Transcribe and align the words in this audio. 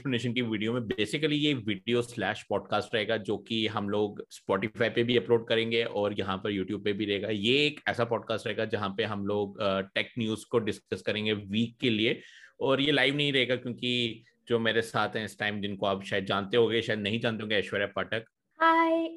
Explanation 0.00 0.32
की 0.32 0.42
video 0.42 0.72
में 0.72 0.82
basically 0.82 1.36
ये 1.36 1.52
वीडियो 1.54 2.02
स्लैश 2.02 2.42
पॉडकास्ट 2.50 2.94
रहेगा 2.94 3.16
जो 3.20 3.36
कि 3.38 3.66
हम 3.66 3.88
लोग 3.88 4.22
स्पॉटिफाई 4.30 4.88
पे 4.90 5.02
भी 5.04 5.16
अपलोड 5.16 5.46
करेंगे 5.48 5.82
और 5.84 6.14
यहाँ 6.18 6.36
पर 6.44 6.50
यूट्यूब 6.50 6.84
पे 6.84 6.92
भी 6.92 7.04
रहेगा। 7.04 7.28
ये 7.28 7.56
एक 7.66 7.80
ऐसा 7.88 8.04
पॉडकास्ट 8.04 8.46
रहेगा 8.46 8.64
जहाँ 8.64 8.88
पे 8.96 9.04
हम 9.04 9.26
लोग 9.26 9.60
टेक 9.94 10.12
न्यूज़ 10.18 10.44
को 10.50 10.58
डिस्कस 10.58 11.02
करेंगे 11.06 11.32
वीक 11.32 11.76
के 11.80 11.90
लिए 11.90 12.20
और 12.60 12.80
ये 12.80 12.92
लाइव 12.92 13.16
नहीं 13.16 13.32
रहेगा 13.32 13.56
क्योंकि 13.56 14.24
जो 14.48 14.58
मेरे 14.58 14.82
साथ 14.82 15.16
हैं 15.16 15.24
इस 15.24 15.38
टाइम 15.38 15.60
जिनको 15.60 15.86
आप 15.86 16.04
शायद 16.04 16.24
जानते 16.26 16.56
होंगे 16.56 16.82
शायद 16.82 17.00
नहीं 17.00 17.20
जानते 17.20 17.42
होंगे 17.42 17.56
ऐश्वर्या 17.56 17.86
पाठक। 17.96 18.24
हाय 18.58 19.08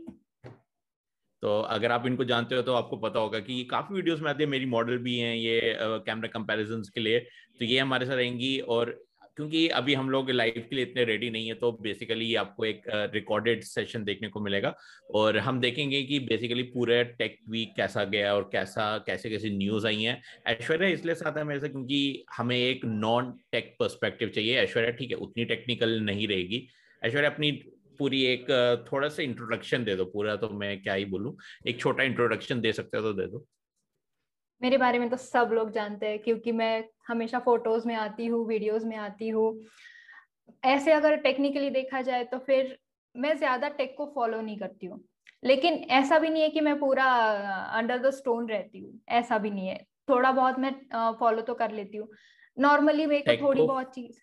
तो 1.44 1.60
अगर 1.62 1.92
आप 1.92 2.06
इनको 2.08 2.24
जानते 2.26 2.56
हो 2.56 2.62
तो 2.62 2.74
आपको 2.74 2.98
पता 2.98 3.20
होगा 3.20 3.40
कि 3.40 3.54
ये 3.54 3.64
काफ़ी 3.72 3.96
वीडियोस 3.96 4.22
में 4.22 4.30
आती 4.30 4.44
है 4.44 4.50
मेरी 4.50 4.66
मॉडल 4.66 4.98
भी 4.98 5.18
हैं 5.18 5.36
ये 5.36 5.78
कैमरा 5.82 6.28
कंपैरिजंस 6.30 6.90
के 6.90 7.02
लिए। 7.02 7.20
तो 7.60 7.66
ये 7.66 7.80
हमारे 7.80 8.06
साथ 8.06 8.16
रहेंगी 8.16 8.58
और 8.60 8.98
क्योंकि 9.38 9.68
अभी 9.70 9.94
हम 9.94 10.10
लोग 10.10 10.30
लाइव 10.32 10.66
के 10.70 10.76
लिए 10.76 10.86
इतने 10.86 11.04
रेडी 11.06 11.30
नहीं 11.30 11.48
है 11.48 11.54
तो 11.56 11.72
बेसिकली 11.82 12.34
आपको 12.36 12.66
एक 12.66 12.82
रिकॉर्डेड 13.14 13.64
सेशन 13.64 14.04
देखने 14.04 14.28
को 14.30 14.40
मिलेगा। 14.40 14.74
और 15.12 15.38
हम 15.38 15.60
देखेंगे 15.60 16.02
कि 16.04 16.20
बेसिकली 16.22 16.64
पूरे 16.74 17.04
टेक 17.04 17.38
वीक 17.50 17.74
कैसा 17.78 18.04
गया 18.06 18.34
और 18.36 18.50
कैसा, 18.54 18.98
कैसे 18.98 19.30
कैसे 19.30 19.50
न्यूज़ 19.50 19.88
आई 19.88 20.04
है। 20.04 20.22
ऐश्वर्या 20.48 20.90
इसलिए 20.90 21.16
साथ 21.16 21.38
है 21.38 21.44
मेरे 21.44 21.60
से 21.60 21.70
क्योंकि 21.70 22.26
हमें 22.38 22.58
एक 22.58 22.86
नॉन 22.86 23.32
टेक 23.52 23.76
पर्सपेक्टिव 23.80 24.30
चाहिए। 24.30 24.58
ऐश्वर्या, 24.60 24.92
ठीक 24.92 25.12
है, 25.12 25.18
उतनी 25.18 25.46
टेक्निकल 25.46 26.00
नहीं 26.02 26.28
रहेगी। 26.28 26.68
ऐश्वर्या, 27.02 27.30
अपनी 27.30 27.52
पूरी 28.00 28.24
एक 28.26 28.46
थोड़ा 28.92 29.08
सा 29.10 29.24
इंट्रोडक्शन 29.24 29.84
दे 29.84 29.96
दो। 29.96 30.06
पूरा 30.06 30.36
तो 30.36 30.50
मैं 30.52 30.82
क्या 30.82 30.94
ही 30.94 31.06
बोलूँ, 31.06 31.36
एक 31.68 31.80
छोटा 31.80 32.04
इंट्रोडक्शन 32.04 32.62
दे 32.62 32.72
सकते 32.74 32.98
हो 32.98 33.04
तो 33.04 33.14
दे 33.14 33.28
दो। 33.28 33.46
मेरे 34.64 34.78
बारे 34.78 35.00
में 35.00 35.10
तो 35.10 35.18
सब 35.18 35.50
लोग 35.54 35.72
जानते 35.72 36.08
हैं 36.08 36.20
क्योंकि 36.20 36.52
मैं 36.52 36.84
हमेशा 37.08 37.40
फ़ोटोज़ 37.40 37.88
में 37.88 37.96
आती 37.96 38.26
हूँ 38.26 38.46
वीडियोस 38.48 38.84
में 38.84 38.96
आती 38.98 39.30
हूँ। 39.30 39.50
ऐसे 40.64 40.92
अगर 40.92 41.16
टेक्निकली 41.16 41.70
देखा 41.70 42.02
जाए 42.02 42.24
तो 42.24 42.38
फिर 42.40 42.78
मैं 43.16 43.36
ज़्यादा 43.38 43.70
टेक 43.70 43.96
को 43.98 44.06
फॉलो 44.16 44.42
नहीं 44.42 44.58
करती 44.58 44.86
हूँ। 44.86 45.04
लेकिन 45.44 45.74
ऐसा 45.92 46.20
भी 46.20 46.30
नहीं 46.30 46.44
है 46.44 46.50
कि 46.50 46.62
मैं 46.62 46.78
पूरा 46.80 47.06
अंडर 47.78 47.98
द 47.98 48.10
स्टोन 48.10 48.50
रहती 48.50 48.80
हूँ। 48.80 49.00
ऐसा 49.10 49.38
भी 49.38 49.52
नहीं 49.52 49.68
है। 49.68 49.78
थोड़ा 50.10 50.32
बहुत 50.32 50.60
मैं 50.60 50.72
फॉलो 51.20 51.42
तो 51.42 51.54
कर 51.54 51.72
लेती 51.72 51.98
हूँ। 51.98 52.08
नॉर्मली 52.58 53.06
मेरे 53.06 53.22
को 53.24 53.34
थोड़ी 53.42 53.62
बहुत 53.64 53.94
चीज़ 53.96 54.20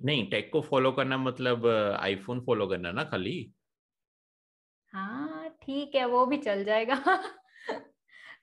नहीं 0.00 0.26
टेक 0.30 0.50
को 0.52 0.60
फॉलो 0.60 0.92
करना 0.92 1.16
मतलब 1.18 1.66
आईफोन 2.00 2.40
फॉलो 2.40 2.66
करना 2.66 2.92
ना 2.92 3.04
खाली? 3.04 3.36
हाँ 4.92 5.48
ठीक 5.62 5.94
है 5.94 6.04
वो 6.06 6.24
भी 6.26 6.36
चल 6.38 6.64
जाएगा। 6.64 6.94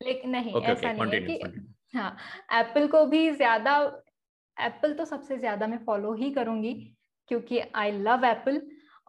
लेकिन 0.01 0.29
नहीं 0.29 0.53
okay, 0.53 0.67
ऐसा 0.67 0.93
okay, 0.93 1.01
नहीं 1.01 1.31
है 1.31 1.37
कि 1.37 1.97
हाँ 1.97 2.17
एप्पल 2.53 2.87
को 2.87 3.05
भी 3.05 3.29
ज़्यादा 3.31 3.77
एप्पल 4.57 4.93
तो 4.93 5.05
सबसे 5.05 5.37
ज़्यादा 5.37 5.67
मैं 5.67 5.77
फॉलो 5.85 6.13
ही 6.13 6.31
करूँगी 6.31 6.73
क्योंकि 7.27 7.59
आई 7.75 7.91
लव 7.91 8.25
एप्पल 8.25 8.61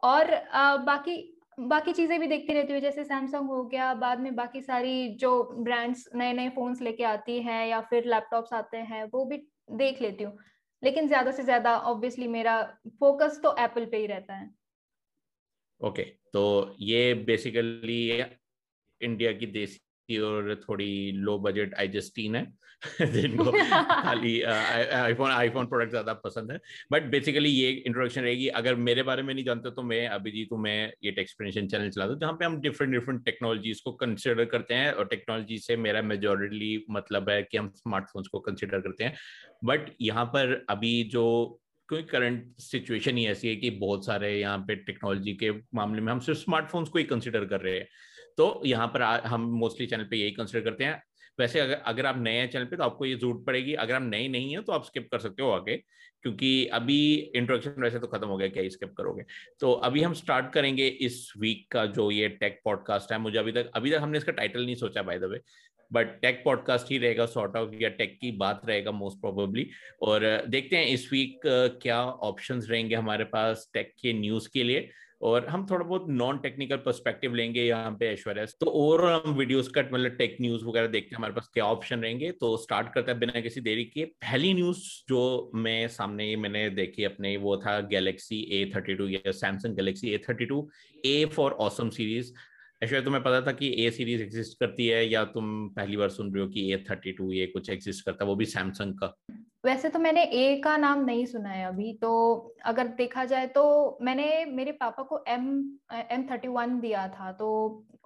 और 0.02 0.34
आ, 0.34 0.76
बाकी 0.76 1.28
बाकी 1.58 1.92
चीज़ें 1.92 2.20
भी 2.20 2.26
देखती 2.26 2.52
रहती 2.52 2.72
हूँ 2.72 2.80
जैसे 2.80 3.04
सैमसंग 3.04 3.48
हो 3.48 3.64
गया 3.64 3.94
बाद 3.94 4.20
में 4.20 4.34
बाकी 4.34 4.60
सारी 4.62 5.08
जो 5.14 5.42
ब्रांड्स 5.58 6.08
नए 6.14 6.32
नए 6.32 6.48
फोन्स 6.48 6.80
लेके 6.82 7.04
आती 7.04 7.42
हैं 7.42 7.66
या 7.68 7.80
फिर 7.80 8.06
लैपटॉप्स 8.06 8.52
आते 8.52 8.77
हैं 8.77 9.04
वो 9.04 9.24
भी 9.24 9.36
देख 9.72 10.02
लेती 10.02 10.24
हूँ। 10.24 10.38
लेकिन 10.82 11.08
ज़्यादा 11.08 11.32
से 11.32 11.42
ज़्यादा 11.42 11.77
ऑब्वियसली 11.78 12.28
मेरा 12.28 12.62
फोकस 13.00 13.40
तो 13.42 13.56
एप्पल 13.58 13.84
पे 13.84 13.96
ही 13.96 14.06
रहता 14.06 14.34
है। 14.34 14.50
ओके 15.80 16.02
okay, 16.02 16.12
तो 16.32 16.74
ये 16.80 17.14
बेसिकली 17.14 18.24
इंडिया 19.00 19.32
की 19.32 19.46
देसी 19.46 19.80
और 20.11 20.55
थोड़ी 20.69 21.12
लो 21.12 21.39
बजट 21.39 21.75
आइजेस्टीन 21.75 22.36
है। 22.36 22.47
जिनको 23.03 23.45
खाली 24.03 24.41
आईफोन 24.42 25.31
आईफोन 25.31 25.67
प्रोडक्ट 25.67 25.91
ज़्यादा 25.91 26.12
पसंद 26.14 26.53
है। 26.53 26.58
बट 26.92 27.02
बेसिकली 27.11 27.48
ये 27.48 27.70
इंट्रोडक्शन 27.70 28.20
रहेगी। 28.23 28.48
अगर 28.48 28.74
मेरे 28.74 29.02
बारे 29.02 29.23
में 29.23 29.33
नहीं 29.35 29.45
जानते 29.45 29.70
तो 29.70 29.83
मैं 29.83 30.07
अभिजीत 30.08 30.48
हूँ 30.52 30.61
मैं 30.61 30.92
ये 31.05 31.14
एक्सप्लेनेशन 31.18 31.67
चैनल 31.68 31.91
चलाता 31.91 32.12
हूँ 32.12 32.20
जहाँ 32.20 32.33
पे 32.33 32.45
हम 32.45 32.61
डिफरेंट 32.61 32.92
डिफरेंट 32.95 33.24
टेक्नोलॉजीज़ 33.24 33.80
को 33.85 33.92
कंसिडर 33.92 34.45
करते 34.45 34.74
हैं 34.74 34.92
और 34.92 35.07
टेक्नोलॉजी 35.07 35.58
से 35.58 35.77
मेरा 35.77 36.02
मेजोरिटली 36.02 36.85
मतलब 36.91 37.30
है 37.30 37.42
कि 37.42 37.58
हम 37.58 37.70
स्मार्टफोन्स 37.77 38.29
को 38.29 38.41
कंसिडर 38.41 38.80
करते 38.80 39.05
हैं। 39.05 39.14
बट 39.64 39.91
यहाँ 40.01 40.24
पर 40.27 40.64
अभी 40.70 41.02
जो 41.05 41.24
क्योंकि 41.89 42.08
करंट 42.08 42.45
सिचुएशन 42.58 43.17
ही 43.17 43.27
ऐसी 43.27 43.48
है 43.48 43.57
कि 43.57 43.70
बहुत 43.70 44.07
सारे 44.07 44.39
यहाँ 44.41 44.58
पे 44.58 44.74
टेक्नोलॉजी 44.74 45.35
के 45.35 45.51
मामले 45.74 46.01
में 46.01 46.12
हम 46.12 46.18
सिर्फ़ 46.20 46.41
स्मार्टफोन्स 46.41 46.89
को 46.89 46.98
ही 46.98 47.05
कंसिडर 47.05 47.45
कर 47.45 47.61
रहे 47.61 47.74
हैं। 47.79 47.86
तो 48.38 48.62
यहाँ 48.66 48.86
पर 48.88 49.02
आ, 49.02 49.18
हम 49.26 49.50
मोस्टली 49.58 49.86
चैनल 49.86 50.04
पे 50.04 50.16
यही 50.16 50.30
कंसिडर 50.32 50.64
करते 50.64 50.84
हैं। 50.84 51.02
वैसे 51.38 51.60
अगर 51.60 51.74
अगर 51.86 52.06
आप 52.06 52.18
नए 52.18 52.32
हैं 52.32 52.48
चैनल 52.50 52.64
पे 52.64 52.76
तो 52.76 52.84
आपको 52.84 53.04
ये 53.06 53.14
ज़रूरत 53.14 53.44
पड़ेगी। 53.46 53.74
अगर 53.74 53.94
आप 53.94 54.02
नए 54.04 54.28
नहीं 54.28 54.54
है 54.54 54.62
तो 54.62 54.72
आप 54.72 54.84
स्किप 54.84 55.08
कर 55.12 55.18
सकते 55.18 55.42
हो 55.42 55.50
आगे 55.50 55.76
क्योंकि 56.24 56.66
अभी 56.72 56.98
इंट्रोडक्शन 57.36 57.82
वैसे 57.82 57.98
तो 57.98 58.06
खत्म 58.06 58.26
हो 58.28 58.36
गया 58.36 58.48
क्या 58.48 58.68
स्किप 58.68 58.92
करोगे। 58.98 59.22
तो 59.60 59.72
अभी 59.72 60.02
हम 60.02 60.12
स्टार्ट 60.14 60.52
करेंगे 60.52 60.86
इस 60.86 61.32
वीक 61.38 61.66
का 61.72 61.84
जो 61.88 62.10
ये 62.10 62.28
टेक 62.30 62.60
पॉडकास्ट 62.64 63.12
है। 63.12 63.18
मुझे 63.18 63.38
अभी 63.38 63.52
तक 63.52 63.70
अभी 63.74 63.90
तक 63.90 63.98
हमने 64.02 64.18
इसका 64.18 64.32
टाइटल 64.32 64.64
नहीं 64.64 64.74
सोचा 64.74 65.02
by 65.02 65.18
the 65.18 65.24
way 65.24 65.40
but 65.90 66.20
tech 66.20 66.40
podcast 66.44 66.90
ही 66.90 66.98
रहेगा 66.98 67.26
सॉर्ट 67.26 67.56
ऑफ़ 67.56 67.74
या 67.80 67.88
टेक 67.96 68.18
की 68.20 68.30
बात 68.36 68.60
रहेगा 68.66 68.90
मोस्ट 68.92 69.20
प्रोबेबली 69.20 69.68
और 70.02 70.24
देखते 70.48 70.76
हैं 70.76 70.86
इस 70.86 71.08
वीक 71.12 71.40
क्या 71.82 72.00
ऑप्शंस 72.02 72.66
रहेंगे 72.70 72.94
हमारे 72.94 73.24
पास 73.24 73.68
टेक 73.74 73.92
के 74.00 74.12
न्यूज़ 74.12 74.48
के 74.52 74.62
लिए। 74.62 74.88
और 75.22 75.46
हम 75.46 75.66
थोड़ा 75.70 75.84
बहुत 75.84 76.06
नॉन 76.08 76.38
टेक्निकल 76.38 76.77
पर्सपेक्टिव 76.77 77.34
लेंगे 77.34 77.62
यहाँ 77.62 77.90
पे, 78.00 78.06
ऐश्वर्या। 78.06 78.44
तो 78.60 78.66
ओवरऑल 78.66 79.20
हम 79.27 79.34
वीडियोस 79.34 79.68
का 79.68 79.83
मतलब 79.83 80.16
टेक 80.18 80.36
न्यूज़ 80.40 80.64
वगैरह 80.64 80.86
देखते 80.86 81.08
हैं, 81.08 81.16
हमारे 81.16 81.34
पास 81.34 81.50
क्या 81.55 81.64
ऑप्शन 81.64 82.00
रहेंगे? 82.00 82.30
तो 82.33 82.56
स्टार्ट 82.56 82.92
करते 82.94 83.10
हैं 83.10 83.18
बिना 83.20 83.40
किसी 83.40 83.61
देरी 83.61 83.84
के। 83.84 84.05
पहली 84.05 84.52
न्यूज़ 84.55 84.78
जो 85.08 85.50
मैं 85.55 85.86
सामने 85.88 86.34
मैंने 86.36 86.68
देखी 86.70 87.05
अपने, 87.05 87.36
वो 87.36 87.56
था 87.56 87.80
गैलेक्सी 87.90 88.40
ए 88.52 88.64
थर्टी 88.77 88.94
टू 88.94 89.08
या 89.08 89.30
Samsung 89.32 89.77
Galaxy 89.77 90.11
A 90.11 90.18
thirty 90.28 90.46
two 90.46 90.68
A 91.06 91.24
for 91.32 91.52
awesome 91.61 91.90
series 91.90 92.32
Aishwarya, 92.82 93.05
तुम्हें 93.05 93.22
पता 93.22 93.40
था 93.40 93.52
कि 93.52 93.74
ए 93.84 93.90
सीरीज़ 93.90 94.22
एग्जिस्ट 94.22 94.58
करती 94.61 94.86
है 94.86 95.08
या 95.08 95.24
तुम 95.24 95.68
पहली 95.68 95.96
बार 95.96 96.08
सुन 96.11 96.34
रहे 96.34 96.44
हो 96.44 96.48
कि 96.50 96.72
ए 96.72 96.77
थर्टी 96.90 97.12
टू 97.12 97.30
ये 97.32 97.46
कुछ 97.46 97.70
एग्जिस्ट 97.70 98.05
करता 98.05 98.24
है? 98.24 98.28
वो 98.28 98.36
भी 98.36 98.44
सैमसंग 98.44 98.94
का। 98.94 99.16
वैसे 99.64 99.89
तो 99.89 99.98
मैंने 99.98 100.23
ए 100.24 100.61
का 100.64 100.77
नाम 100.77 101.05
नहीं 101.05 101.27
सुना 101.27 101.48
है 101.48 101.67
अभी 101.67 101.92
तो 101.92 102.11
अगर 102.64 102.89
देखा 102.89 103.24
जाए 103.24 103.46
तो 103.46 103.98
मैंने 104.02 104.45
मेरे 104.45 104.73
पापा 104.73 105.02
को 105.02 105.24
एम 105.28 105.78
एम 106.11 106.27
थर्टी 106.30 106.48
वन 106.48 106.80
दिया 106.80 107.08
था 107.08 107.33
तो 107.33 107.48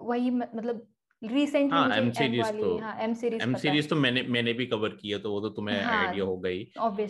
वही 0.01 0.29
मतलब 0.31 0.87
रिसेंटली 1.23 1.77
हाँ, 1.77 1.97
एम 1.97 2.11
सीरीज़ 2.11 2.51
तो 2.51 2.77
हाँ, 2.77 2.97
एम 3.01 3.13
सीरीज़ 3.13 3.43
एम 3.43 3.55
सीरीज़ 3.55 3.87
तो 3.87 3.95
मैंने 3.95 4.21
मैंने 4.21 4.53
भी 4.53 4.65
कवर 4.65 4.89
किया 4.89 5.17
तो 5.17 5.31
वो 5.31 5.41
तो 5.41 5.49
तुम्हें 5.49 5.81
हाँ, 5.83 6.13
हो 6.15 6.37
गई। 6.37 6.59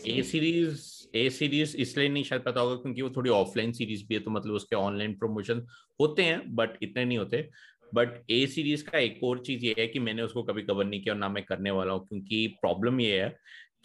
ए 0.08 0.22
सीरीज़ 0.22 1.18
ए 1.18 1.30
सीरीज़ 1.30 1.78
इसलिए 1.78 2.10
नहीं 2.10 2.24
शायद 2.24 2.42
पता 2.42 2.62
होगा 2.62 2.76
क्योंकि 2.76 3.02
वो 3.02 3.10
थोड़ी 3.10 3.30
ऑफलाइन 3.30 3.72
सीरीज़ 3.72 4.08
भी 4.08 4.16
है 4.16 4.22
तो 4.22 4.32
मतलब 4.32 4.54
उसके 4.54 4.76
ऑनलाइन 4.76 5.14
प्रमोशन 5.14 5.66
होते 6.02 6.24
हैं 6.24 6.56
बट 6.56 6.78
इतने 6.84 7.06
नहीं 7.06 7.18
होते। 7.18 7.50
बट 7.94 8.24
ए 8.30 8.46
सीरीज़ 8.48 8.84
का 8.84 8.98
एक 8.98 9.20
और 9.24 9.40
चीज़ 9.40 9.66
ये 9.66 9.76
है 9.80 9.88
कि 9.88 10.00
मैंने 10.00 10.22
उसको 10.22 10.44
कभी 10.44 10.62
कवर 10.62 10.86
नहीं 10.86 11.02
किया 11.02 11.14
और 11.14 11.20
ना 11.20 11.30
मैं 11.30 11.44
करने 11.44 11.72
वाला 11.72 11.94
हूँ 11.94 12.08
क्योंकि 12.08 12.48
प्रॉब्लम 12.62 13.00
ये 13.00 13.22
है 13.22 13.36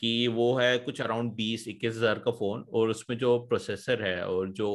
कि 0.01 0.27
वो 0.29 0.53
है 0.55 0.77
कुछ 0.79 1.01
अराउंड 1.01 1.33
बीस, 1.35 1.67
इक्कीस 1.69 1.97
हज़ार 1.97 2.19
का 2.19 2.31
फ़ोन 2.33 2.65
और 2.73 2.91
उसमें 2.91 3.17
जो 3.19 3.39
प्रोसेसर 3.49 4.03
है 4.03 4.23
और 4.27 4.53
जो 4.53 4.71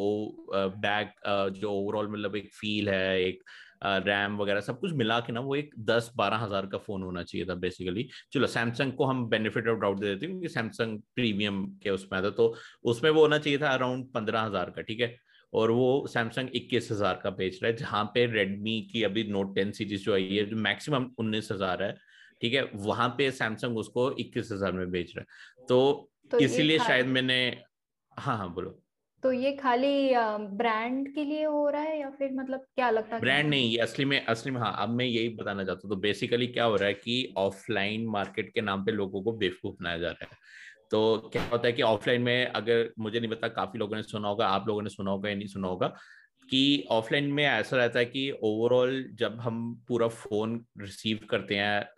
बैक 0.54 1.14
जो 1.56 1.72
ओवरऑल 1.72 2.08
मतलब 2.12 2.36
एक 2.36 2.50
फील 2.54 2.90
है, 2.90 3.22
एक 3.22 3.44
रैम 3.84 4.38
वगैरह 4.38 4.62
सब 4.62 4.80
कुछ 4.80 4.92
मिला 4.94 5.20
के 5.20 5.34
ना 5.34 5.40
वो 5.40 5.56
एक 5.56 5.74
दस 5.86 6.12
बारह 6.18 6.38
हज़ार 6.38 6.66
का 6.66 6.78
फ़ोन 6.78 7.04
होना 7.04 7.24
चाहिए 7.24 7.46
था 7.48 7.56
बेसिकली 7.56 8.08
चलो 8.34 8.48
सैमसंग 8.48 8.94
को 8.94 9.06
हम 9.06 9.26
बेनिफिट 9.30 9.68
ऑफ़ 9.68 9.80
डाउट 9.80 10.00
दे 10.00 10.06
देते 10.06 10.26
हैं 10.26 10.34
क्योंकि 10.34 10.50
सैमसंग 10.54 11.00
प्रीमियम 11.16 11.64
के 11.84 11.90
उसमें 11.90 12.22
था 12.24 12.30
तो 12.32 12.54
उसमें 12.92 13.10
वो 13.10 13.22
होना 13.22 13.38
चाहिए 13.38 13.60
था 13.60 13.70
अराउंड 13.70 14.06
पंद्रह 14.14 14.42
हज़ार 14.42 14.70
का, 14.70 14.82
ठीक 14.82 15.00
है? 15.02 15.16
और 15.54 15.72
वो 15.72 16.08
सैमसंग 16.10 16.50
इक्कीस 16.56 16.92
हज़ार 16.92 17.20
का 17.24 17.30
बेच 17.32 17.60
रहा 17.64 17.72
है, 17.72 17.76
जहाँ 17.78 18.04
पे 18.14 18.26
रेडमी 18.26 18.82
की 18.92 19.04
अभी 19.04 19.24
नोट 19.32 19.56
टेन 19.56 19.72
सीरीज़ 19.72 20.04
जो 20.04 20.14
आई 20.14 20.24
है, 20.28 20.46
जो 20.46 20.56
मैक्सिमम 20.58 21.10
उन्नीस 21.20 21.50
हज़ार 21.52 21.84
है 21.84 21.96
ठीक 22.42 22.54
है 22.54 22.63
वहाँ 22.75 23.10
पे 23.10 23.31
सैमसंग 23.31 23.78
उसको 23.78 24.12
इक्कीस 24.12 24.50
हज़ार 24.51 24.72
में 24.72 24.89
बेच 24.92 25.13
रहा 25.18 25.22
है। 25.22 25.66
तो, 25.68 26.10
तो 26.31 26.39
इसीलिए 26.39 26.80
शायद 26.80 27.06
मैंने 27.06 27.39
हाँ 28.18 28.38
हाँ 28.38 28.54
बोलो। 28.54 28.84
तो 29.24 29.31
ये 29.31 29.51
खाली 29.51 30.10
ब्रांड 30.57 31.13
के 31.16 31.24
लिए 31.24 31.44
हो 31.44 31.69
रहा 31.69 31.81
है 31.81 32.00
या 32.00 32.10
फिर 32.10 32.34
मतलब 32.34 32.60
क्या 32.75 32.89
लगता 32.89 33.16
है? 33.16 33.22
ब्रांड 33.22 33.50
नहीं 33.50 33.69
ये 33.69 33.78
असली 33.78 34.06
में 34.06 34.25
असली 34.25 34.51
में 34.51 34.60
हाँ 34.62 34.75
अब 34.80 34.89
मैं 34.89 35.06
यही 35.06 35.30
बताना 35.30 35.63
चाहता 35.63 35.81
हूँ। 35.84 35.89
तो 35.89 36.01
बेसिकली 36.01 36.48
क्या 36.48 36.63
हो 36.63 36.75
रहा 36.75 36.88
है 36.88 36.94
कि 36.94 37.34
ऑफलाइन 37.38 38.06
मार्केट 38.07 38.54
के 38.54 38.62
नाम 38.62 38.86
पे 38.86 38.92
लोगों 38.92 39.22
को 39.24 39.31
बेवकूफ़ 39.31 39.75
बनाया 39.80 39.98
जा 39.98 40.10
रहा 40.10 40.25
है। 40.25 40.38
तो 40.92 41.30
क्या 41.34 41.44
होता 41.51 41.68
है 41.68 41.74
कि 41.74 41.81
ऑफलाइन 41.81 42.22
में 42.22 42.45
अगर 42.45 42.94
मुझे 43.00 43.19
नहीं 43.19 43.31
पता 43.31 43.48
काफ़ी 43.48 43.80
लोगों 43.80 43.95
ने 43.95 44.04
सुना 44.04 44.28
होगा 44.28 44.48
आप 44.48 44.68
लोगों 44.68 44.81
ने 44.81 44.89
सुना 44.89 45.12
होगा 45.12 45.30
या 45.30 45.36
नहीं 45.36 45.48
सुना 45.48 45.68
होगा 45.68 45.88
कि 46.50 46.86
ऑफलाइन 46.92 47.31
में 47.31 47.44
ऐसा 47.45 47.78
रहता 47.78 48.00
है 48.00 48.06
कि 48.06 48.31
ओवरऑल 48.44 49.04
जब 49.13 49.39
हम 49.39 49.84
पूरा 49.88 50.07
फ़ोन 50.07 50.66
रिसीव 50.81 51.19
करते 51.30 51.56
हैं 51.56 51.89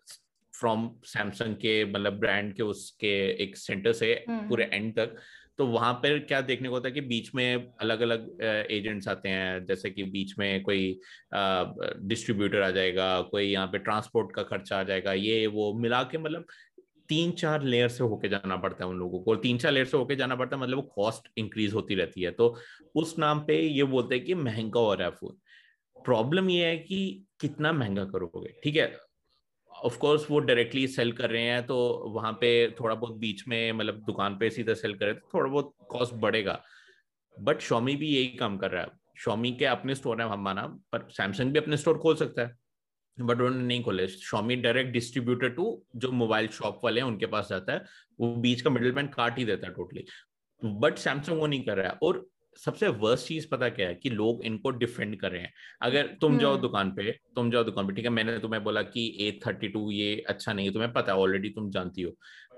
फ्रॉम 0.59 0.89
सैमसंग 1.05 1.55
के 1.55 1.83
मतलब 1.85 2.19
ब्रांड 2.19 2.53
के 2.55 2.63
उसके 2.63 3.13
एक 3.43 3.57
सेंटर 3.57 3.93
से 3.93 4.13
हम्म। 4.29 4.47
पूरे 4.49 4.69
एंड 4.73 4.93
तक। 4.95 5.15
तो 5.57 5.65
वहाँ 5.67 5.93
पर 5.93 6.17
क्या 6.19 6.39
देखने 6.41 6.69
को 6.69 6.75
होता 6.75 6.87
है 6.87 6.93
कि 6.93 7.01
बीच 7.01 7.29
में 7.35 7.71
अलग 7.81 8.01
अलग 8.01 8.41
एजेंट्स 8.71 9.07
आते 9.07 9.29
हैं। 9.29 9.65
जैसे 9.65 9.89
कि 9.89 10.03
बीच 10.03 10.33
में 10.39 10.61
कोई 10.63 10.99
डिस्ट्रीब्यूटर 11.33 12.61
आ 12.61 12.69
जाएगा 12.71 13.09
कोई 13.21 13.43
यहाँ 13.43 13.67
पे 13.67 13.77
ट्रांसपोर्ट 13.77 14.35
का 14.35 14.43
खर्चा 14.43 14.79
आ 14.79 14.83
जाएगा। 14.83 15.13
ये 15.13 15.45
वो 15.47 15.73
मिला 15.79 16.01
के 16.03 16.17
मतलब 16.17 16.45
तीन 17.09 17.31
चार 17.31 17.63
लेयर 17.63 17.87
से 17.89 18.03
होके 18.03 18.29
जाना 18.29 18.55
पड़ता 18.57 18.83
है 18.83 18.89
उन 18.89 18.97
लोगों 18.97 19.19
को। 19.19 19.31
और 19.31 19.37
तीन 19.37 19.57
चार 19.57 19.71
लेयर 19.71 19.85
से 19.85 19.97
होके 19.97 20.15
जाना 20.15 20.35
पड़ता 20.35 20.55
है 20.55 20.61
मतलब 20.61 20.77
वो 20.77 20.83
कॉस्ट 20.95 21.29
इंक्रीज 21.37 21.73
होती 21.73 21.95
रहती 21.95 22.21
है। 22.21 22.31
तो 22.31 22.55
उस 22.95 23.17
नाम 23.19 23.39
पे 23.39 23.59
ये 23.61 23.83
बोलते 23.83 24.15
हैं 24.15 24.23
कि 24.25 24.33
महँगा 24.35 24.79
हो 24.79 24.93
रहा 24.93 25.07
है 25.07 25.13
फ़ोन 25.13 25.37
प्रॉब्लम 26.05 26.49
ये 26.49 26.65
है 26.65 26.77
कि 26.77 27.25
कितना 27.41 27.71
महँगा 27.73 28.03
करोगे 28.05 28.53
ठीक 28.63 28.75
है? 28.75 28.87
ऑफ़ 29.85 29.97
कोर्स 29.97 30.29
वो 30.31 30.39
डायरेक्टली 30.39 30.87
सेल 30.87 31.11
कर 31.11 31.29
रहे 31.29 31.43
हैं 31.43 31.65
तो 31.65 31.75
वहाँ 32.15 32.31
पे 32.33 32.49
थोड़ा 32.79 32.95
बहुत 32.95 33.15
बीच 33.15 33.47
में 33.47 33.71
मतलब 33.71 33.95
दुकान 33.95 34.37
पे 34.37 34.49
सीधा 34.49 34.73
सेल 34.73 34.93
करे 34.95 35.13
तो 35.13 35.29
थोड़ा 35.33 35.49
बहुत 35.51 35.73
कॉस्ट 35.89 36.13
बढ़ेगा। 36.13 36.61
बट 37.37 37.59
शॉमी 37.59 37.95
भी 37.95 38.07
यही 38.07 38.27
काम 38.27 38.57
कर 38.57 38.71
रहा 38.71 38.81
है। 38.83 38.89
शॉमी 39.17 39.51
के 39.51 39.65
अपने 39.65 39.95
स्टोर 39.95 40.21
है, 40.21 40.29
हम 40.29 40.43
माना, 40.43 40.65
पर 40.91 41.07
सैमसंग 41.11 41.51
भी 41.51 41.59
अपने 41.59 41.77
स्टोर 41.77 41.97
खोल 41.97 42.15
सकता 42.15 42.41
है। 42.41 42.57
बट 43.17 43.35
उन्होंने 43.35 43.63
नहीं 43.63 43.83
खोले। 43.83 44.07
शॉमी 44.07 44.55
डायरेक्ट 44.55 44.91
डिस्ट्रीब्यूटर 44.91 45.49
टू 45.49 45.83
जो 45.95 46.11
मोबाइल 46.11 46.47
शॉप 46.47 46.79
वाले 46.83 47.01
हैं, 47.01 47.07
उनके 47.07 47.25
पास 47.25 47.47
जाता 47.49 47.73
है। 47.73 47.85
वो 48.19 48.35
बीच 48.35 48.61
का 48.61 48.69
मिडिल 48.69 48.91
मैन 48.91 49.07
काट 49.07 49.37
ही 49.37 49.45
देता 49.45 49.67
है 49.67 49.73
टोटली 49.73 50.05
बट 50.61 50.97
सैमसंग 50.97 51.39
वो 51.39 51.47
नहीं 51.47 51.63
कर 51.63 51.77
रहा 51.77 51.91
है। 51.91 51.97
और 52.03 52.25
सबसे 52.57 52.87
वर्स्ट 52.87 53.27
चीज़ 53.27 53.47
पता 53.51 53.69
क्या 53.69 53.87
है 53.87 53.95
कि 53.95 54.09
लोग 54.09 54.43
इनको 54.45 54.69
डिफेंड 54.71 55.19
कर 55.19 55.31
रहे 55.31 55.41
हैं। 55.41 55.53
अगर 55.81 56.07
तुम 56.21 56.37
जाओ 56.39 56.51
हम्म। 56.51 56.61
दुकान 56.61 56.91
पे 56.91 57.11
तुम 57.35 57.51
जाओ 57.51 57.63
दुकान 57.63 57.87
पे 57.87 57.93
ठीक 57.93 58.05
है 58.05 58.11
मैंने 58.11 58.37
तुम्हें 58.39 58.63
बोला 58.63 58.81
कि 58.81 59.05
ए 59.21 59.31
थर्टी 59.47 59.67
टू 59.67 59.89
ये 59.91 60.23
अच्छा 60.29 60.53
नहीं 60.53 60.67
है 60.67 60.73
तुम्हें 60.73 60.91
पता 60.93 61.11
है 61.11 61.17
ऑलरेडी 61.19 61.49
तुम 61.49 61.69
जानती 61.71 62.01
हो। 62.01 62.15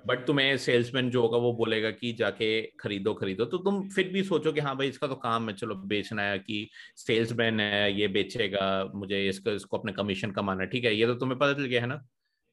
बट 0.07 0.25
तुम्हें 0.27 0.57
सेल्समैन 0.57 1.09
जो 1.09 1.21
होगा 1.21 1.37
वो 1.37 1.51
बोलेगा 1.53 1.89
कि 1.91 2.11
जाके 2.13 2.61
खरीदो 2.79 3.13
खरीदो। 3.13 3.45
तो 3.45 3.57
तुम 3.57 3.87
फिर 3.89 4.07
भी 4.09 4.23
सोचो 4.23 4.51
कि 4.51 4.59
हाँ 4.59 4.75
भाई 4.77 4.87
इसका 4.87 5.07
तो 5.07 5.15
काम 5.15 5.49
है 5.49 5.55
चलो 5.55 5.75
बेचना 5.87 6.23
है 6.23 6.39
कि 6.39 6.69
सेल्समैन 6.97 7.59
है 7.59 7.93
ये 7.93 8.07
बेचेगा 8.07 8.69
मुझे 8.95 9.27
इसको 9.27 9.51
इसको 9.51 9.77
अपने 9.77 9.91
कमीशन 9.91 10.31
कमाना 10.31 10.63
है 10.63 10.69
ठीक 10.69 10.85
है 10.85 10.95
ये 10.95 11.05
तो 11.05 11.15
तुम्हें 11.15 11.37
पता 11.39 11.53
चल 11.53 11.65
गया 11.65 11.81
है 11.81 11.87
ना? 11.87 12.01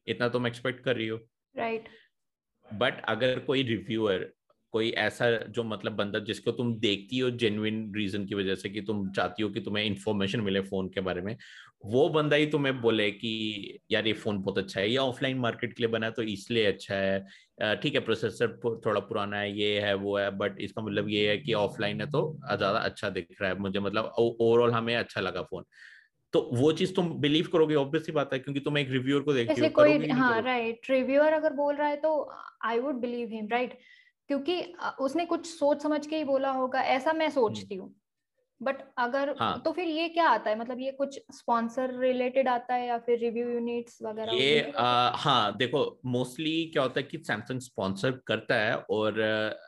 इतना 0.07 0.29
तुम 0.29 0.47
एक्सपेक्ट 0.47 0.83
कर 0.83 0.95
रही 0.95 1.07
हो। 1.07 1.17
Right 1.55 1.81
right. 1.81 2.79
बट 2.79 3.01
अगर 3.05 3.39
कोई 3.39 3.63
रिव्यूअर 3.63 4.29
कोई 4.73 4.89
ऐसा 4.89 5.29
जो 5.49 5.63
मतलब 5.63 5.91
बंदा 5.91 6.19
जिसको 6.19 6.51
तुम 6.51 6.73
देखती 6.79 7.19
हो 7.19 7.29
जेन्युइन 7.31 7.91
रीजन 7.95 8.25
की 8.25 8.35
वजह 8.35 8.55
से 8.55 8.69
कि 8.69 8.81
तुम 8.81 9.09
चाहती 9.11 9.43
हो 9.43 9.49
कि 9.49 9.61
तुम्हें 9.61 9.83
इन्फॉर्मेशन 9.85 10.41
मिले 10.41 10.61
फ़ोन 10.61 10.89
के 10.89 11.01
बारे 11.01 11.21
में 11.21 11.35
वो 11.85 12.07
बंदा 12.09 12.35
ही 12.35 12.45
तुम्हें 12.45 12.81
बोले 12.81 13.09
कि 13.11 13.79
यार 13.91 14.07
ये 14.07 14.13
फ़ोन 14.13 14.41
बहुत 14.41 14.57
अच्छा 14.57 14.79
है 14.81 14.89
या 14.91 15.01
ऑफलाइन 15.01 15.37
मार्केट 15.37 15.73
के 15.73 15.83
लिए 15.83 15.91
बना 15.91 16.05
है 16.05 16.11
तो 16.11 16.21
इसलिए 16.23 16.65
अच्छा 16.65 16.95
है। 16.95 17.75
ठीक 17.75 17.93
है 17.93 17.99
प्रोसेसर 17.99 18.59
थोड़ा 18.85 18.99
पुराना 19.01 19.37
है 19.37 19.51
ये 19.59 19.79
है 19.79 19.93
वो 19.95 20.17
है 20.17 20.29
बट 20.37 20.59
इसका 20.61 20.81
मतलब 20.81 21.09
ये 21.09 21.29
है 21.29 21.37
कि 21.37 21.53
ऑफलाइन 21.53 22.01
है 22.01 22.07
तो 22.09 22.21
ज़्यादा 22.47 22.79
अच्छा 22.79 23.09
दिख 23.09 23.27
रहा 23.41 23.51
है 23.51 23.57
मुझे 23.59 23.79
मतलब 23.79 24.13
ओवरऑल 24.19 24.71
हमें 24.71 24.95
अच्छा 24.95 25.21
लगा 25.21 25.41
फ़ोन 25.41 25.63
तो 26.33 26.41
वो 26.53 26.71
चीज़ 26.71 26.93
तुम 26.95 27.09
बिलीव 27.19 27.47
करोगे 27.53 27.75
ऑब्वियसली 27.75 28.13
बात 28.13 28.33
है 28.33 28.39
क्योंकि 28.39 28.59
तुम 28.59 28.77
एक 28.77 28.89
रिव्यूअर 28.91 29.23
को 29.23 29.33
देखती 29.33 29.61
हो 29.61 29.69
कोई 29.69 30.07
हाँ 30.09 30.41
राइट 30.41 30.89
रिव्यूअर 30.89 31.33
अगर 31.33 31.53
बोल 31.53 31.75
रहा 31.75 31.87
है 31.87 31.95
तो 31.95 32.11
I 32.65 32.79
would 32.79 32.95
believe 32.95 33.29
him 33.29 33.47
right 33.47 33.77
क्योंकि 34.29 34.73
उसने 34.99 35.25
कुछ 35.25 35.45
सोच 35.45 35.81
समझ 35.83 36.07
के 36.07 36.17
ही 36.17 36.23
बोला 36.23 36.51
होगा 36.51 36.81
ऐसा 36.81 37.13
मैं 37.13 37.29
सोचती 37.29 37.75
हूँ। 37.75 37.95
बट 38.61 38.75
अगर 38.97 39.35
हाँ. 39.39 39.61
तो 39.65 39.71
फिर 39.71 39.87
ये 39.87 40.09
क्या 40.09 40.27
आता 40.29 40.49
है? 40.49 40.59
मतलब 40.59 40.79
ये 40.79 40.91
कुछ 40.91 41.19
स्पॉन्सर 41.31 41.99
रिलेटेड 41.99 42.47
आता 42.47 42.73
है 42.73 42.87
या 42.87 42.97
फिर 42.97 43.19
रिव्यू 43.19 43.49
यूनिट्स 43.49 43.97
वगैरह 44.01 44.33
ये 44.33 44.71
आ, 44.77 45.09
हाँ 45.09 45.57
देखो 45.57 45.99
मोस्टली 46.05 46.65
क्या 46.65 46.83
होता 46.83 46.99
है 46.99 47.03
कि 47.03 47.17
सैमसंग 47.17 47.59
स्पॉन्सर 47.59 48.11
करता 48.11 48.55
है 48.55 48.75
और 48.75 49.21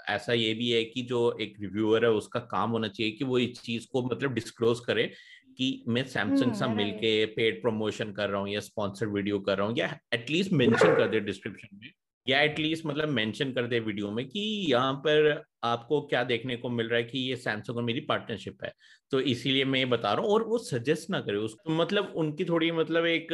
ऐसा 0.10 0.34
ये 0.34 0.54
भी 0.54 0.70
है 0.72 0.84
कि 0.84 1.02
जो 1.02 1.38
एक 1.42 1.56
रिव्यूअर 1.62 2.06
है 2.06 2.12
उसका 2.12 2.40
काम 2.40 2.72
होना 2.72 2.88
चाहिए 2.88 3.12
कि 3.12 3.26
वो 3.26 3.38
इस 3.38 3.62
चीज़ 3.62 3.88
को 3.92 4.04
मतलब 4.04 4.34
डिस्क्लोज 4.34 4.80
करे 4.80 5.12
कि 5.58 5.84
मैं 5.88 6.06
सैमसंग 6.06 6.54
से 6.54 6.68
मिलके 6.68 7.26
पेड 7.26 7.62
प्रमोशन 7.62 8.12
कर 8.12 8.30
रहा 8.30 8.42
हूँ 8.42 8.50
या 8.50 8.60
स्पॉन्सर 8.60 9.08
वीडियो 9.08 9.40
कर 9.40 9.58
रहा 9.58 9.68
हूँ 9.68 9.78
या 9.78 10.00
एटलीस्ट 10.14 10.52
मेंशन 10.52 10.96
कर 10.96 11.08
दे 11.08 11.20
डिस्क्रिप्शन 11.20 11.78
में 11.78 11.92
या 12.28 12.42
एटलीस्ट 12.42 12.86
मतलब 12.86 13.10
मेंशन 13.10 13.52
कर 13.52 13.68
दे 13.68 13.80
वीडियो 13.80 14.12
में 14.12 14.26
कि 14.28 14.40
यहाँ 14.72 14.94
पर 15.06 15.44
आपको 15.64 16.00
क्या 16.02 16.24
देखने 16.24 16.56
को 16.58 16.70
मिल 16.70 16.88
रहा 16.88 16.98
है 16.98 17.04
कि 17.04 17.20
ये 17.20 17.36
सैमसंग 17.36 17.78
और 17.78 17.84
मेरी 17.84 18.00
पार्टनरशिप 18.00 18.64
है। 18.64 18.72
तो 19.12 19.20
इसीलिए 19.22 19.66
मैं 19.66 19.80
ये 19.80 19.86
बता 19.86 20.14
रहा 20.14 20.26
हूँ 20.26 20.32
और 20.34 20.44
वो 20.44 20.58
सजेस्ट 20.58 21.10
ना 21.10 21.20
करे। 21.22 21.38
उसको 21.38 21.72
मतलब 21.76 22.14
उनकी 22.18 22.46
थोड़ी 22.46 22.72
मतलब 22.72 23.06
एक 23.06 23.28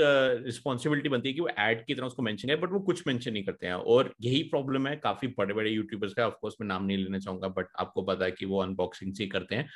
रिस्पॉन्सिबिलिटी 0.46 1.10
बनती 1.10 1.30
है 1.30 1.34
कि 1.34 1.42
वो 1.42 1.50
एड 1.60 1.86
की 1.86 1.96
तरह 1.96 2.06
उसको 2.08 2.24
मेंशन 2.24 2.48
करे 2.48 2.58
बट 2.58 2.72
वो 2.72 2.80
कुछ 2.82 3.04
मेंशन 3.08 3.34
नहीं 3.34 3.44
करते 3.44 3.68
हैं। 3.68 3.74
और 3.74 4.14
यही 4.22 4.42
प्रॉब्लम 4.52 4.88
है, 4.88 4.96
काफ़ी 4.96 5.28
बड़े 5.38 5.54
बड़े 5.54 5.72
यूट्यूबर्स 5.72 6.14
का 6.14 6.28
ऑफकोर्स 6.28 6.56
मैं 6.62 6.68
नाम 6.68 6.86
नहीं 6.86 6.98
लेना 6.98 7.20
चाहूँगा 7.20 7.48
बट 7.48 7.68
आपको 7.80 8.02
पता 8.04 8.26
है 8.26 8.32
कि 8.32 8.46
वो 8.46 8.62
अनबॉक्सिंग 8.64 9.14
ही 9.20 9.28
करते 9.28 9.56
हैं। 9.56 9.68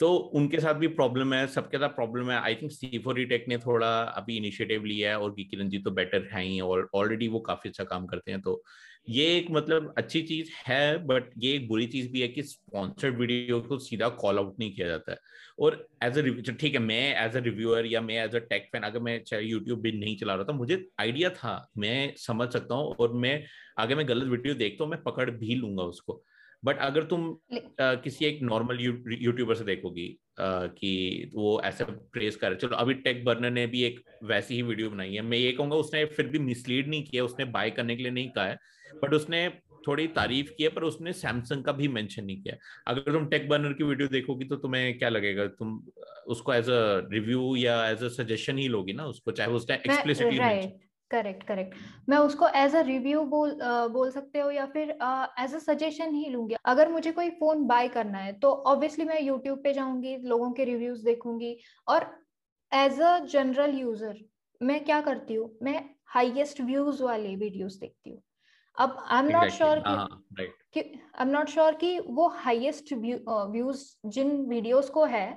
तो 0.00 0.14
उनके 0.16 0.60
साथ 0.60 0.74
भी 0.74 0.86
प्रॉब्लम 0.88 1.32
है, 1.34 1.46
सबके 1.46 1.78
साथ 1.78 1.88
प्रॉब्लम 1.88 2.30
है। 2.30 2.38
I 2.38 2.54
think 2.54 2.72
C 2.72 2.98
four 2.98 3.24
Tech 3.28 3.44
ने 3.48 3.58
थोड़ा 3.58 3.88
अभी 4.02 4.36
इनिशिएटिव 4.36 4.84
लिया 4.84 5.10
है 5.10 5.18
और 5.18 5.34
किरण 5.40 5.68
जी 5.68 5.78
तो 5.78 5.90
बेटर 5.90 6.28
है 6.32 6.42
ही 6.44 6.60
और 6.60 6.88
ऑलरेडी 6.94 7.28
वो 7.28 7.40
काफ़ी 7.40 7.70
अच्छा 7.70 7.84
काम 7.84 8.06
करते 8.06 8.30
हैं। 8.30 8.40
तो 8.42 8.62
ये 9.08 9.24
एक 9.36 9.46
मतलब 9.50 9.92
अच्छी 9.98 10.20
चीज़ 10.22 10.50
है 10.66 11.06
बट 11.06 11.30
ये 11.38 11.52
एक 11.54 11.68
बुरी 11.68 11.86
चीज़ 11.86 12.10
भी 12.12 12.20
है 12.20 12.28
कि 12.28 12.42
स्पॉन्सर्ड 12.42 13.18
वीडियो 13.18 13.60
को 13.60 13.78
सीधा 13.78 14.08
कॉल 14.22 14.38
आउट 14.38 14.56
नहीं 14.58 14.72
किया 14.74 14.88
जाता 14.88 15.12
है। 15.12 15.18
और 15.60 15.86
एज 16.04 16.18
अ 16.18 16.52
ठीक 16.52 16.74
है, 16.74 16.78
मैं 16.78 17.26
एज 17.26 17.36
अ 17.36 17.40
रिव्यूअर 17.40 17.86
या 17.86 18.00
मैं 18.00 18.22
एज 18.24 18.34
अ 18.36 18.38
टेक 18.40 18.68
फ़ैन 18.72 18.82
अगर 18.82 19.00
मैं 19.00 19.22
चाहे 19.24 19.42
यूट्यूब 19.42 19.80
भी 19.80 19.92
नहीं 19.92 20.16
चला 20.16 20.34
रहा 20.34 20.44
था, 20.44 20.52
मुझे 20.52 20.84
आइडिया 21.00 21.30
था, 21.30 21.68
मैं 21.78 22.14
समझ 22.16 22.52
सकता 22.52 22.74
हूँ 22.74 22.94
और 23.00 23.12
मैं 23.14 23.42
अगर 23.78 23.96
मैं 23.96 24.08
गलत 24.08 24.28
वीडियो 24.28 24.54
देखता 24.54 24.84
हूँ, 24.84 24.90
मैं 24.90 25.02
पकड़ 25.02 25.30
भी 25.30 25.54
लूँगा 25.54 25.82
उसको। 25.84 26.22
बट 26.62 26.78
अगर 26.80 27.04
तुम 27.04 27.28
आ, 27.80 27.94
किसी 27.94 28.24
एक 28.24 28.38
नॉर्मल 28.42 28.80
यूट्यूबर 28.80 29.54
से 29.54 29.64
देखोगी 29.64 30.08
कि 30.40 31.30
वो 31.34 31.60
ऐसे 31.64 31.84
प्रेस 31.84 32.36
कर 32.36 32.54
चलो 32.54 32.76
अभी 32.76 32.94
टेक 32.96 33.24
बर्नर 33.24 33.50
ने 33.50 33.66
भी 33.66 33.82
एक 33.82 34.00
वैसी 34.24 34.54
ही 34.54 34.62
वीडियो 34.62 34.90
बनाई 34.90 35.14
है। 35.14 35.22
मैं 35.22 35.38
ये 35.38 35.52
कहूँगा 35.52 35.76
उसने 35.76 36.04
फिर 36.06 36.26
भी 36.28 36.38
मिसलीड 36.40 36.88
नहीं 36.88 37.04
किया 37.04 37.24
उसने 37.24 37.44
बाय 37.46 37.70
करने 37.70 37.96
के 37.96 38.02
लिए 38.02 38.12
नहीं 38.12 38.30
कहा 38.30 38.44
है। 38.44 38.58
बट 39.02 39.14
उसने 39.14 39.48
थोड़ी 39.88 40.06
तारीफ़ 40.08 40.50
की 40.52 40.62
है 40.64 40.68
पर 40.70 40.82
उसने 40.84 41.12
सैमसंग 41.12 41.64
का 41.64 41.72
भी 41.72 41.88
मेंशन 41.88 42.24
नहीं 42.24 42.40
किया। 42.42 42.56
अगर 42.86 43.12
तुम 43.12 43.26
टेक 43.28 43.48
बर्नर 43.48 43.72
की 43.72 43.84
वीडियो 43.84 44.08
देखोगी 44.08 44.44
तो 44.44 44.56
तुम्हें 44.56 44.98
क्या 44.98 45.08
लगेगा? 45.08 45.46
तुम 45.48 45.80
उसको 46.26 46.54
एज 46.54 46.70
अ 46.70 47.08
रिव्यू 47.12 47.54
या 47.56 47.84
एज 47.88 48.02
अ 48.04 48.08
सजेशन 48.16 48.58
ही 48.58 48.68
लोगी 48.68 48.92
ना 48.92 49.04
उसको 49.06 49.32
चाहे 49.32 49.50
उसने 49.52 49.76
एक्सप्लिसिटली 49.76 50.38
मेंशन 50.38 50.78
करेक्ट 51.10 51.42
करेक्ट 51.46 51.74
मैं 52.08 52.18
उसको 52.18 52.48
एज 52.56 52.74
अ 52.76 52.80
रिव्यू 52.82 53.22
बोल 53.26 53.50
uh, 53.50 53.88
बोल 53.92 54.10
सकते 54.10 54.38
हो 54.38 54.50
या 54.50 54.66
फिर 54.66 54.90
एज 55.40 55.54
अ 55.54 55.58
सजेशन 55.58 56.14
ही 56.14 56.28
लूँगी। 56.30 56.56
अगर 56.64 56.88
मुझे 56.88 57.12
कोई 57.12 57.30
फ़ोन 57.40 57.66
बाय 57.66 57.88
करना 57.88 58.18
है 58.18 58.32
तो 58.38 58.50
ऑब्वियसली 58.72 59.04
मैं 59.04 59.20
यूट्यूब 59.22 59.62
पे 59.64 59.72
जाऊँगी 59.72 60.16
लोगों 60.24 60.50
के 60.52 60.64
रिव्यूज़ 60.64 61.04
देखूँगी 61.04 61.56
और 61.88 62.10
एज 62.72 63.00
अ 63.00 63.18
जनरल 63.26 63.78
यूज़र 63.78 64.18
मैं 64.60 64.84
क्या 64.84 65.00
करती 65.00 65.34
हूँ? 65.34 65.50
मैं 65.62 65.84
हाईएस्ट 66.08 66.60
व्यूज़ 66.60 67.02
वाले 67.02 67.34
वीडियोस 67.36 67.78
देखती 67.80 68.10
हूँ। 68.10 68.22
अब 68.76 68.96
आई 69.06 69.18
एम 69.18 69.28
नॉट 69.30 69.50
श्योर 69.50 69.82
कि 70.74 70.80
आई 70.80 71.22
एम 71.22 71.28
नॉट 71.28 71.48
श्योर 71.48 71.74
कि 71.74 71.98
वो 72.00 72.26
हाईएस्ट 72.36 72.92
व्यूज़ 72.92 73.84
जिन 74.06 74.30
वीडियोस 74.48 74.88
को 74.90 75.04
है 75.06 75.28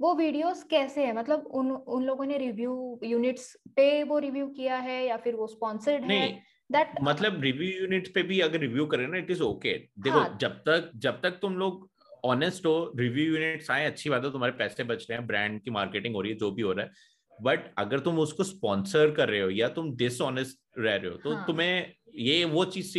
वो 0.00 0.14
वीडियोस 0.14 0.62
कैसे 0.70 1.04
है 1.06 1.12
मतलब 1.16 1.46
उन 1.54 1.70
उन 1.70 2.04
लोगों 2.04 2.24
ने 2.24 2.38
रिव्यू 2.38 2.98
यूनिट्स 3.04 3.56
पे 3.76 4.02
वो 4.02 4.18
रिव्यू 4.18 4.46
किया 4.56 4.76
है 4.78 5.04
या 5.06 5.16
फिर 5.16 5.34
वो 5.34 5.46
स्पॉन्सर्ड 5.46 6.04
है 6.04 6.28
दैट 6.70 6.94
मतलब 7.02 7.40
रिव्यू 7.42 7.68
यूनिट्स 7.80 8.10
पे 8.10 8.22
भी 8.22 8.40
अगर 8.40 8.60
रिव्यू 8.60 8.86
करें 8.86 9.06
ना 9.08 9.18
इट 9.18 9.30
इज़ 9.30 9.42
ओके 9.42 9.72
देखो 9.98 10.18
हाँ. 10.18 10.36
जब 10.40 10.58
तक 10.60 10.90
जब 10.96 11.20
तक 11.22 11.38
तुम 11.42 11.56
लोग 11.58 11.88
ऑनेस्ट 12.24 12.66
हो 12.66 12.92
रिव्यू 12.96 13.24
यूनिट्स 13.26 13.70
आए 13.70 13.84
अच्छी 13.86 14.10
बात 14.10 14.24
है 14.24 14.30
तुम्हारे 14.32 14.52
पैसे 14.54 14.84
बच 14.84 15.06
रहे 15.10 15.18
हैं 15.18 15.26
ब्रांड 15.26 15.60
की 15.62 15.70
मार्केटिंग 15.70 16.14
हो 16.14 16.20
रही 16.20 16.32
है 16.32 16.38
जो 16.38 16.50
भी 16.50 16.62
हो 16.62 16.72
रहा 16.72 16.84
है 16.84 17.14
बट 17.38 17.72
अगर 17.78 18.00
तुम 18.00 18.18
उसको 18.18 18.44
स्पॉन्सर 18.44 19.10
कर 19.10 19.28
रहे 19.28 19.40
हो 19.40 19.50
या 19.50 19.68
तुम 19.70 19.94
डिसऑनेस्ट 19.96 20.58
रह 20.78 20.96
रहे 20.96 21.10
हो 21.10 21.16
तो 21.16 21.34
हाँ. 21.34 21.46
तुम्हें 21.46 21.92
ये 22.18 22.44
वो 22.46 22.64
चीज़ 22.66 22.92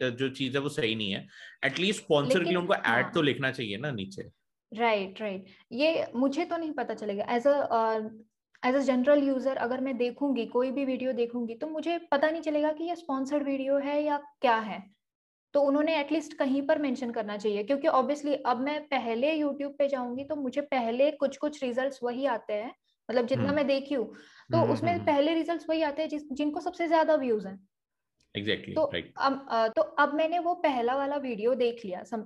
जो 0.00 0.28
चीज़ 0.30 0.54
है 0.54 0.60
वो 0.60 0.68
सही 0.70 0.94
नहीं 0.94 1.10
है 1.10 1.26
एटलीस्ट 1.64 2.02
स्पॉन्सर 2.02 2.44
के 2.44 2.48
लिए 2.48 2.56
उनको 2.56 2.74
एड 2.74 2.86
हाँ. 2.86 3.10
तो 3.12 3.22
लिखना 3.22 3.50
चाहिए 3.50 3.76
ना 3.76 3.90
नीचे 3.90 4.22
राइट 4.72 5.20
राइट 5.20 5.46
ये 5.72 6.06
मुझे 6.16 6.44
तो 6.44 6.56
नहीं 6.56 6.72
पता 6.72 6.94
चलेगा। 6.94 7.24
As 7.30 7.46
a 7.46 7.52
as 8.62 8.74
a 8.74 8.78
general 8.80 9.22
user 9.24 9.56
अगर 9.56 9.80
मैं 9.80 9.96
देखूँगी 9.96 10.44
कोई 10.46 10.70
भी 10.70 10.84
वीडियो 10.84 11.12
देखूँगी 11.12 11.54
तो 11.54 11.66
मुझे 11.66 11.98
पता 12.10 12.30
नहीं 12.30 12.42
चलेगा 12.42 12.72
कि 12.72 12.84
ये 12.84 12.96
स्पॉन्सर्ड 12.96 13.44
वीडियो 13.44 13.78
है 13.78 14.02
या 14.02 14.16
क्या 14.40 14.56
है। 14.56 14.82
तो 15.54 15.60
उन्होंने 15.60 15.98
एटलीस्ट 16.00 16.36
कहीं 16.38 16.62
पर 16.62 16.78
मेंशन 16.78 17.10
करना 17.10 17.36
चाहिए 17.36 17.62
क्योंकि 17.64 17.88
ऑब्वियसली 17.88 18.34
अब 18.46 18.60
मैं 18.60 18.80
पहले 18.88 19.32
यूट्यूब 19.32 19.74
पे 19.78 19.88
जाऊँगी 19.88 20.24
तो 20.24 20.36
मुझे 20.36 20.60
पहले 20.60 21.10
कुछ 21.12 21.36
कुछ 21.36 21.62
रिजल्ट्स 21.62 22.00
वही 22.02 22.26
आते 22.26 22.52
हैं 22.52 22.74
मतलब 23.08 23.26
जितना 23.26 23.44
हम्म। 23.44 23.56
मैं 23.56 23.66
देखी 23.66 23.94
हूँ। 23.94 24.06
तो 24.50 24.58
हम्म, 24.58 24.72
उसमें 24.72 24.92
हम्म, 24.92 25.04
पहले 25.04 25.34
रिजल्ट्स 25.34 25.68
वही 25.70 25.82
आते 25.82 26.02
हैं 26.02 26.18
जिनको 26.32 26.60
सबसे 26.60 26.86
ज़्यादा 26.88 27.14
व्यूज़ 27.14 27.46
हैं। 27.48 27.58
Exactly, 28.40 28.74
तो 28.74 28.90
right. 28.94 29.04
अब 29.16 29.72
तो 29.76 29.82
अब 29.82 30.14
मैंने 30.14 30.38
वो 30.38 30.54
पहला 30.54 30.96
वाला 30.96 31.16
वीडियो 31.16 31.54
देख 31.54 31.84
लिया 31.84 32.02
सम, 32.02 32.24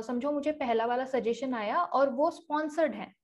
समझो 0.00 0.32
मुझे 0.32 0.52
पहला 0.52 0.86
वाला 0.86 1.04
सजेशन 1.04 1.54
आया 1.54 1.76
और 1.76 2.10
वो 2.10 2.30
स्पॉन्सर्ड 2.30 2.94
है 2.94 3.14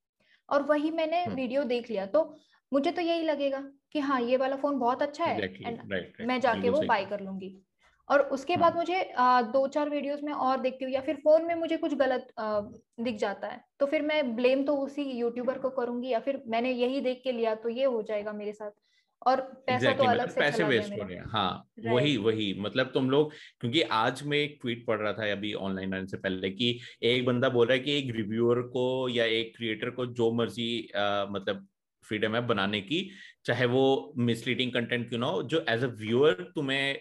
और 0.50 0.62
वही 0.62 0.90
मैंने 0.90 1.24
hmm. 1.24 1.34
वीडियो 1.34 1.64
देख 1.64 1.90
लिया 1.90 2.06
तो 2.06 2.36
मुझे 2.72 2.90
तो 2.90 3.02
यही 3.02 3.22
लगेगा 3.22 3.72
कि 3.92 3.98
हाँ 3.98 4.20
ये 4.20 4.36
वाला 4.36 4.56
फ़ोन 4.56 4.78
बहुत 4.78 5.02
अच्छा 5.02 5.24
है 5.24 5.40
exactly, 5.40 5.66
right, 5.66 5.92
right. 5.92 6.20
मैं 6.20 6.40
जाके 6.40 6.68
वो 6.68 6.82
बाय 6.82 7.04
कर 7.04 7.20
लूँगी 7.20 7.66
और 8.10 8.20
उसके 8.20 8.56
बाद। 8.56 8.76
मुझे 8.76 9.02
आ, 9.02 9.42
दो 9.42 9.68
चार 9.68 9.90
वीडियोस 9.90 10.22
में 10.22 10.32
और 10.32 10.60
देखती 10.60 10.84
हूँ 10.84 10.92
या 10.92 11.00
फिर 11.00 11.14
फ़ोन 11.14 11.44
में 11.44 11.54
मुझे 11.54 11.76
कुछ 11.76 11.94
गलत 11.94 12.26
आ, 12.38 12.60
दिख 13.00 13.16
जाता 13.16 13.48
है 13.48 13.64
तो 13.78 13.86
फिर 13.86 14.02
मैं 14.02 14.36
ब्लेम 14.36 14.64
तो 14.64 14.76
उसी 14.76 15.02
यूट्यूबर 15.02 15.58
को 15.58 15.70
करूँगी 15.70 16.08
या 16.08 16.18
फिर 16.18 16.42
मैंने 16.46 16.72
यही 16.72 17.00
देख 17.00 17.20
के 17.24 17.32
लिया 17.32 17.54
तो 17.54 17.68
ये 17.68 17.84
हो 17.84 18.02
जाएगा 18.02 18.32
मेरे 18.32 18.52
साथ 18.52 18.70
और 19.26 19.40
पैसा 19.40 19.78
exactly, 19.78 19.98
तो 19.98 20.04
अलग 20.04 20.20
मतलब 20.20 20.28
से 20.28 20.40
पैसे 20.40 20.64
वेस्ट 20.64 20.92
हो 20.92 21.02
रहे 21.02 21.16
हैं। 21.16 21.24
हाँ 21.24 21.64
वही 21.86 22.16
वही 22.16 22.54
मतलब 22.60 22.90
तुम 22.94 23.10
लोग 23.10 23.32
क्योंकि 23.60 23.82
आज 23.82 24.22
मैं 24.22 24.38
एक 24.38 24.58
ट्वीट 24.62 24.86
पढ़ 24.86 24.98
रहा 24.98 25.12
था 25.12 25.32
अभी 25.32 25.52
ऑनलाइन 25.54 25.94
आने 25.94 26.06
से 26.06 26.16
पहले 26.16 26.50
कि 26.50 26.78
एक 27.02 27.26
बंदा 27.26 27.48
बोल 27.48 27.66
रहा 27.66 27.76
है 27.76 27.80
कि 27.80 27.98
एक 27.98 28.10
रिव्यूअर 28.16 28.60
को 28.60 29.08
या 29.08 29.24
एक 29.24 29.56
क्रिएटर 29.56 29.90
को 29.90 30.06
जो 30.06 30.32
मर्ज़ी 30.32 30.88
मतलब 31.30 31.66
फ्रीडम 32.04 32.34
है 32.34 32.46
बनाने 32.46 32.80
की 32.80 33.10
चाहे 33.44 33.64
वो 33.66 34.12
मिसलीडिंग 34.16 34.72
कंटेंट 34.72 35.08
क्यों 35.08 35.20
ना 35.20 35.26
हो 35.26 35.42
जो 35.42 35.64
एज 35.68 35.84
अ 35.84 35.86
व्यूअर 35.86 36.32
तुम्हें 36.32 36.98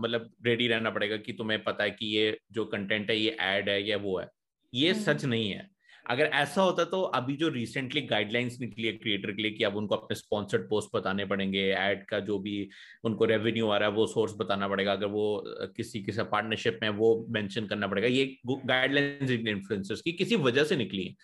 मतलब 0.00 0.30
रेडी 0.46 0.68
रहना 0.68 0.90
पड़ेगा 0.90 1.16
कि 1.16 1.32
तुम्हें 1.32 1.62
पता 1.64 1.84
है 1.84 1.90
कि 1.90 2.06
ये 2.06 2.38
जो 2.52 2.64
कंटेंट 2.64 3.10
है 3.10 3.16
ये 3.16 3.36
एड 3.40 3.68
है 3.68 3.82
या 3.88 3.96
वो 3.96 4.18
है। 4.18 4.28
ये 4.74 4.90
हम्म। 4.90 5.02
सच 5.02 5.24
नहीं 5.24 5.50
है। 5.50 5.77
अगर 6.08 6.24
ऐसा 6.34 6.62
होता 6.62 6.84
तो 6.84 7.00
अभी 7.14 7.36
जो 7.36 7.48
रिसेंटली 7.48 8.00
गाइडलाइंस 8.02 8.56
निकली 8.60 8.86
है 8.86 8.92
क्रिएटर 8.94 9.32
के 9.32 9.42
लिए 9.42 9.50
कि 9.50 9.64
अब 9.64 9.76
उनको 9.76 9.94
अपने 9.94 10.16
स्पॉन्सर्ड 10.16 10.68
पोस्ट 10.68 10.96
बताने 10.96 11.24
पड़ेंगे 11.26 11.64
एड 11.78 12.04
का 12.08 12.20
जो 12.20 12.38
भी 12.38 12.68
उनको 13.04 13.24
रेवेन्यू 13.26 13.68
आ 13.68 13.76
रहा 13.76 13.88
है, 13.88 13.94
वो 13.94 14.06
सोर्स 14.06 14.34
बताना 14.38 14.68
पड़ेगा, 14.68 14.92
अगर 14.92 15.06
वो 15.08 15.42
किसी 15.76 16.02
के 16.02 16.12
साथ 16.12 16.30
पार्टनरशिप 16.32 16.78
में 16.82 16.88
वो 16.90 17.26
मेंशन 17.30 17.66
करना 17.66 17.86
पड़ेगा। 17.86 18.08
ये 18.08 18.24
गाइडलाइंस 18.46 19.30
इन्फ्लुएंसर्स 19.30 20.00
की 20.00 20.12
किसी 20.14 20.36
वजह 20.38 20.64
से 20.64 20.76
निकली 20.76 21.04
है। 21.04 21.14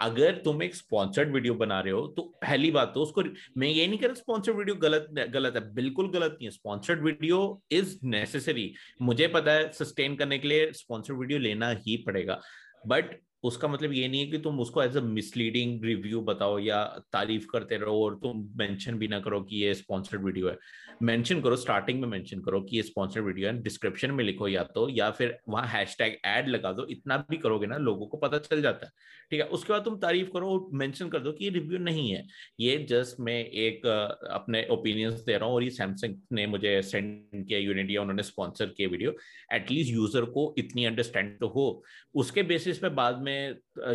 अगर 0.00 0.36
तुम 0.44 0.62
एक 0.62 0.74
स्पॉन्सर्ड 0.74 1.32
वीडियो 1.32 1.54
बना 1.56 1.80
रहे 1.80 1.92
हो 1.92 2.06
तो 2.16 2.22
पहली 2.42 2.70
बात 2.70 2.92
तो 2.94 3.02
उसको, 3.02 3.22
मैं 3.56 3.68
ये 3.68 3.86
नहीं 3.86 3.98
कह 3.98 4.06
रहा 4.06 4.14
स्पॉन्सर्ड 4.14 4.56
वीडियो 4.56 4.76
गलत 4.78 5.06
गलत 5.32 5.56
है, 5.56 5.72
बिल्कुल 5.74 6.08
गलत 6.12 6.32
नहीं 6.32 6.46
है। 6.46 6.50
स्पॉन्सर्ड 6.52 7.02
वीडियो 7.04 7.62
इज़ 7.72 7.98
नेसेसरी 8.04 8.72
मुझे 9.02 9.26
पता 9.30 9.52
है 9.52 9.70
सस्टेन 9.72 10.16
करने 10.16 10.38
के 10.38 10.48
लिए 10.48 10.70
स्पॉन्सर्ड 10.74 11.18
वीडियो 11.18 11.38
लेना 11.40 11.70
ही 11.86 11.96
पड़ेगा। 12.06 12.40
बट 12.86 13.20
उसका 13.42 13.68
मतलब 13.68 13.92
ये 13.92 14.08
नहीं 14.08 14.20
है 14.20 14.26
कि 14.30 14.38
तुम 14.38 14.60
उसको 14.60 14.82
एज 14.82 14.96
अ 14.96 15.00
मिसलीडिंग 15.02 15.84
रिव्यू 15.84 16.20
बताओ 16.22 16.58
या 16.58 16.84
तारीफ़ 17.12 17.46
करते 17.52 17.76
रहो 17.78 18.04
और 18.04 18.14
तुम 18.22 18.48
मेंशन 18.58 18.98
भी 18.98 19.08
ना 19.08 19.20
करो 19.20 19.40
कि 19.42 19.62
ये 19.64 19.74
स्पॉन्सर्ड 19.74 20.24
वीडियो 20.24 20.48
है। 20.48 20.56
मेंशन 21.02 21.40
करो 21.40 21.56
स्टार्टिंग 21.56 22.00
में 22.00 22.08
मेंशन 22.08 22.40
करो 22.40 22.60
कि 22.60 22.76
ये 22.76 22.82
स्पॉन्सर्ड 22.82 23.24
वीडियो 23.24 23.48
है। 23.48 23.62
डिस्क्रिप्शन 23.62 24.10
में 24.10 24.24
लिखो 24.24 24.48
या 24.48 24.62
तो 24.74 24.88
या 24.90 25.10
फिर 25.10 25.36
वहाँ 25.48 25.66
हैशटैग 25.68 26.16
ऐड 26.24 26.48
लगा 26.48 26.72
दो, 26.72 26.86
इतना 26.90 27.16
भी 27.30 27.36
करोगे 27.38 27.66
ना 27.66 27.76
लोगों 27.78 28.06
को 28.06 28.16
पता 28.18 28.38
चल 28.40 28.62
जाता 28.62 28.86
है। 28.86 28.92
ठीक 29.30 29.40
है, 29.40 29.46
उसके 29.48 29.72
बाद 29.72 29.84
तुम 29.84 29.96
तारीफ़ 29.98 30.28
करो 30.30 30.48
और 30.50 30.68
मेंशन 30.74 31.08
कर 31.08 31.18
दो 31.18 31.32
कि 31.32 31.44
ये 31.44 31.50
रिव्यू 31.50 31.78
नहीं 31.80 32.08
है। 32.10 32.24
ये 32.60 32.76
जस्ट 32.90 33.20
मैं 33.20 33.38
एक 33.44 33.86
अपने 33.86 34.66
ओपिनियंस 34.70 35.20
दे 35.22 35.36
रहा 35.36 35.46
हूँ 35.46 35.54
और 35.54 35.62
ये 35.62 35.70
सैमसंग 35.72 36.16
ने 36.32 36.46
मुझे 36.46 36.80
सेंड 36.84 37.46
किया 37.48 37.58
यूनिटी 37.58 37.96
उन्होंने 37.96 38.22
स्पॉन्सर 38.22 38.66
किया 38.76 38.88
वीडियो 38.88 39.14
एटलीस्ट 39.54 39.92
यूज़र 39.92 40.24
को 40.30 40.54
इतनी 40.58 40.84
अंडरस्टैंड 40.84 41.38
तो 41.40 41.48
हो। 41.48 41.82
उसके 42.14 42.42
बेसिस 42.44 42.78
पे 42.78 42.88
बाद 42.92 43.22
में 43.22 43.31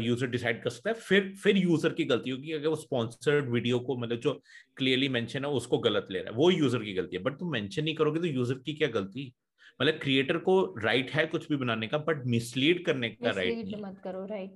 यूज़र 0.01 0.27
डिसाइड 0.27 0.61
कर 0.63 0.69
सकता 0.69 0.89
है। 0.89 0.95
फिर 0.97 1.33
फिर 1.43 1.57
यूज़र 1.57 1.93
की 1.93 2.05
गलती 2.05 2.29
होगी 2.29 2.51
अगर 2.53 2.67
वो 2.67 2.75
स्पॉन्सर्ड 2.77 3.49
वीडियो 3.51 3.79
को 3.79 3.97
मतलब 3.97 4.19
जो 4.19 4.33
क्लियरली 4.77 5.09
मेंशन 5.09 5.45
है 5.45 5.51
उसको 5.53 5.77
गलत 5.79 6.07
ले 6.11 6.19
रहा 6.19 6.31
है। 6.31 6.37
वो 6.37 6.49
यूज़र 6.51 6.83
की 6.83 6.93
गलती 6.93 7.15
है। 7.15 7.23
बट 7.23 7.39
तुम 7.39 7.51
मेंशन 7.51 7.83
नहीं 7.83 7.95
करोगे 7.95 8.19
तो 8.19 8.27
यूज़र 8.27 8.61
की 8.65 8.73
क्या 8.73 8.87
गलती? 8.91 9.31
मतलब 9.79 9.99
क्रिएटर 10.01 10.37
को 10.39 10.61
राइट 10.83 11.11
है 11.11 11.25
कुछ 11.27 11.47
भी 11.49 11.55
बनाने 11.57 11.87
का 11.87 11.97
बट 11.99 12.25
मिसलीड 12.27 12.85
करने 12.85 13.09
का 13.09 13.31
राइट 13.31 13.53
नहीं 13.55 13.81
मत 13.81 14.01
करो 14.03 14.25
राइट 14.25 14.53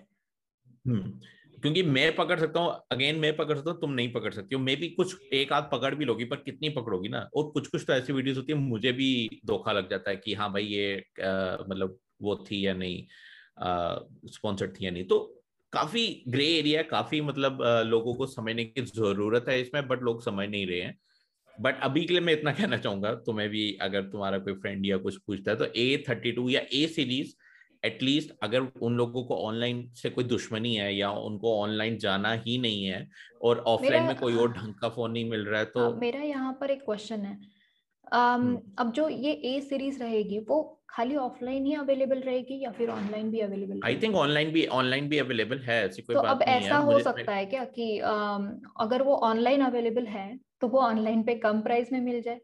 हम्म। 0.87 1.11
क्योंकि 1.57 1.81
मैं 1.85 2.15
पकड़ 2.15 2.39
सकता 2.39 2.59
हूँ 2.59 2.71
अगेन 2.91 3.15
मैं 3.19 3.35
पकड़ 3.37 3.57
सकता 3.57 3.71
हूँ 3.71 3.79
तुम 3.81 3.91
नहीं 3.93 4.11
पकड़ 4.11 4.33
सकती 4.33 4.55
हो। 4.55 4.61
मे 4.61 4.75
भी 4.75 4.87
कुछ 4.89 5.15
एक 5.33 5.51
आध 5.53 5.67
पकड़ 5.71 5.93
भी 5.95 6.05
लोगी 6.05 6.25
पर 6.25 6.35
कितनी 6.37 6.69
पकड़ोगी 6.69 7.09
ना? 7.09 7.19
और 7.35 7.49
कुछ 7.51 7.67
कुछ 7.67 7.83
तो 7.87 7.93
ऐसी 7.93 8.13
वीडियोस 8.13 8.37
होती 8.37 8.51
है 8.51 8.57
मुझे 8.59 8.91
भी 8.91 9.29
धोखा 9.45 9.71
लग 9.71 9.89
जाता 9.89 10.11
है 10.11 10.17
कि 10.17 10.33
हाँ 10.33 10.51
भाई 10.53 10.63
ये 10.65 10.95
मतलब 11.19 11.97
वो 12.21 12.35
थी 12.47 12.65
या 12.65 12.73
नहीं। 12.73 13.05
स्पॉन्सर्ड 13.57 14.79
थी 14.79 14.85
या 14.85 14.91
नहीं। 14.91 15.03
तो 15.03 15.19
काफ़ी 15.73 16.23
ग्रे 16.27 16.45
एरिया 16.45 16.81
काफ़ी 16.83 17.21
मतलब 17.21 17.61
लोगों 17.87 18.13
को 18.13 18.25
समझने 18.25 18.65
की 18.65 18.81
ज़रूरत 18.81 19.45
है 19.49 19.61
इसमें 19.61 19.87
बट 19.87 20.01
लोग 20.01 20.23
समझ 20.23 20.49
नहीं 20.49 20.67
रहे 20.67 20.81
हैं। 20.81 20.97
बट 21.61 21.79
अभी 21.79 22.05
के 22.05 22.13
लिए 22.13 22.21
मैं 22.21 22.33
इतना 22.33 22.51
कहना 22.59 22.77
चाहूँगा 22.77 23.13
तुम्हें 23.15 23.49
भी 23.49 23.77
अगर 23.81 24.01
तुम्हारा 24.01 24.37
कोई 24.37 24.53
फ्रेंड 24.53 24.85
या 24.85 24.97
कुछ 24.97 25.17
पूछता 25.17 25.51
है 25.51 25.57
तो 25.57 25.65
ए 25.65 26.03
थर्टी 26.09 26.31
टू 26.31 26.49
या 26.49 26.61
ए 26.73 26.87
सीरीज़ 26.87 27.33
एटलीस्ट 27.85 28.31
अगर 28.43 28.67
उन 28.81 28.97
लोगों 28.97 29.23
को 29.23 29.35
ऑनलाइन 29.35 29.89
से 29.93 30.09
कोई 30.09 30.23
दुश्मनी 30.23 30.75
है 30.75 30.95
या 30.95 31.11
उनको 31.11 31.61
ऑनलाइन 31.61 31.97
जाना 31.97 32.33
ही 32.33 32.57
नहीं 32.57 32.85
है 32.85 33.07
और 33.41 33.59
ऑफलाइन 33.59 34.03
में 34.03 34.15
कोई 34.15 34.35
और 34.35 34.51
ढंग 34.53 34.73
का 34.73 34.89
फ़ोन 34.89 35.11
नहीं 35.11 35.29
मिल 35.29 35.45
रहा 35.45 35.59
है 35.59 35.65
तो 35.65 35.95
मेरा 35.95 36.21
यहाँ 36.21 36.57
पर 36.61 36.71
एक 36.71 36.81
क्वेश्चन 36.81 37.19
है। 37.19 37.39
um, 38.13 38.57
अब 38.77 38.91
जो 38.91 39.09
ये 39.09 39.31
ए 39.31 39.59
सीरीज़ 39.61 39.99
रहेगी 39.99 40.39
वो 40.39 40.80
खाली 40.91 41.15
ऑफलाइन 41.15 41.65
ही 41.65 41.73
अवेलेबल 41.73 42.19
रहेगी 42.19 42.59
या 42.63 42.71
फिर 42.71 42.89
ऑनलाइन 42.89 43.31
भी 43.31 43.39
अवेलेबल 43.39 43.79
आई 43.85 43.95
थिंक 43.95 44.15
ऑनलाइन 44.15 44.51
भी 44.51 44.65
ऑनलाइन 44.65 45.09
भी 45.09 45.17
अवेलेबल 45.17 45.57
है 45.57 45.85
ऐसी 45.85 46.01
कोई 46.01 46.15
तो 46.15 46.21
बात 46.21 46.31
अब 46.31 46.41
नहीं 46.41 46.55
ऐसा 46.55 46.77
है 46.77 47.03
सकता 47.03 47.35
है 47.35 47.45
क्या 47.45 47.63
कि 47.65 47.99
अगर 47.99 49.01
वो 49.01 49.15
ऑनलाइन 49.15 49.61
अवेलेबल 49.61 50.05
है 50.05 50.39
तो 50.61 50.67
वो 50.67 50.79
ऑनलाइन 50.79 51.23
पे 51.23 51.35
कम 51.35 51.61
प्राइस 51.61 51.91
में 51.91 52.01
मिल 52.01 52.21
जाए? 52.21 52.39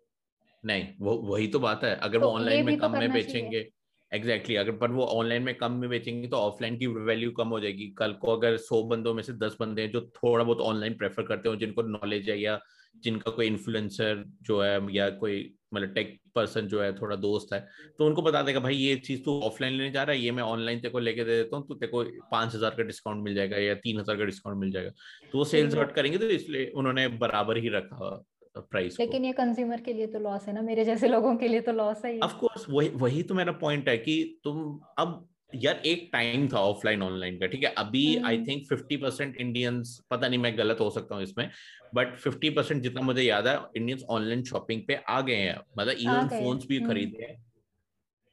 नहीं 0.63 0.87
वो 0.99 1.15
वही 1.15 1.47
तो 1.47 1.59
बात 1.59 1.83
है। 1.83 1.95
अगर 1.95 2.19
तो 2.19 2.25
वो 2.25 2.35
ऑनलाइन 2.35 2.65
में 2.65 2.77
तो 2.77 2.87
कम 2.87 2.99
में 2.99 3.11
बेचेंगे 3.11 3.67
एग्जैक्टली 4.11 4.55
exactly, 4.55 4.57
अगर 4.57 4.77
पर 4.77 4.91
वो 4.91 5.05
ऑनलाइन 5.05 5.43
में 5.43 5.55
कम 5.55 5.71
में 5.71 5.89
बेचेंगे 5.89 6.27
तो 6.27 6.37
ऑफलाइन 6.37 6.77
की 6.77 6.87
वैल्यू 6.87 7.31
कम 7.31 7.47
हो 7.47 7.59
जाएगी। 7.59 7.87
कल 7.97 8.13
को 8.13 8.35
अगर 8.35 8.57
सौ 8.57 8.83
बंदों 8.83 9.13
में 9.13 9.23
से 9.23 9.33
दस 9.33 9.57
बंदे 9.59 9.81
हैं 9.81 9.91
जो 9.91 10.01
थोड़ा 10.01 10.43
बहुत 10.43 10.61
ऑनलाइन 10.61 10.93
प्रेफर 10.93 11.23
करते 11.23 11.49
हो 11.49 11.55
जिनको 11.55 11.81
नॉलेज 11.81 12.29
है 12.29 12.39
या 12.39 12.59
जिनका 12.97 13.31
कोई 13.31 13.47
इन्फ्लुएंसर 13.47 14.23
जो 14.41 14.61
है 14.61 14.95
या 14.95 15.09
कोई 15.09 15.56
मतलब 15.71 15.93
टेक 15.93 16.17
पर्सन 16.35 16.67
जो 16.67 16.81
है 16.81 16.91
थोड़ा 16.95 17.15
दोस्त 17.17 17.53
है 17.53 17.59
तो 17.99 18.05
उनको 18.05 18.21
बता 18.21 18.41
देगा 18.41 18.59
भाई 18.59 18.75
ये 18.75 18.95
चीज़ 18.97 19.23
तू 19.23 19.39
ऑफलाइन 19.41 19.73
लेने 19.73 19.91
जा 19.91 20.03
रहा 20.03 20.15
है 20.15 20.21
ये 20.21 20.31
मैं 20.31 20.43
ऑनलाइन 20.45 20.79
तेको 20.79 20.99
लेके 20.99 21.23
दे 21.23 21.37
देता 21.37 21.57
हूँ 21.57 21.67
तो 21.67 21.75
तेको 21.75 22.03
पाँच 22.31 22.55
हज़ार 22.55 22.75
का 22.77 22.83
डिस्काउंट 22.83 23.23
मिल 23.23 23.35
जाएगा 23.35 23.57
या 23.57 23.75
तीन 23.83 23.99
हज़ार 23.99 24.17
का 24.17 24.25
डिस्काउंट 24.25 24.59
मिल 24.59 24.71
जाएगा। 24.71 24.91
तो 25.31 25.37
वो 25.37 25.45
सेल्स 25.45 25.75
कट 25.75 25.91
करेंगे 25.91 26.17
तो 26.17 26.25
इसलिए 26.31 26.71
उन्होंने 26.75 27.07
बराबर 27.19 27.57
ही 27.57 27.69
रखा 27.69 28.15
प्राइस 28.55 28.99
लेकिन 28.99 29.25
ये 29.25 29.31
कंज्यूमर 29.33 29.81
के 29.81 29.93
लिए 29.93 30.07
तो 30.07 30.19
लॉस 30.19 30.47
है 30.47 30.53
ना 30.53 30.61
मेरे 30.61 30.85
जैसे 30.85 31.07
लोगों 31.07 31.35
के 31.37 31.47
लिए 31.47 31.61
तो 31.61 31.71
लॉस 31.73 32.05
है 32.05 32.17
ऑफ़ 32.19 32.37
कोर्स 32.37 32.65
वही 32.69 32.89
वही 32.95 33.23
तो 33.23 33.35
मेरा 33.35 33.51
पॉइंट 33.59 33.89
है 33.89 33.97
कि 33.97 34.15
तुम 34.43 34.79
अब 34.97 35.27
यार 35.53 35.81
एक 35.85 36.09
टाइम 36.13 36.47
था 36.47 36.59
ऑफलाइन 36.59 37.01
ऑनलाइन 37.01 37.37
का 37.39 37.47
ठीक 37.47 37.63
है? 37.63 37.69
अभी 37.77 38.15
I 38.17 38.37
think 38.45 38.65
fifty 38.69 38.97
percent 38.97 39.35
Indians 39.35 39.99
पता 40.09 40.27
नहीं 40.27 40.39
मैं 40.39 40.57
गलत 40.57 40.79
हो 40.79 40.89
सकता 40.89 41.15
हूँ 41.15 41.23
इसमें 41.23 41.49
बट 41.95 42.15
फिफ्टी 42.15 42.49
परसेंट 42.49 42.81
जितना 42.83 43.01
मुझे 43.01 43.21
याद 43.21 43.47
है 43.47 43.57
इंडियंस 43.77 44.03
ऑनलाइन 44.09 44.43
शॉपिंग 44.43 44.81
पे 44.87 44.95
आ 45.09 45.19
गए 45.21 45.35
हैं। 45.35 45.57
मतलब 45.79 45.95
इवन 45.99 46.27
फोन्स 46.29 46.65
भी 46.67 46.77
हम्म। 46.77 46.89
खरीदे 46.89 47.23
हैं। 47.23 47.43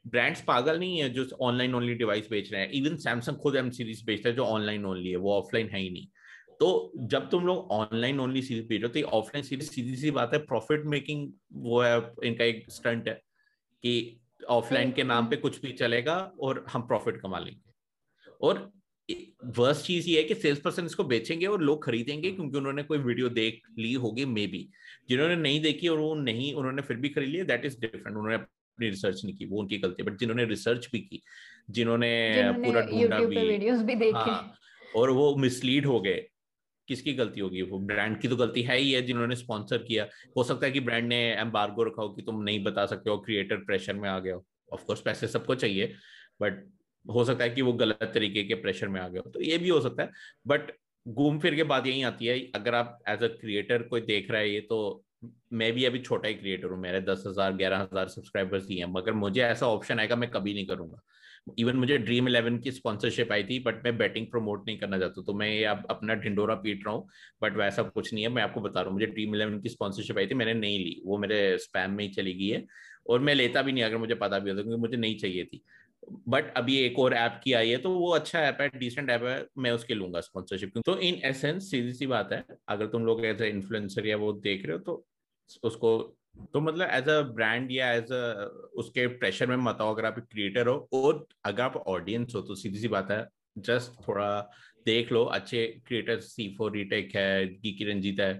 ब्रांड्स 0.05 0.41
पागल 0.41 0.79
नहीं 0.79 0.97
है 1.01 1.09
जो 1.09 1.25
ऑनलाइन 1.41 1.75
ओनली 1.75 1.93
डिवाइस 1.93 2.29
बेच 2.29 2.51
रहे 2.53 2.61
हैं। 2.61 2.69
इवन 2.71 2.97
सैमसंग 2.97 3.37
खुद 3.37 3.55
एम 3.55 3.69
सीरीज़ 3.69 4.05
बेचता 4.05 4.29
है 4.29 4.35
जो 4.35 4.45
ऑनलाइन 4.45 4.85
ओनली 4.85 5.09
है 5.09 5.17
वो 5.17 5.33
ऑफलाइन 5.33 5.69
है 5.69 5.79
ही 5.79 5.89
नहीं। 5.89 6.07
तो 6.59 6.91
जब 6.97 7.29
तुम 7.29 7.45
लोग 7.45 7.71
ऑनलाइन 7.71 8.19
ओनली 8.19 8.41
सीरीज़ 8.41 8.67
बेच 8.67 8.81
रहे 8.81 9.01
हो 9.01 9.01
तो 9.01 9.17
ऑफलाइन 9.17 9.43
सीरीज़ 9.43 9.69
सीधी 9.71 9.95
सी 9.95 10.11
बात 10.11 10.33
है 10.33 10.39
प्रॉफिट 10.39 10.85
मेकिंग 10.85 11.31
वो 11.53 11.81
है 11.81 11.97
इनका 12.23 12.43
एक 12.43 12.65
स्टंट 12.69 13.07
है 13.07 13.13
कि 13.83 14.19
ऑफलाइन 14.49 14.91
के 14.91 15.03
नाम 15.03 15.27
पे 15.27 15.35
कुछ 15.35 15.61
भी 15.61 15.71
चलेगा 15.73 16.15
और 16.39 16.65
हम 16.69 16.81
प्रॉफिट 16.81 17.21
कमा 17.21 17.39
लेंगे। 17.39 17.73
और 18.41 18.71
वर्स्ट 19.57 19.85
चीज़ 19.85 20.09
ये 20.09 20.17
है 20.17 20.23
कि 20.23 20.35
सेल्स 20.35 20.59
पर्सन 20.59 20.85
इसको 20.85 21.03
बेचेंगे 21.03 21.45
और 21.45 21.61
लोग 21.61 21.83
खरीदेंगे 21.85 22.31
क्योंकि 22.31 22.57
उन्होंने 22.57 22.83
कोई 22.83 22.97
वीडियो 22.97 23.29
देख 23.29 23.61
ली 23.79 23.93
होगी 23.93 24.25
मे 24.25 24.45
बी 24.47 24.67
जिन्होंने 25.09 25.35
नहीं 25.35 25.61
देखी 25.61 25.87
और 25.87 25.99
वो 25.99 26.13
नहीं 26.15 26.53
उन्होंने 26.53 26.81
फिर 26.81 26.97
भी 26.97 27.09
खरीद 27.09 27.29
लिया 27.29 27.43
दैट 27.43 27.65
इज़ 27.65 27.79
डिफरेंट 27.81 28.07
उन्होंने 28.07 28.35
अपनी 28.35 28.89
रिसर्च 28.89 29.21
नहीं 29.25 29.35
की 29.35 29.45
वो 29.45 29.59
उनकी 29.59 29.77
गलती 29.77 30.03
है। 30.03 30.09
बट 30.09 30.19
जिन्होंने 30.19 30.45
रिसर्च 30.45 30.89
भी 30.91 30.99
की 30.99 31.21
जिन्होंने 31.69 32.51
पूरा 32.55 32.81
ढूंढा 32.81 33.19
भी, 33.19 33.25
भी 33.83 33.95
देखे। 33.95 34.17
हाँ, 34.17 34.55
और 34.95 35.09
वो 35.09 35.35
मिसलीड 35.35 35.85
हो 35.85 35.99
गए। 35.99 36.25
किसकी 36.87 37.13
गलती 37.13 37.39
होगी? 37.39 37.61
वो 37.63 37.79
ब्रांड 37.81 38.19
की 38.21 38.27
तो 38.27 38.35
गलती 38.35 38.61
है 38.63 38.77
ही 38.77 38.91
है 38.91 39.01
जिन्होंने 39.01 39.35
स्पॉन्सर 39.35 39.77
किया। 39.83 40.07
हो 40.37 40.43
सकता 40.43 40.65
है 40.65 40.71
कि 40.71 40.79
ब्रांड 40.81 41.07
ने 41.07 41.21
एम्बार्गो 41.33 41.83
रखा 41.83 42.01
हो 42.01 42.09
कि 42.09 42.21
तुम 42.21 42.41
नहीं 42.43 42.63
बता 42.63 42.85
सकते 42.85 43.09
हो 43.09 43.17
क्रिएटर 43.19 43.63
प्रेशर 43.65 43.93
में 43.95 44.09
आ 44.09 44.17
गया 44.19 44.35
हो। 44.35 44.45
ऑफकोर्स 44.71 45.01
पैसे 45.01 45.27
सबको 45.27 45.55
चाहिए 45.55 45.93
बट 46.41 46.63
हो 47.05 47.23
सकता 47.25 47.43
है 47.43 47.49
कि 47.49 47.61
वो 47.61 47.73
गलत 47.75 48.11
तरीके 48.13 48.43
के 48.43 48.55
प्रेशर 48.57 48.87
में 48.87 48.99
आ 49.01 49.07
गया 49.07 49.21
हो 49.25 49.31
तो 49.31 49.41
ये 49.41 49.57
भी 49.57 49.69
हो 49.69 49.79
सकता 49.81 50.03
है। 50.03 50.11
बट 50.47 50.71
घूम 51.05 51.39
फिर 51.39 51.55
के 51.55 51.63
बात 51.65 51.87
यही 51.87 52.01
आती 52.03 52.25
है, 52.25 52.39
अगर 52.55 52.75
आप 52.75 52.99
एज 53.09 53.23
अ 53.23 53.27
क्रिएटर 53.31 53.83
कोई 53.83 54.01
देख 54.03 54.31
रहा 54.31 54.41
है 54.41 54.49
ये 54.49 54.61
तो 54.61 55.03
मैं 55.53 55.71
भी 55.73 55.85
अभी 55.85 55.99
छोटा 55.99 56.27
ही 56.27 56.33
क्रिएटर 56.33 56.67
हूँ, 56.67 56.79
मेरे 56.79 57.01
दस 57.01 57.23
हज़ार, 57.27 57.53
ग्यारह 57.53 57.77
हज़ार 57.79 58.07
सब्सक्राइबर्स 58.09 58.67
ही 58.69 58.77
हैं, 58.77 58.85
मगर 58.87 59.13
मुझे 59.13 59.41
ऐसा 59.43 59.67
ऑप्शन 59.67 59.99
आएगा, 59.99 60.15
मैं 60.15 60.29
कभी 60.31 60.53
नहीं 60.53 60.65
करूँगा। 60.67 61.01
इवन 61.47 61.75
मुझे 61.77 61.97
ड्रीम 61.97 62.27
इलेवन 62.27 62.57
की 62.59 62.71
स्पॉन्सरशिप 62.71 63.31
आई 63.31 63.43
थी 63.43 63.59
बट 63.59 63.83
मैं 63.83 63.97
बैटिंग 63.97 64.25
प्रमोट 64.27 64.65
नहीं 64.67 64.77
करना 64.77 64.99
चाहता 64.99 65.21
तो 65.21 65.33
मैं 65.33 65.65
अब 65.65 65.85
अपना 65.89 66.13
ढिंडोरा 66.15 66.55
पीट 66.55 66.85
रहा 66.85 66.95
हूँ 66.95 67.07
बट 67.43 67.57
वैसा 67.57 67.83
कुछ 67.83 68.13
नहीं 68.13 68.23
है, 68.23 68.29
मैं 68.29 68.43
आपको 68.43 68.61
बता 68.61 68.81
रहा 68.81 68.89
हूँ, 68.89 68.93
मुझे 68.93 69.05
ड्रीम 69.07 69.35
इलेवन 69.35 69.59
की 69.61 69.69
स्पॉन्सरशिप 69.69 70.17
आई 70.17 70.27
थी, 70.27 70.35
मैंने 70.35 70.53
नहीं 70.53 70.79
ली, 70.79 71.01
वो 71.05 71.17
मेरे 71.17 71.57
स्पैम 71.57 71.91
में 71.91 72.03
ही 72.03 72.09
चली 72.11 72.33
गई 72.33 72.47
है, 72.47 72.65
और 73.09 73.19
मैं 73.19 73.35
लेता 73.35 73.61
भी 73.61 73.71
नहीं, 73.71 73.83
अगर 73.83 73.97
मुझे 73.97 74.15
पता 74.15 74.39
भी 74.39 74.49
होता 74.49 74.61
क्योंकि 74.61 74.81
मुझे 74.81 74.97
नहीं 74.97 75.17
चाहिए 75.17 75.45
थी। 75.45 75.61
बट 76.29 76.53
अभी 76.57 76.77
एक 76.79 76.99
और 76.99 77.13
ऐप 77.13 77.39
की 77.43 77.53
आई 77.53 77.69
है 77.69 77.77
तो 77.77 77.89
वो 77.91 78.09
अच्छा 78.13 78.39
ऐप 78.41 78.57
है 78.61 78.67
डिसेंट 78.69 79.09
ऐप 79.09 79.23
है, 79.23 79.45
मैं 79.57 79.71
उसके 79.71 79.93
लूँगा 79.93 80.21
स्पॉन्सरशिप 80.21 80.77
तो 80.85 80.97
इन 80.99 81.21
एसेंस 81.25 81.69
सीधी 81.71 81.93
सी 81.93 82.07
बात 82.07 82.33
है, 82.33 82.43
अगर 82.69 82.87
तुम 82.87 83.05
लोग 83.05 83.25
एज 83.25 83.41
ए 83.41 83.49
इन्फ्लुएंसर 83.49 84.07
या 84.07 84.17
वो 84.17 84.31
देख 84.33 84.65
रहे 84.65 84.77
हो 84.77 84.83
तो 84.83 85.05
उसको 85.63 85.97
तो 86.53 86.59
मतलब 86.61 86.89
एज 86.91 87.09
अ 87.09 87.21
ब्रांड 87.35 87.71
या 87.71 87.91
एज 87.93 88.11
अ 88.11 88.23
उसके 88.75 89.07
प्रेशर 89.07 89.47
में 89.47 89.55
मत 89.57 89.77
आओ, 89.81 89.93
अगर 89.93 90.05
आप 90.05 90.19
क्रिएटर 90.31 90.67
हो, 90.67 90.87
और 90.93 91.25
अगर 91.45 91.63
आप 91.63 91.75
ऑडियंस 91.87 92.35
हो 92.35 92.41
तो 92.41 92.55
सीधी 92.55 92.79
सी 92.79 92.87
बात 92.87 93.11
है 93.11 93.25
जस्ट 93.57 94.07
थोड़ा 94.07 94.29
देख 94.85 95.11
लो, 95.11 95.23
अच्छे 95.25 95.65
क्रिएटर 95.87 96.19
सी 96.19 96.53
फोर 96.57 96.71
रिटेक 96.71 97.15
है 97.15 97.45
की 97.47 97.91
रंजीत 97.91 98.19
है 98.19 98.33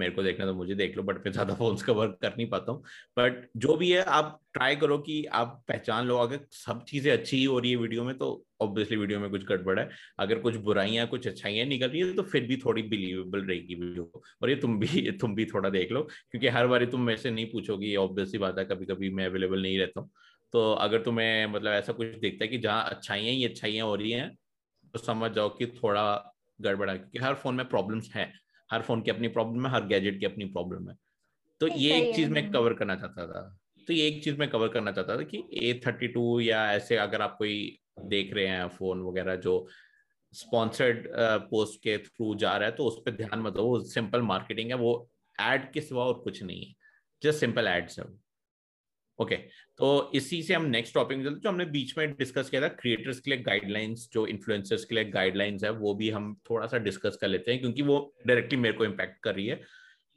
मेरे 0.00 0.12
को 0.12 0.22
देखना 0.22 0.46
तो 0.46 0.54
मुझे 0.54 0.74
देख 0.74 0.96
लो 0.96 1.02
बट 1.02 1.16
मैं 1.26 1.32
ज़्यादा 1.32 1.54
फोन्स 1.54 1.88
वर्क 1.88 2.18
कर 2.22 2.34
नहीं 2.36 2.48
पाता 2.48 2.72
हूँ। 2.72 2.82
बट 3.18 3.48
जो 3.56 3.76
भी 3.76 3.90
है, 3.92 4.02
आप 4.02 4.40
ट्राई 4.54 4.76
करो 4.76 4.98
कि 4.98 5.24
आप 5.34 5.62
पहचान 5.68 6.06
लो, 6.06 6.16
अगर 6.18 6.40
सब 6.52 6.84
चीज़ें 6.84 7.12
अच्छी 7.12 7.36
ही 7.36 7.44
हो 7.44 7.58
रही 7.58 7.70
है 7.70 7.76
वीडियो 7.76 8.04
में 8.04 8.16
तो 8.18 8.30
ऑब्वियसली 8.62 8.96
वीडियो 8.96 9.20
में 9.20 9.30
कुछ 9.30 9.44
गड़बड़ 9.46 9.78
है। 9.80 9.88
अगर 10.18 10.38
कुछ 10.38 10.56
बुराइयाँ, 10.58 11.06
कुछ 11.06 11.26
अच्छाइयाँ 11.28 11.66
निकल 11.66 11.88
रही 11.88 12.00
है 12.00 12.12
तो 12.14 12.22
फिर 12.24 12.46
भी 12.46 12.56
थोड़ी 12.56 12.82
बिलीवेबल 12.84 13.44
रहेगी 13.44 13.74
वीडियो 13.76 14.04
को। 14.04 14.22
और 14.42 14.50
ये 14.50 14.56
तुम 14.56 14.78
भी 14.78 15.10
तुम 15.20 15.34
भी 15.34 15.44
थोड़ा 15.46 15.70
देख 15.70 15.92
लो, 15.92 16.02
क्योंकि 16.30 16.48
हर 16.48 16.66
बार 16.66 16.84
तुम 16.86 17.02
मेरे 17.02 17.18
से 17.18 17.30
नहीं 17.30 17.46
पूछोगी 17.52 17.94
ऑब्वियसली 17.96 18.38
बात 18.38 18.58
है 18.58 18.64
कभी 18.64 18.86
कभी 18.86 19.10
मैं 19.10 19.26
अवेलेबल 19.26 19.62
नहीं 19.62 19.78
रहता 19.78 20.00
हूँ। 20.00 20.10
तो 20.52 20.72
अगर 20.74 21.02
तुम्हें 21.02 21.46
मतलब 21.46 21.72
ऐसा 21.72 21.92
कुछ 21.92 22.06
दिखता 22.18 22.44
है 22.44 22.48
कि 22.48 22.58
जहाँ 22.58 22.84
अच्छाइयाँ 22.90 23.34
ही 23.34 23.44
अच्छाइयाँ 23.44 23.86
हो 23.86 23.94
रही 23.94 24.10
हैं 24.12 24.30
तो 24.94 24.98
समझ 24.98 25.30
जाओ 25.32 25.48
कि 25.48 25.66
थोड़ा 25.76 26.02
गड़बड़ा 26.60 26.94
क्योंकि 26.96 27.18
हर 27.18 27.34
फ़ोन 27.34 27.54
में 27.54 27.68
प्रॉब्लम्स 27.68 28.10
हैं। 28.14 28.32
हर 28.70 28.82
फ़ोन 28.82 29.02
की 29.02 29.10
अपनी 29.10 29.28
प्रॉब्लम 29.28 29.66
है 29.66 29.72
हर 29.72 29.86
गैजेट 29.86 30.18
की 30.20 30.26
अपनी 30.26 30.44
प्रॉब्लम 30.46 30.88
है। 30.90 30.96
तो 31.60 31.68
ये 31.68 31.96
एक 31.96 32.14
चीज़ 32.16 32.30
मैं 32.30 32.50
कवर 32.50 32.74
करना 32.74 32.94
चाहता 32.96 33.26
था। 33.26 33.42
तो 33.88 33.92
ये 33.92 34.06
एक 34.08 34.22
चीज़ 34.24 34.36
मैं 34.38 34.48
कवर 34.50 34.68
करना 34.68 34.92
चाहता 34.92 35.16
था 35.16 35.22
कि 35.24 35.42
ए 35.62 35.80
थर्टी 35.86 36.08
टू 36.08 36.40
या 36.40 36.64
ऐसे 36.72 36.96
अगर 36.98 37.22
आप 37.22 37.34
कोई 37.38 37.56
देख 38.06 38.32
रहे 38.34 38.46
हैं 38.46 38.68
फ़ोन 38.68 39.02
वगैरह 39.02 39.36
जो 39.36 39.66
स्पॉन्सर्ड 40.34 41.06
पोस्ट 41.50 41.80
के 41.82 41.96
थ्रू 41.98 42.34
जा 42.36 42.56
रहा 42.56 42.68
है 42.68 42.74
तो 42.76 42.84
उस 42.84 43.00
पर 43.06 43.16
ध्यान 43.16 43.40
मत 43.40 43.52
दो। 43.52 43.64
वो 43.64 43.80
सिंपल 43.90 44.22
मार्केटिंग 44.22 44.70
है 44.70 44.76
वो 44.76 44.92
एड 45.38 45.70
के 45.72 45.80
सिवा 45.80 46.04
और 46.04 46.20
कुछ 46.24 46.42
नहीं 46.42 46.64
है। 46.64 46.74
जस्ट 47.22 47.40
सिंपल 47.40 47.66
एड्स 47.68 47.98
है 47.98 48.04
ओके 49.20 49.34
okay, 49.34 49.48
तो 49.78 50.10
इसी 50.14 50.42
से 50.42 50.54
हम 50.54 50.64
नेक्स्ट 50.64 50.94
टॉपिक 50.94 51.18
में 51.18 51.24
चलते 51.24 51.40
जो 51.40 51.48
हमने 51.48 51.64
बीच 51.64 51.98
में 51.98 52.12
डिस्कस 52.12 52.50
किया 52.50 52.62
था 52.62 52.68
क्रिएटर्स 52.68 53.20
के 53.20 53.30
लिए 53.30 53.40
गाइडलाइंस 53.40 54.08
जो 54.12 54.26
इन्फ्लुएंसर्स 54.26 54.84
के 54.84 54.94
लिए 54.94 55.04
गाइडलाइंस 55.04 55.64
है 55.64 55.70
वो 55.70 55.94
भी 55.94 56.10
हम 56.10 56.34
थोड़ा 56.50 56.66
सा 56.66 56.78
डिस्कस 56.78 57.18
कर 57.20 57.28
लेते 57.28 57.52
हैं 57.52 57.60
क्योंकि 57.60 57.82
वो 57.82 57.98
डायरेक्टली 58.26 58.58
मेरे 58.58 58.76
को 58.76 58.84
इम्पैक्ट 58.84 59.22
कर 59.22 59.34
रही 59.34 59.46
है 59.46 59.56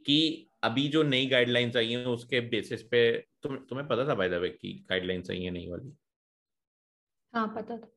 कि 0.06 0.48
अभी 0.64 0.88
जो 0.88 1.04
नई 1.04 1.26
गाइडलाइंस 1.26 1.76
आई 1.78 1.92
हैं 1.92 2.06
उसके 2.06 2.40
बेसिस 2.40 2.84
पे 2.84 3.12
तुम 3.44 3.56
तुम्हें 3.56 3.88
पता 3.88 4.08
था 4.08 4.16
बाय 4.16 4.50
की 4.50 4.86
गाइडलाइंस 4.90 5.32
आई 5.32 5.42
है 5.42 5.52
नई 5.52 5.68
वाली 5.68 5.94
हाँ 7.34 7.48
पता 7.48 7.78
था 7.78 7.92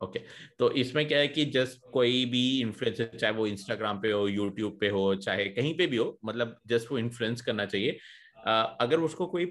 ओके 0.00 0.18
okay. 0.18 0.30
तो 0.58 0.70
इसमें 0.70 1.08
क्या 1.08 1.18
है 1.18 1.28
कि 1.28 1.44
जस्ट 1.44 1.80
कोई 1.92 2.24
भी 2.24 2.60
इन्फ्लुएंसर 2.60 3.18
चाहे 3.18 3.32
वो 3.34 3.46
इंस्टाग्राम 3.46 4.00
पे 4.00 4.10
हो 4.12 4.26
यूट्यूब 4.28 4.78
पे 4.80 4.88
हो 4.88 5.14
चाहे 5.14 5.44
कहीं 5.44 5.76
पे 5.78 5.86
भी 5.86 5.96
हो 5.96 6.18
मतलब 6.24 6.60
जस्ट 6.66 6.90
वो 6.92 6.98
इन्फ्लुएंस 6.98 7.42
करना 7.42 7.66
चाहिए 7.66 7.98
अगर 8.46 9.00
उसको 9.00 9.26
कोई 9.26 9.44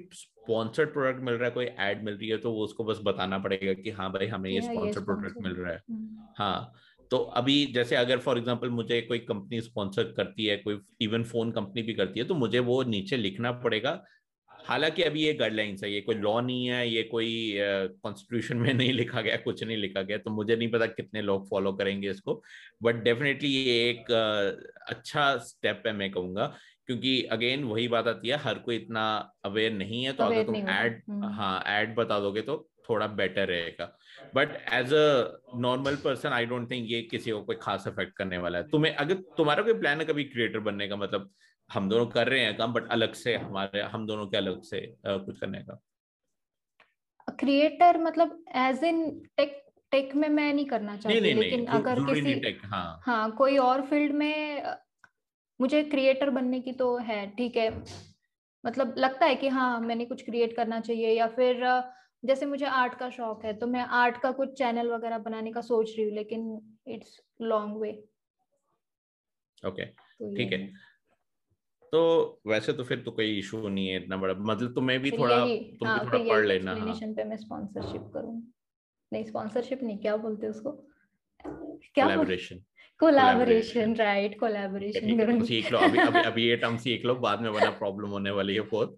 स्पॉन्सर्ड 0.50 0.94
प्रोडक्ट 0.94 1.24
मिल 1.24 1.34
रहा 1.34 1.46
है 1.46 1.52
कोई 1.52 1.66
एड 1.80 2.04
मिल 2.04 2.14
रही 2.14 2.30
है 2.30 2.38
तो 2.38 2.52
वो 2.52 2.64
उसको 2.64 2.84
बस 2.84 3.00
बताना 3.04 3.38
पड़ेगा 3.40 3.74
कि 3.74 3.90
हाँ 3.90 4.12
भाई 4.12 4.28
हमें 4.28 4.50
ये 4.50 4.62
स्पॉन्सर्ड 4.62 5.06
प्रोडक्ट 5.06 5.42
मिल 5.42 5.54
रहा 5.54 5.72
है। 5.72 5.82
हम्म। 5.90 6.28
हाँ 6.38 6.74
तो 7.12 7.18
अभी 7.18 7.66
जैसे 7.66 7.96
अगर 7.96 8.18
फॉर 8.20 8.38
एग्जांपल 8.38 8.70
मुझे 8.70 9.02
कोई 9.02 9.20
कंपनी 9.20 9.62
स्पॉन्सर 9.62 10.04
करती 10.18 10.46
है 10.46 10.56
कोई 10.58 10.80
इवन 11.02 11.24
फ़ोन 11.24 11.52
कंपनी 11.52 11.82
भी 11.82 11.94
करती 11.94 12.20
है 12.20 12.26
तो 12.26 12.36
मुझे 12.36 12.60
वो 12.60 12.84
नीचे 12.84 13.18
लिखना 13.18 13.52
पड़ेगा। 13.52 14.02
हालाँकि 14.52 15.04
अभी 15.04 15.22
ये 15.24 15.34
गाइडलाइंस 15.34 15.84
है 15.84 15.92
ये 15.92 16.02
कोई 16.02 16.16
लॉ 16.16 16.40
नहीं 16.42 16.66
है 16.66 16.90
ये 16.90 17.04
कोई 17.04 17.30
कॉन्स्टिट्यूशन 17.58 18.56
uh, 18.56 18.62
में 18.62 18.74
नहीं 18.74 18.94
लिखा 18.94 19.22
गया 19.22 19.38
कुछ 19.38 19.64
नहीं 19.64 19.78
लिखा 19.78 20.02
गया 20.02 20.18
तो 20.18 20.32
मुझे 20.32 20.56
नहीं 20.56 20.72
पता 20.72 20.86
कितने 20.86 21.22
लोग 21.22 21.50
फॉलो 21.50 21.74
करेंगे 21.74 22.10
इसको। 22.10 22.42
बट 22.84 23.04
डेफिनेटली 23.04 23.50
ये 23.50 23.78
एक 23.90 24.12
uh, 24.12 24.92
अच्छा 24.94 25.38
स्टेप 25.38 25.84
है 25.88 25.94
मैं 25.94 26.12
कहूँगा 26.12 26.54
क्योंकि 26.90 27.12
अगेन 27.24 27.64
वही 27.64 27.88
बात 27.88 28.08
आती 28.08 28.28
है 28.28 28.38
हर 28.38 28.60
कोई 28.60 28.76
इतना 28.76 29.02
अवेयर 29.46 29.72
नहीं 29.72 30.04
है 30.04 30.14
तो 30.14 30.24
अगर 30.24 30.44
तुम 30.44 30.56
ऐड 30.56 31.02
हम्म। 31.10 31.26
हाँ 31.34 31.62
ऐड 31.68 31.94
बता 31.96 32.20
दोगे 32.20 32.42
तो 32.42 32.56
थोड़ा 32.90 33.08
बेटर 33.08 33.48
रहेगा। 33.48 33.86
But 34.36 34.56
as 34.74 34.94
a 34.94 35.58
normal 35.58 35.96
person 35.96 36.30
I 36.30 36.46
don't 36.46 36.70
think 36.72 36.88
ये 36.90 37.02
किसी 37.02 37.32
को 37.32 37.42
कोई 37.42 37.56
खास 37.56 37.86
इफ़ेक्ट 37.88 38.16
करने 38.18 38.38
वाला 38.38 38.58
है। 38.58 38.68
तुम्हें 38.70 38.96
अगर 38.96 39.22
तुम्हारा 39.38 39.64
कोई 39.64 39.74
प्लान 39.74 40.00
है 40.00 40.06
कभी 40.06 40.24
क्रिएटर 40.24 40.60
बनने 40.60 40.88
का 40.88 40.96
मतलब 40.96 41.30
हम 41.70 41.90
दोनों 41.90 42.06
कर 42.08 42.28
रहे 42.28 42.40
हैं 42.40 42.58
काम 42.58 42.74
बट 42.74 42.90
अलग 42.92 43.14
से 43.14 43.36
हमारे 43.36 43.82
हम 43.82 44.08
दोनों 44.08 44.28
के 44.28 44.38
अलग 44.38 44.62
से 44.64 44.82
कुछ 45.06 45.40
करने 45.40 45.60
का। 45.60 45.82
क्रिएटर 47.40 47.98
मतलब 47.98 48.44
एज 48.56 48.84
इन 48.84 49.10
टेक 49.38 49.58
टेक 49.92 50.16
में 50.16 50.30
मैं 50.30 50.54
नहीं 50.54 50.66
करना 50.66 50.98
चाहती 50.98 51.20
नहीं, 51.20 51.34
नहीं, 51.34 51.44
लेकिन 51.44 51.60
नहीं, 51.60 51.82
अगर 51.82 52.00
किसी 52.06 52.68
हाँ, 52.68 53.02
हाँ 53.06 53.32
कोई 53.32 53.58
और 53.58 53.82
फ़ील्ड 53.82 54.14
में 54.14 54.64
मुझे 55.62 55.84
क्रिएटर 55.84 56.30
बनने 56.30 56.60
की 56.60 56.72
तो 56.72 56.98
है 56.98 57.30
ठीक 57.30 57.58
है। 57.58 57.84
मतलब 58.66 58.96
लगता 58.98 59.26
है 59.26 59.36
कि 59.36 59.48
हाँ 59.48 59.80
मैंने 59.80 60.06
कुछ 60.06 60.26
क्रिएट 60.26 60.56
करना 60.56 60.80
चाहिए 60.80 61.12
या 61.12 61.28
फिर 61.28 61.64
जैसे 62.26 62.46
मुझे 62.46 62.66
आर्ट 62.66 62.94
का 62.94 63.10
शौक 63.10 63.46
है 63.46 63.54
तो 63.54 63.68
मैं 63.68 63.82
आर्ट 63.82 64.18
का 64.18 64.32
कुछ 64.32 64.54
चैनल 64.54 64.92
वगैरह 64.92 65.18
बनाने 65.18 65.52
का 65.52 65.62
सोच 65.62 65.94
रही 65.98 66.06
हूँ 66.06 66.16
लेकिन 66.16 66.74
इट्स 66.88 67.22
लॉन्ग 67.42 67.78
वे 67.78 67.92
ओके 69.68 69.86
ठीक 69.86 70.52
है। 70.54 70.68
तो 71.94 72.42
वैसे 72.48 72.74
तो 72.74 72.84
फिर 72.84 73.02
तो 73.02 73.12
कोई 73.12 73.40
इशू 73.40 73.70
नहीं 73.70 73.88
है 73.88 74.04
इतना 74.04 74.18
बड़ा। 74.18 74.34
मतलब 74.34 74.74
तुम्हें 74.74 75.00
भी 75.00 75.12
थोड़ा 75.12 75.46
तुम 75.46 75.88
हाँ, 75.88 76.00
भी 76.00 76.06
थोड़ा 76.06 76.36
पढ़ 76.36 76.46
लेना। 76.46 76.74
हाँ 76.74 77.00
पे 77.02 77.24
मैं 77.24 77.38
स्पॉन्सरशिप 77.38 78.12
करूँ। 78.14 78.44
नहीं 79.14 79.24
स्पॉन्सरशिप 79.24 79.84
नहीं 79.84 79.98
क्या 79.98 80.16
बोलते 80.18 80.48
उसको? 80.48 80.72
क्या 81.94 82.06
कोलैबोरेशन 82.06 82.60
कोलैबोरेशन 83.00 83.96
राइट 83.96 84.40
कोलैबोरेशन 84.40 85.44
सीख 85.46 85.72
लो 85.72 85.80
अभी 85.80 86.00
अभी 86.00 86.20
अभी 86.20 86.48
ये 86.48 86.56
टर्म 86.56 86.78
सीख 86.78 87.06
लो 87.06 87.16
बाद 87.16 87.42
में 87.42 87.54
बना 87.54 87.70
प्रॉब्लम 87.70 88.10
होने 88.10 88.32
वाली 88.32 88.56
है 88.56 88.62
फोर्थ 88.62 88.98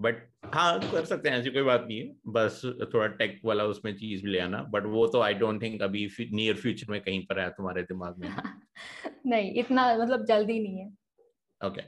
बट 0.00 0.20
हाँ 0.54 0.78
कर 0.80 1.04
सकते 1.04 1.28
हैं 1.28 1.38
ऐसी 1.38 1.50
कोई 1.50 1.62
बात 1.62 1.84
नहीं 1.88 1.98
है। 1.98 2.12
बस 2.26 2.60
थोड़ा 2.94 3.06
टेक 3.06 3.40
वाला 3.44 3.64
उसमें 3.64 3.94
चीज़ 3.96 4.22
भी 4.24 4.30
ले 4.30 4.38
आना। 4.38 4.62
बट 4.70 4.86
वो 4.86 5.06
तो 5.06 5.20
आई 5.20 5.34
डोंट 5.34 5.62
थिंक 5.62 5.82
अभी 5.82 6.06
नियर 6.20 6.54
फ्यूचर 6.54 6.90
में 6.90 7.00
कहीं 7.00 7.20
पर 7.26 7.40
है 7.40 7.48
तुम्हारे 7.50 7.82
दिमाग 7.82 8.18
में। 8.18 8.28
नहीं 9.26 9.52
इतना 9.54 9.86
मतलब 9.96 10.24
जल्दी 10.26 10.58
नहीं 10.60 10.78
है। 10.78 10.86
ओके 11.60 11.82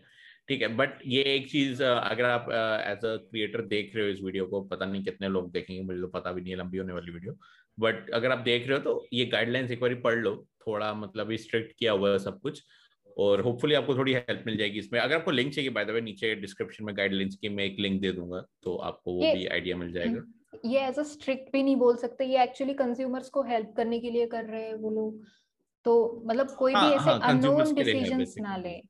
ठीक 0.49 0.62
है। 0.62 0.69
बट 0.77 0.99
ये 1.07 1.23
एक 1.35 1.51
चीज़ 1.51 1.83
अगर 1.83 2.25
आप 2.25 2.51
एज 2.88 3.05
अ 3.05 3.17
क्रिएटर 3.17 3.62
देख 3.67 3.97
रहे 3.97 4.05
हो 4.05 4.11
इस 4.11 4.21
वीडियो 4.23 4.47
को 4.47 4.61
पता 4.65 4.87
नहीं 4.87 5.05
कितने 5.05 5.29
लोग 5.29 5.51
देखेंगे 5.53 5.83
मुझे 5.83 6.01
तो 6.01 6.09
पता 6.09 6.33
भी 6.33 6.41
नहीं 6.41 6.53
है 6.53 6.59
लंबी 6.59 6.79
होने 6.79 6.93
वाली 6.93 7.12
वीडियो 7.12 7.33
बट 7.79 8.11
अगर 8.11 8.33
आप 8.33 8.39
देख 8.39 8.69
रहे 8.69 8.79
हो 8.79 8.85
तो 8.85 9.07
ये 9.13 9.25
गाइडलाइंस 9.27 9.71
एक 9.71 9.81
बार 9.81 9.95
पढ़ 10.05 10.19
लो। 10.19 10.35
थोड़ा 10.67 10.93
मतलब 10.95 11.33
स्ट्रिक्ट 11.37 11.73
किया 11.79 11.93
हुआ 11.93 12.11
है 12.11 12.19
सब 12.19 12.41
कुछ। 12.41 12.63
और 13.17 13.41
होपफुली 13.41 13.75
आपको 13.75 13.95
थोड़ी 13.97 14.13
हेल्प 14.15 14.43
मिल 14.47 14.57
जाएगी 14.57 14.79
इसमें। 14.79 14.99
अगर 15.01 15.15
आपको 15.15 15.31
लिंक 15.31 15.53
चाहिए 15.55 15.71
बाय 15.71 15.85
द 15.85 15.91
वे 15.91 16.01
नीचे 16.01 16.35
डिस्क्रिप्शन 16.35 16.85
में 16.85 16.97
गाइडलाइंस 16.97 17.35
की 17.37 17.49
मैं 17.49 17.65
एक 17.65 17.77
लिंक 17.81 18.01
दे 18.01 18.13
दूँगा 18.13 18.45
तो 18.63 18.77
आपको 18.77 19.13
वो 19.13 19.21
भी 19.23 19.47
आइडिया 19.47 19.77
मिल 19.77 19.93
जाएगा। 19.93 20.11
हम्म, 20.11 20.71
ये 20.71 20.81
एज 20.81 20.99
अ 20.99 21.03
स्ट्रिक्ट 21.03 21.53
भी 21.53 21.63
नहीं 21.63 21.77
बोल 21.77 21.97
सकते। 21.97 22.25
ये 22.25 22.43
एक्चुअली 22.43 22.75
कंज्यूमर्स 22.75 23.29
को 23.29 23.43
हेल्प 23.43 23.73
करने 23.77 23.99
के 24.01 24.11
लिए 24.11 24.27
कर 24.27 24.45
रहे 24.45 24.63
हैं 24.63 24.75
वो 24.75 24.91
लोग। 24.91 25.25
तो 25.87 26.23
मतलब 26.27 26.55
कोई 26.59 26.73
हाँ, 26.73 26.89
भी 26.89 26.97
ऐसे 26.97 27.11
अननोन 27.29 27.75
डिसीजंस 27.75 28.35
ना 28.39 28.57
ले। 28.57 28.81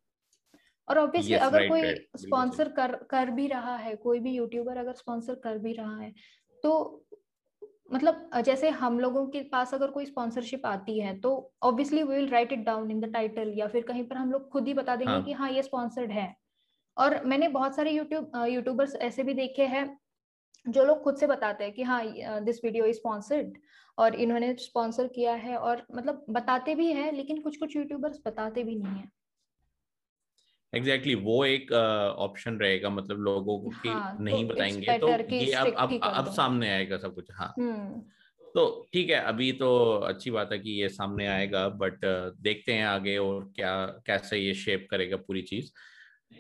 और 0.88 0.99
ऑब्वियसली 0.99 1.35
yes, 1.35 1.42
अगर 1.42 1.59
right, 1.59 1.68
कोई 1.71 2.21
स्पॉन्सर 2.21 2.64
right. 2.64 2.77
कर 2.77 2.95
कर 3.11 3.31
भी 3.31 3.47
रहा 3.47 3.77
है 3.77 3.95
कोई 3.97 4.18
भी 4.18 4.33
यूट्यूबर 4.33 4.77
अगर 4.77 4.92
स्पॉन्सर 4.95 5.35
कर 5.35 5.59
भी 5.59 5.73
रहा 5.73 5.99
है 5.99 6.12
तो 6.64 6.73
मतलब 7.92 8.31
जैसे 8.44 8.68
हम 8.72 8.98
लोगों 9.00 9.26
के 9.26 9.40
पास 9.42 9.74
अगर 9.74 9.90
कोई 9.90 10.07
स्पॉन्सरशिप 10.07 10.66
आती 10.66 10.98
है 11.00 11.18
तो 11.20 11.33
obviously 11.62 12.02
we 12.02 12.14
will 12.14 12.28
write 12.28 12.52
it 12.52 12.64
down 12.64 12.90
in 12.90 13.00
the 13.00 13.12
title 13.12 13.52
या 13.57 13.66
फिर 13.68 13.83
कहीं 13.83 14.05
पर 14.05 14.16
हम 14.16 14.33
लोग 14.33 14.48
खुद 14.50 14.68
ही 14.68 14.74
बता 14.74 14.96
देंगे 14.96 15.12
हाँ. 15.12 15.22
कि 15.22 15.33
हाँ 15.33 15.50
ये 15.50 15.62
स्पॉन्सर्ड 15.62 16.11
है 16.11 16.35
और 16.96 17.24
मैंने 17.24 17.48
बहुत 17.48 17.76
सारे 17.76 17.90
यूट्यूब 17.90 18.33
यूट्यूबर्स 18.46 18.94
ऐसे 19.00 19.22
भी 19.22 19.35
देखे 19.35 19.66
हैं 19.66 19.85
जो 20.66 20.85
लोग 20.85 21.02
खुद 21.02 21.16
से 21.16 21.26
बताते 21.26 21.64
हैं 21.64 21.72
कि 21.72 21.83
हाँ 21.83 22.02
दिस 22.44 22.64
वीडियो 22.64 22.85
इज़ 22.85 22.96
स्पॉन्सर्ड 22.96 23.57
और 23.98 24.14
इन्होंने 24.14 24.55
स्पॉन्सर 24.59 25.07
किया 25.07 25.35
है 25.37 25.57
और 25.57 25.87
मतलब 25.94 26.24
बताते 26.31 26.74
भी 26.74 26.92
हैं 26.92 27.12
लेकिन 27.12 27.40
कुछ 27.40 27.57
कुछ 27.57 27.76
यूट्यूबर्स 27.76 28.20
बताते 28.26 28.64
भी 28.64 28.76
नहीं 28.76 29.00
है 29.00 29.11
एग्जैक्टली 30.74 31.12
exactly, 31.12 31.37
वो 31.37 31.44
एक 31.44 31.72
ऑप्शन 31.72 32.54
uh, 32.54 32.61
रहेगा 32.61 32.90
मतलब 32.90 33.20
लोगों 33.20 33.58
को 33.58 33.68
कि 33.68 33.88
हाँ, 33.88 34.16
तो 34.16 34.24
नहीं 34.24 34.48
तो 34.48 34.54
बताएँगे 34.54 34.98
तो 34.98 35.35
ये 35.35 35.52
अब 35.52 35.74
अब 35.76 35.98
अब 36.04 36.32
सामने 36.32 36.70
आएगा 36.70 36.98
सब 36.98 37.14
कुछ 37.14 37.28
हाँ। 37.32 37.54
हम्म। 37.58 38.00
तो 38.54 38.88
ठीक 38.92 39.11
है 39.11 39.16
अभी 39.16 39.52
तो 39.52 39.92
अच्छी 39.94 40.30
बात 40.30 40.52
है 40.52 40.58
कि 40.58 40.70
ये 40.70 40.88
सामने 40.88 41.26
आएगा 41.26 41.68
बट 41.68 42.00
देखते 42.40 42.72
हैं 42.72 42.85
आगे 42.85 43.18
और 43.18 43.52
क्या 43.56 43.87
कैसे 43.87 44.38
ये 44.38 44.54
शेप 44.54 44.87
करेगा 44.90 45.16
पूरी 45.16 45.42
चीज़। 45.42 45.70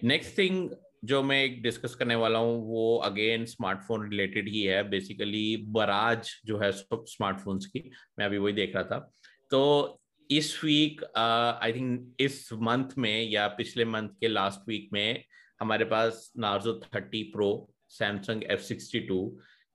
नेक्स्ट 0.04 0.38
थिंग 0.38 0.70
जो 1.04 1.22
मैं 1.22 1.44
एक 1.44 1.62
डिस्कस 1.62 1.94
करने 1.94 2.14
वाला 2.14 2.38
हूँ 2.38 2.68
वो 2.68 2.96
अगेन 2.96 3.44
स्मार्टफ़ोन 3.44 4.10
रिलेटेड 4.10 4.48
ही 4.48 4.62
है। 4.62 4.88
बेसिकली 4.88 5.56
बराज 5.56 6.30
जो 6.46 6.58
है 6.58 6.72
स्मार्टफोन्स 6.72 7.66
की 7.66 7.90
मैं 8.18 8.26
अभी 8.26 8.38
वही 8.38 8.52
देख 8.52 8.74
रहा 8.74 8.84
था। 8.84 9.12
तो 9.50 10.01
इस 10.36 10.58
वीक 10.64 11.02
आई 11.16 11.72
थिंक 11.72 12.16
इस 12.20 12.48
मंथ 12.62 12.96
में 12.98 13.30
या 13.30 13.46
पिछले 13.56 13.84
मंथ 13.84 14.08
के 14.20 14.28
लास्ट 14.28 14.68
वीक 14.68 14.88
में 14.92 15.24
हमारे 15.60 15.84
पास 15.84 16.32
Narzo 16.38 16.80
thirty 16.84 17.22
pro 17.32 17.48
Samsung 17.90 18.42
F 18.50 18.60
sixty 18.62 19.00
two 19.00 19.18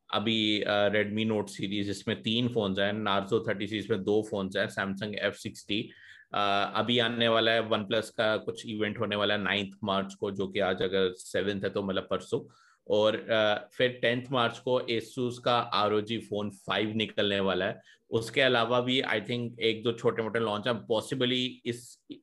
अभी 0.09 0.39
रेडमी 0.65 1.25
नोट 1.25 1.49
सीरीज़ 1.49 1.89
इसमें 1.91 2.21
तीन 2.23 2.47
फ़ोन 2.47 2.75
हैं 2.79 2.91
नार्जो 2.93 3.39
थर्टी 3.47 3.67
सीरीज़ 3.67 3.91
में 3.91 4.03
दो 4.03 4.21
फ़ोन 4.29 4.49
हैं 4.57 4.67
सैमसंग 4.69 5.15
एफ़ 5.21 5.35
सिक्सटी 5.37 5.81
अभी 6.33 6.97
आने 6.99 7.27
वाला 7.27 7.51
है 7.51 7.59
वन 7.67 7.83
प्लस 7.87 8.09
का 8.17 8.35
कुछ 8.37 8.65
इवेंट 8.65 8.99
होने 8.99 9.15
वाला 9.15 9.33
है 9.33 9.41
नाइन्थ 9.41 9.77
मार्च 9.83 10.13
को, 10.13 10.31
जो 10.31 10.47
कि 10.47 10.59
आज 10.59 10.81
अगर 10.81 11.13
सेवेंथ 11.17 11.63
है 11.63 11.69
तो 11.69 11.83
मतलब 11.83 12.07
परसों। 12.11 12.39
और 12.89 13.17
फिर 13.73 13.97
टेंथ 14.01 14.31
मार्च 14.31 14.57
को 14.59 14.79
एसूस 14.89 15.39
का 15.45 15.57
आरओजी 15.57 16.17
फ़ोन 16.19 16.49
फाइव 16.67 16.93
निकलने 16.95 17.39
वाला 17.39 17.65
है। 17.65 17.81
उसके 18.11 18.41
अलावा 18.41 18.79
भी 18.81 18.99
आई 19.01 19.21
थिंक 19.21 19.59
एक 19.59 19.81
दो 19.83 19.91
छोटे 19.91 20.23
मोटे 20.23 20.39
लॉन्च 20.39 20.67
है। 20.67 20.73
पॉसिबली 20.87 21.43
इस 21.65 21.81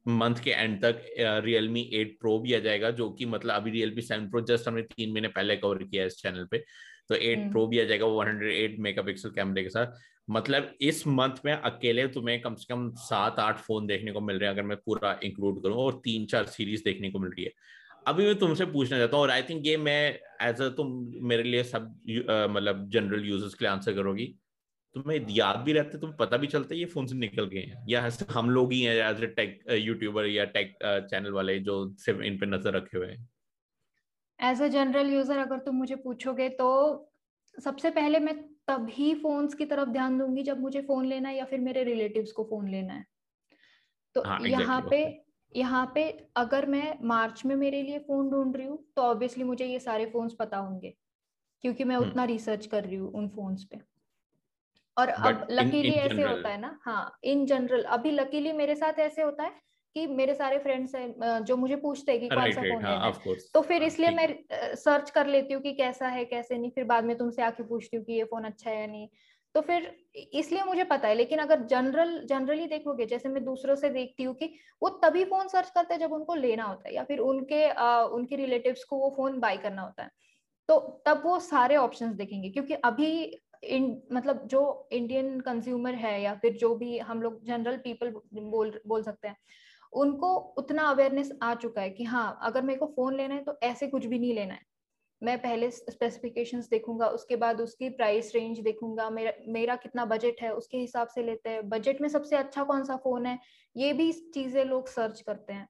मंथ 0.09 0.43
के 0.45 0.51
एंड 0.51 0.81
तक 0.83 1.03
रियलमी 1.45 1.89
एट 1.95 2.17
प्रो 2.21 2.39
भी 2.39 2.55
आ 2.55 2.59
जाएगा 2.59 2.91
जो 2.91 3.11
कि 3.11 3.27
मतलब 3.27 3.55
अभी 3.55 3.71
रियलमी 3.71 4.03
सेवन 4.03 4.29
प्रो 4.31 4.41
जस्ट 4.49 4.69
हमने 4.69 4.83
तीन 4.83 5.13
महीने 5.13 5.29
पहले 5.29 5.57
कवर 5.57 5.83
किया 5.83 6.05
इस 6.05 6.17
चैनल 6.23 6.47
पे। 6.51 6.65
तो 7.09 7.15
एट 7.15 7.51
प्रो 7.51 7.61
हम्म। 7.61 7.71
भी 7.71 7.81
आ 7.81 7.85
जाएगा 7.85 8.07
वो 8.07 8.21
one 8.21 8.29
hundred 8.29 8.53
eight 8.55 8.79
mega 8.81 9.03
pixel 9.03 9.31
कैमरे 9.31 9.63
के 9.63 9.69
साथ। 9.69 10.01
मतलब 10.31 10.73
इस 10.81 11.07
मंथ 11.07 11.45
में 11.45 11.53
अकेले 11.53 12.07
तुम्हें 12.09 12.41
कम 12.41 12.55
से 12.55 12.67
कम 12.69 12.91
सात 12.99 13.39
आठ 13.39 13.59
फ़ोन 13.59 13.87
देखने 13.87 14.13
को 14.13 14.21
मिल 14.21 14.39
रहे 14.39 14.49
हैं 14.49 14.55
अगर 14.57 14.67
मैं 14.67 14.77
पूरा 14.87 15.19
इंक्लूड 15.25 15.63
करूँ 15.63 15.77
और 15.77 16.01
तीन 16.05 16.25
चार 16.27 16.47
सीरीज़ 16.47 16.83
देखने 16.85 17.11
को 17.11 17.19
मिल 17.19 17.31
रही 17.31 17.45
है। 17.45 17.53
अभी 18.07 18.25
मैं 18.27 18.35
तुमसे 18.39 18.65
पूछना 18.67 18.99
चाहता 18.99 19.17
हूँ 19.17 19.23
और 19.23 19.31
आई 19.31 19.43
थिंक 19.43 19.67
ये 19.67 19.77
मैं 19.79 20.01
एज 20.43 20.61
अ 20.63 20.69
तुम 20.77 20.93
मेरे 21.29 21.43
लिए 21.43 21.63
सब 21.65 21.85
मतलब 22.51 22.89
जनरल 22.93 23.25
यूज़र्स 23.27 23.55
के 23.55 23.65
लिए 23.65 23.71
आंसर 23.73 23.95
करोगी। 23.95 24.27
तुम्हें 24.97 25.27
याद 25.31 25.57
भी 25.59 25.73
रहते 25.73 25.99
तुम्हें 25.99 26.17
पता 26.19 26.37
भी 26.37 26.47
चलता 26.47 26.75
है 26.75 26.81
ये 26.81 26.87
फ़ोन 26.87 27.07
से 27.07 27.15
निकल 27.17 27.45
गए 27.47 27.61
हैं 27.61 27.85
या 27.89 28.09
हम 28.33 28.51
लोग 28.51 28.73
ही 28.73 28.83
हैं 28.83 28.95
एज 29.07 29.23
ए 29.25 29.27
टेक 29.37 29.59
यूट्यूबर 29.73 30.27
या 30.27 30.45
टेक 30.57 30.77
चैनल 31.11 31.33
वाले 31.33 31.59
जो 31.61 31.77
सिर्फ़ 31.99 32.23
इन 32.23 32.39
पे 32.39 32.47
नज़र 32.47 32.77
रखे 32.77 32.99
हुए 32.99 33.07
हैं। 33.07 33.29
एज 34.39 34.63
अ 34.63 34.67
जनरल 34.69 35.11
यूज़र 35.13 35.39
अगर 35.39 35.59
तुम 35.61 35.77
मुझे 35.77 35.97
पूछोगे 35.97 36.49
तो 36.61 36.69
सबसे 37.55 37.91
पहले 37.91 38.19
मैं 38.19 38.35
तभी 38.69 39.15
फोन्स 39.15 39.55
की 39.55 39.65
तरफ़ 39.67 39.89
ध्यान 39.89 40.19
दूँगी 40.19 40.43
जब 40.43 40.61
मुझे 40.61 40.81
फ़ोन 40.83 41.07
लेना 41.07 41.29
है 41.29 41.37
या 41.37 41.45
फिर 41.45 41.61
मेरे 41.61 41.85
रिलेटिव्स 41.85 42.33
को 42.33 42.45
फ़ोन 42.45 42.69
लेना 42.69 42.93
है। 42.95 43.05
तो 44.17 44.23
हाँ, 44.23 44.39
यहाँ 44.41 44.81
exactly, 44.81 44.91
पे. 44.91 45.24
यहाँ 45.55 45.93
पे 45.95 46.29
अगर 46.37 46.67
मैं 46.67 46.99
मार्च 47.03 47.45
में 47.45 47.57
मेरे 47.57 47.83
लिए 47.83 47.99
फ़ोन 47.99 48.31
ढूंढ 48.31 48.57
रही 48.57 48.67
हूँ 48.67 48.79
तो 48.97 49.03
ऑब्वियसली 49.03 49.45
मुझे 49.45 49.67
ये 49.67 49.79
सारे 49.79 50.07
फ़ोन 50.07 50.29
पता 50.39 50.57
होंगे 50.57 50.95
क्योंकि 51.63 51.85
मैं 51.85 51.97
हम्म। 51.97 52.09
उतना 52.09 52.25
रिसर्च 52.25 52.67
कर 52.67 52.85
रही 52.85 52.97
हूँ 52.97 53.13
उन 53.13 53.29
फोन्स 53.29 53.65
पे 53.65 53.81
और 54.97 55.07
But 55.07 55.27
अब 55.27 55.47
लकीली 55.51 55.89
ऐसे 55.89 56.15
general. 56.15 56.37
होता 56.37 56.49
है 56.49 56.61
ना 56.61 56.79
हाँ 56.83 57.19
इन 57.25 57.47
जनरल 57.47 57.83
अभी 57.83 58.11
लकीली 58.11 58.53
मेरे 58.53 58.75
साथ 58.75 58.99
ऐसे 58.99 59.23
होता 59.23 59.43
है 59.43 59.53
कि 59.95 60.07
मेरे 60.07 60.35
सारे 60.35 60.59
फ्रेंड्स 60.59 60.95
हैं 60.95 61.45
जो 61.45 61.57
मुझे 61.57 61.77
पूछते 61.77 62.13
हैं 62.13 62.21
कि 62.21 62.29
कौन 62.29 62.53
सा 62.53 62.63
फ़ोन 62.63 62.85
हाँ, 62.85 63.13
है 63.13 63.35
तो 63.55 63.61
फिर 63.61 63.83
इसलिए 63.83 64.11
मैं 64.11 64.75
सर्च 64.75 65.11
कर 65.11 65.27
लेती 65.27 65.55
हूँ 65.55 65.63
कि 65.63 65.73
कैसा 65.73 66.09
है 66.09 66.25
कैसे 66.25 66.59
नहीं 66.59 66.71
फिर 66.71 66.85
बाद 66.85 67.05
में 67.05 67.17
तुमसे 67.19 67.43
आके 67.43 67.63
पूछती 67.63 67.97
हूँ 67.97 68.05
कि 68.05 68.13
ये 68.13 68.25
फ़ोन 68.25 68.45
अच्छा 68.45 68.71
है 68.71 68.81
या 68.81 68.87
नहीं 68.87 69.09
तो 69.55 69.61
फिर 69.61 69.85
इसलिए 70.35 70.63
मुझे 70.65 70.85
पता 70.85 71.09
है 71.09 71.15
लेकिन 71.15 71.39
अगर 71.39 71.63
जनरल 71.67 72.19
जनरली 72.27 72.67
देखोगे 72.67 73.07
जैसे 73.07 73.29
मैं 73.29 73.45
दूसरों 73.45 73.75
से 73.77 73.89
देखती 73.91 74.23
हूँ 74.23 74.35
कि 74.35 74.47
वो 74.83 74.89
तभी 75.05 75.25
फ़ोन 75.25 75.49
सर्च 75.49 75.71
करते 75.71 75.95
हैं 75.95 76.01
जब 76.01 76.13
उनको 76.13 76.35
लेना 76.35 76.65
होता 76.65 76.89
है 76.89 76.95
या 76.95 77.05
फिर 77.05 77.19
उनके 77.21 77.65
आ, 77.69 78.03
उनके 78.05 78.37
रिलेटिव्स 78.37 78.85
को 78.85 78.99
वो 78.99 79.11
फ़ोन 79.17 79.39
बाय 79.41 79.57
करना 79.57 79.83
होता 79.83 80.03
है 80.03 80.11
तो 80.69 80.79
तब 81.07 81.23
वो 81.25 81.39
सारे 81.41 81.77
ऑप्शंस 81.77 82.15
देखेंगे 82.17 82.51
क्योंकि 82.51 82.75
अभी 82.85 83.11
इन 83.67 83.85
मतलब 84.13 84.47
जो 84.47 84.63
इंडियन 84.93 85.41
कंज्यूमर 85.41 85.95
है 85.97 86.21
या 86.23 86.35
फिर 86.35 86.57
जो 86.57 86.75
भी 86.77 86.99
हम 87.01 87.23
लोग 87.23 87.45
जनरल 87.47 87.77
पीपल 87.79 88.11
बोल 88.35 88.81
बोल 88.87 89.03
सकते 89.03 89.29
हैं 89.29 89.37
उनको 89.97 90.35
उतना 90.59 90.83
अवेयरनेस 90.85 91.33
आ 91.43 91.55
चुका 91.57 91.81
है 91.81 91.91
कि 91.91 92.05
हाँ 92.05 92.39
अगर 92.43 92.63
मेरे 92.63 92.79
को 92.79 92.87
फ़ोन 92.87 93.17
लेना 93.17 93.35
है 93.35 93.45
तो 93.45 93.59
ऐसे 93.63 93.87
कुछ 93.89 94.07
भी 94.07 94.19
नहीं 94.19 94.35
लेना 94.35 94.55
है। 94.55 94.63
मैं 95.25 95.37
पहले 95.39 95.71
स्पेसिफिकेशंस 95.71 96.69
देखूँगा 96.69 97.07
उसके 97.09 97.37
बाद 97.37 97.61
उसकी 97.61 97.89
प्राइस 97.91 98.33
रेंज 98.35 98.59
देखूँगा 98.61 99.09
मेरा 99.11 99.33
मेरा 99.49 99.77
कितना 99.77 100.05
बजट 100.05 100.43
है 100.43 100.51
उसके 100.55 100.79
हिसाब 100.79 101.09
से 101.09 101.23
लेते 101.23 101.51
हैं। 101.51 101.69
बजट 101.69 102.01
में 102.01 102.09
सबसे 102.09 102.37
अच्छा 102.37 102.65
कौन 102.65 102.85
सा 102.85 102.97
फ़ोन 102.97 103.27
है 103.27 103.39
ये 103.77 103.93
भी 103.93 104.11
चीज़ें 104.35 104.65
लोग 104.65 104.89
सर्च 104.89 105.21
करते 105.21 105.53
हैं। 105.53 105.69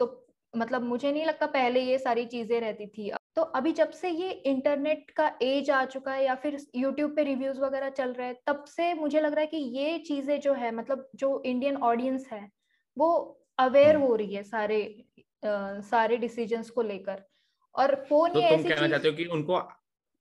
तो 0.00 0.06
मतलब 0.54 0.82
मुझे 0.82 1.12
नहीं 1.12 1.24
लगता 1.24 1.46
पहले 1.46 1.80
ये 1.80 1.98
सारी 1.98 2.24
चीज़ें 2.26 2.60
रहती 2.60 2.86
थी। 2.86 3.10
तो 3.36 3.42
अभी 3.42 3.72
जब 3.72 3.90
से 3.90 4.10
ये 4.10 4.30
इंटरनेट 4.30 5.10
का 5.10 5.30
एज 5.42 5.70
आ 5.70 5.84
चुका 5.84 6.12
है 6.12 6.24
या 6.24 6.34
फिर 6.34 6.56
यूट्यूब 6.76 7.14
पे 7.16 7.22
रिव्यूज़ 7.22 7.60
वगैरह 7.60 7.90
चल 7.90 8.12
रहे 8.12 8.26
हैं 8.26 8.36
तब 8.46 8.64
से 8.66 8.92
मुझे 8.94 9.20
लग 9.20 9.32
रहा 9.32 9.40
है 9.40 9.46
कि 9.46 9.56
ये 9.78 9.98
चीज़ें 9.98 10.38
जो 10.40 10.52
है 10.54 10.74
मतलब 10.74 11.08
जो 11.14 11.42
इंडियन 11.46 11.76
ऑडियंस 11.84 12.26
है 12.32 12.48
वो 12.96 13.08
अवेयर 13.58 13.94
हम्म। 13.94 14.06
हो 14.06 14.14
रही 14.14 14.34
है 14.34 14.42
सारे 14.42 14.82
आ, 15.42 15.80
सारे 15.80 16.16
डिसीजंस 16.16 16.70
को 16.70 16.82
लेकर। 16.82 17.22
और 17.76 17.94
फ़ोन 18.04 18.32
तो 18.32 18.40
तुम 18.44 18.64
कहना 18.64 18.88
चाहते 18.88 19.08
हो 19.08 19.14
कि 19.14 19.24
उनको 19.30 19.60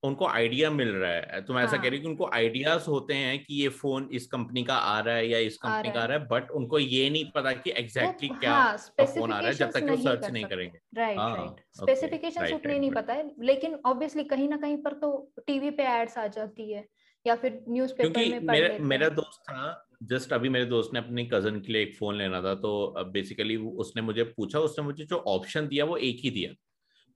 उनको 0.04 0.26
आइडिया 0.28 0.70
मिल 0.72 0.90
रहा 0.94 1.12
है। 1.12 1.42
तुम 1.46 1.60
ऐसा 1.60 1.78
हाँ. 1.78 1.78
कह 1.78 1.90
रही 1.90 1.98
हो 1.98 2.04
कि 2.04 2.10
उनको 2.10 2.30
आइडियाज़ 2.34 2.86
होते 2.88 3.14
हैं 3.16 3.38
कि 3.44 3.56
ये 3.56 3.70
फ़ोन 3.72 4.10
इस 4.14 4.28
कंपनी 4.28 4.64
का 4.66 4.76
आ 4.88 5.00
रहा 5.00 5.16
है 5.16 5.28
या 5.30 5.38
इस 5.48 5.58
कंपनी 5.60 5.92
का 5.92 6.02
आ 6.02 6.06
रहा 6.06 6.18
है 6.18 6.28
बट 6.28 6.52
उनको 6.54 6.80
ये 6.80 7.10
नहीं 7.10 7.32
पता 7.32 7.54
कि 7.56 7.72
एग्जैक्टली 7.74 8.28
exactly 8.28 8.40
क्या 8.40 8.58
हाँ, 9.00 9.06
फ़ोन 9.06 9.32
आ 9.32 9.40
रहा 9.40 9.52
है 9.52 9.58
जब 9.58 9.72
तक 9.72 9.86
वो 9.88 9.96
सर्च 9.98 10.30
नहीं 10.30 10.48
करेंगे। 10.48 10.80
राइट 10.96 11.28
राइट 11.34 11.60
स्पेसिफिकेशन 11.74 12.46
उतने 12.48 12.78
नहीं 12.80 12.92
पता 12.92 13.14
है 13.14 13.24
लेकिन 13.42 13.76
ऑब्वियसली 13.86 14.24
कहीं 14.26 14.48
ना 14.50 14.58
कहीं 14.58 14.78
पर 14.84 14.94
तो 15.00 15.10
टीवी 15.48 15.70
पे 15.72 15.84
एड्स 15.92 16.18
आ 16.18 16.26
जाती 16.30 16.72
है 16.72 16.86
या 17.26 17.36
फिर 17.36 17.64
न्यूज़पेपर 17.70 18.26
में 18.26 18.40
मेरा 18.44 18.68
मेरा 18.82 19.08
दोस्त 19.10 19.42
था 19.44 19.62
जस्ट 20.04 20.34
अभी 20.34 20.50
मेरे 20.50 20.66
दोस्त 20.66 20.90
ने 20.94 21.00
अपनी 21.00 21.26
कज़न 21.28 21.60
के 21.62 21.72
लिए 21.74 21.82
एक 21.84 21.96
फ़ोन 21.96 22.16
लेना 22.16 22.42
था 22.42 22.54
तो 22.58 22.72
बेसिकली 23.12 23.56
उसने 23.84 24.02
मुझे 24.02 24.24
पूछा 24.32 24.60
उसने 24.60 24.86
मुझे 24.86 25.06
जो 25.06 25.18
ऑप्शन 25.30 25.68
दिया 25.68 25.86
वो 25.86 25.98
एक 26.00 26.20
ही 26.24 26.30
दिया। 26.30 26.52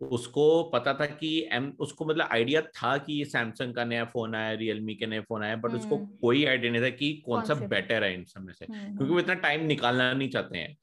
उसको 0.02 0.64
पता 0.64 0.94
था 0.94 1.06
कि 1.06 1.30
एम 1.54 1.72
उसको 1.80 2.06
मतलब 2.06 2.28
आइडिया 2.32 2.62
था 2.62 2.98
कि 2.98 3.14
ये 3.14 3.26
सैमसंग 3.26 3.74
का 3.74 3.84
नया 3.86 4.06
फ़ोन 4.06 4.36
आया 4.36 4.52
रियलमी 4.54 4.96
के 4.96 5.06
नए 5.06 5.20
फ़ोन 5.20 5.44
आया 5.44 5.56
बट 5.56 5.74
उसको 5.74 5.96
हम्म। 5.96 6.18
कोई 6.22 6.46
आइडिया 6.46 6.72
नहीं 6.72 6.82
था 6.82 6.90
कि 6.90 7.12
कौन 7.26 7.44
सा 7.44 7.54
बेटर 7.68 8.04
है 8.04 8.14
इन 8.14 8.24
सब 8.26 8.42
में 8.42 8.54
से 8.54 8.66
हम्म, 8.66 8.86
क्योंकि 8.88 9.04
वो 9.04 9.10
हम्म। 9.10 9.20
इतना 9.20 9.34
टाइम 9.42 9.66
निकालना 9.66 10.12
नहीं 10.14 10.30
चाहते 10.30 10.58
हैं 10.58 10.76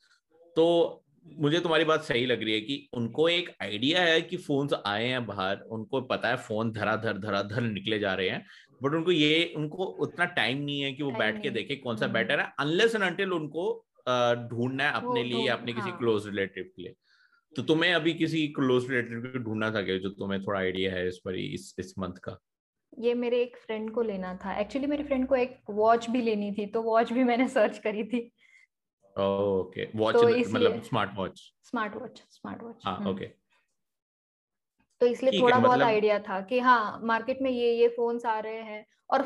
तो 0.57 1.03
मुझे 1.27 1.61
तुम्हारी 1.61 1.85
बात 1.85 2.03
सही 2.03 2.27
लग 2.27 2.43
रही 2.43 2.55
है 2.55 2.61
कि 2.61 2.89
उनको 2.95 3.29
एक 3.29 3.51
आइडिया 3.63 4.03
है 4.03 4.21
कि 4.23 4.37
फ़ोन 4.37 4.69
आए 4.87 5.07
हैं 5.07 5.25
बाहर 5.27 5.61
उनको 5.71 6.01
पता 6.05 6.29
है 6.29 6.37
फ़ोन 6.39 6.73
धराधर 6.73 7.19
धराधर 7.19 7.61
निकले 7.63 7.99
जा 7.99 8.15
रहे 8.15 8.29
हैं 8.29 8.45
बट 8.83 8.95
उनको 8.95 9.13
ये 9.13 9.53
उनको 9.57 9.85
उतना 10.03 10.25
टाइम 10.35 10.59
नहीं 10.59 10.81
है 10.81 10.93
कि 10.93 11.03
वो 11.03 11.11
बैठ 11.11 11.43
के 11.43 11.51
देखे 11.51 11.77
कौन 11.77 11.97
सा 11.97 12.07
बेटर 12.07 12.41
है 12.41 12.53
अनलेस 12.61 12.95
एंड 12.95 13.05
अनटिल 13.05 13.33
उनको 13.33 13.67
ढूंढना 14.51 14.85
है 14.85 14.93
अपने 14.93 15.23
लिए 15.25 15.47
अपने 15.49 15.73
किसी 15.73 15.91
क्लोज 15.91 16.23
हाँ। 16.23 16.31
रिलेटिव 16.31 16.71
के 16.77 16.83
लिए 16.83 16.95
तो 17.57 17.63
तुम्हें 17.63 17.93
अभी 17.95 18.13
किसी 18.15 18.47
क्लोज 18.49 18.91
रिलेटिव 18.91 19.21
को 19.33 19.39
ढूंढना 19.39 19.71
था 19.71 19.83
क्या 19.83 19.97
जो 19.99 20.09
तुम्हें 20.11 20.43
थोड़ा 20.43 20.59
आइडिया 20.61 20.93
है 20.93 21.07
इस 21.09 21.19
पर 21.25 21.35
इस 21.35 21.75
इस 21.79 21.95
मंथ 21.99 22.19
का? 22.25 22.39
ये 22.99 23.15
मेरे 23.15 23.43
एक 23.43 23.57
फ्रेंड 23.57 23.91
को 23.91 24.03
लेना 24.03 24.35
था। 24.45 24.59
एक्चुअली 24.61 24.87
मेरे 24.87 25.05
फ्रेंड 25.05 25.27
को 25.29 25.37
एक 25.37 25.59
वॉच 25.71 26.09
भी 26.11 26.21
लेनी 26.23 26.53
थी 26.53 26.67
तो 26.67 26.83
वॉच 26.83 27.13
भी 27.13 27.25
मैंने 27.25 27.49
सर्च 27.49 27.79
करी 27.79 28.05
थी। 28.05 28.21
ओके 29.17 29.89
वॉच 29.97 30.15
तो 30.15 30.29
मतलब 30.51 30.83
smart 30.83 31.11
watch 31.17 31.41
smart 31.65 31.97
watch 31.97 32.23
smart 32.31 32.63
watch 32.63 32.83
हाँ 32.85 32.99
ओके। 33.11 33.31
तो 35.01 35.07
इसलिए 35.07 35.41
थोड़ा 35.41 35.59
बहुत 35.59 35.81
आइडिया 35.81 36.15
मतलब... 36.15 36.31
था 36.31 36.41
कि 36.41 36.59
हाँ 36.59 37.01
मार्केट 37.05 37.43
में 37.43 37.51
ये 37.51 37.73
ये 37.73 37.89
फोन्स 37.89 38.27
आ 38.27 38.39
रहे 38.39 38.63
हैं 38.63 38.85
और 39.11 39.23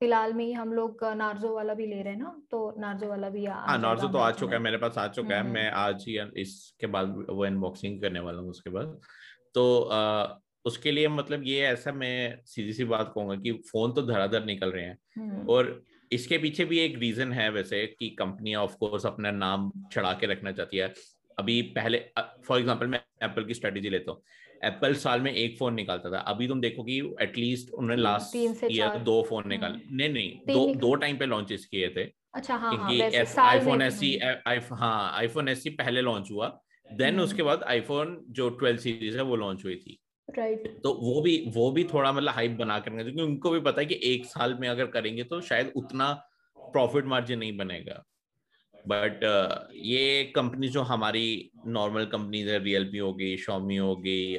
फ़िलहाल 0.00 0.32
में 0.32 0.44
ही 0.44 0.52
हम 0.52 0.72
लोग 0.72 1.04
नार्जो 1.16 1.54
वाला 1.54 1.74
भी 1.74 1.86
ले 1.86 2.02
रहे 2.02 2.12
हैं 2.12 2.20
ना 2.20 2.34
तो 2.50 2.74
नार्जो 2.78 3.08
वाला 3.08 3.28
भी 3.28 3.46
आ 3.46 3.54
हाँ 3.54 3.78
नार्जो 3.78 4.08
तो 4.08 4.18
आ 4.18 4.30
चुका 4.32 4.52
है 4.52 4.58
मेरे 4.58 4.76
पास 4.76 4.98
आ 4.98 5.06
चुका 5.08 5.36
है 5.36 5.42
मैं 5.42 5.70
आज 5.70 6.04
ही 6.08 6.18
इसके 6.40 6.86
बाद 6.86 7.14
वो 7.30 7.44
अनबॉक्सिंग 7.44 8.00
करने 8.02 8.20
वाला 8.20 8.40
हूँ 8.40 8.50
उसके 8.50 8.70
बाद। 8.70 9.00
तो 9.54 9.80
आ, 9.82 10.26
उसके 10.64 10.90
लिए 10.90 11.08
मतलब 11.08 11.42
ये 11.44 11.60
ऐसा 11.66 11.92
मैं 11.92 12.42
सीधी 12.46 12.72
सी 12.72 12.84
बात 12.84 13.12
कहूँगा 13.14 13.34
कि 13.36 13.52
फ़ोन 13.70 13.92
तो 13.92 14.02
धड़ाधड़ 14.02 14.44
निकल 14.44 14.70
रहे 14.70 14.84
हैं 14.84 15.44
और 15.46 15.80
इसके 16.12 16.38
पीछे 16.38 16.64
भी 16.64 16.78
एक 16.78 16.98
रीजन 16.98 17.32
है 17.32 17.48
वैसे 17.50 17.86
कि 17.98 18.08
कंपनियाँ 18.10 18.62
ऑफ़ 18.62 18.76
कोर्स 18.80 19.06
अपना 19.06 19.30
नाम 19.30 19.70
चढ़ा 19.92 20.12
के 20.12 20.26
रखना 20.26 20.52
चाहती 20.52 20.76
है। 20.76 20.92
अभी 21.38 21.60
पहले 21.76 21.98
फॉर 22.18 22.58
एग्जांपल 22.58 22.86
मैं 22.86 23.00
एप्पल 23.22 23.44
की 23.44 23.54
स्ट्रेटेजी 23.54 23.90
लेता 23.90 24.12
हूँ। 24.12 24.22
एप्पल 24.62 24.94
साल 24.96 25.20
में 25.20 25.32
एक 25.32 25.56
फ़ोन 25.58 25.74
निकालता 25.74 26.10
था। 26.10 26.18
अभी 26.28 26.48
तुम 26.48 26.60
देखो 26.60 26.82
कि 26.84 26.98
एटलीस्ट 27.22 27.70
उन्होंने 27.70 28.02
लास्ट 28.02 28.36
ईयर 28.36 28.98
दो 29.00 29.22
फ़ोन 29.28 29.42
हम्म। 29.42 29.52
निकाले 29.52 29.78
नहीं 29.92 30.08
नहीं 30.14 30.54
दो 30.54 30.74
दो 30.80 30.94
टाइम 30.96 31.18
पे 31.18 31.26
लॉन्चेस 31.26 31.64
किए 31.66 31.88
थे। 31.96 32.04
अच्छा 32.34 32.56
हाँ 32.56 32.74
क्योंकि 32.74 33.00
आईफोन 33.40 33.82
एस 33.82 33.98
सी 34.00 34.16
हाँ 34.72 35.12
आईफोन 35.18 35.48
एस 35.48 35.62
सी 35.62 35.70
पहले 35.78 36.00
लॉन्च 36.02 36.30
हुआ। 36.30 36.48
Then 36.90 37.08
hmm. 37.08 37.22
उसके 37.22 37.42
बाद 37.42 37.62
आईफोन 37.68 38.16
जो 38.30 38.48
ट्वेल्व 38.50 38.78
सीरीज़ 38.78 39.16
है 39.16 39.22
वो 39.22 39.36
लॉन्च 39.36 39.64
हुई 39.64 39.76
थी। 39.76 39.98
राइट 40.28 40.66
तो 40.82 40.92
वो 40.94 41.20
भी 41.20 41.36
वो 41.54 41.70
भी 41.70 41.84
थोड़ा 41.84 42.12
मतलब 42.12 42.32
हाइप 42.32 42.50
बना 42.58 42.78
कर 42.78 42.90
क्योंकि 42.92 43.22
उनको 43.22 43.50
भी 43.50 43.60
पता 43.60 43.80
है 43.80 43.86
कि 43.86 44.00
एक 44.04 44.24
साल 44.26 44.56
में 44.60 44.68
अगर 44.68 44.86
करेंगे 44.88 45.24
तो 45.24 45.40
शायद 45.40 45.72
उतना 45.76 46.12
प्रॉफिट 46.58 47.04
मार्जिन 47.06 47.38
नहीं 47.38 47.56
बनेगा। 47.56 48.02
बट 48.88 49.20
uh, 49.24 49.76
ये 49.76 50.32
कंपनी 50.36 50.68
जो 50.68 50.82
हमारी 50.82 51.50
नॉर्मल 51.66 52.04
कंपनीज़ 52.04 52.48
है 52.48 52.64
रियलमी 52.64 52.98
होगी 52.98 53.36
शॉमी 53.36 53.76
होगी 53.76 54.38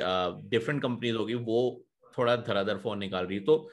डिफरेंट 0.49 0.81
कंपनीज़ 0.81 1.15
होगी 1.15 1.33
वो 1.33 1.85
थोड़ा 2.17 2.35
धराधर 2.35 2.77
फ़ोन 2.77 2.99
निकाल 2.99 3.25
रही 3.25 3.39
तो 3.39 3.69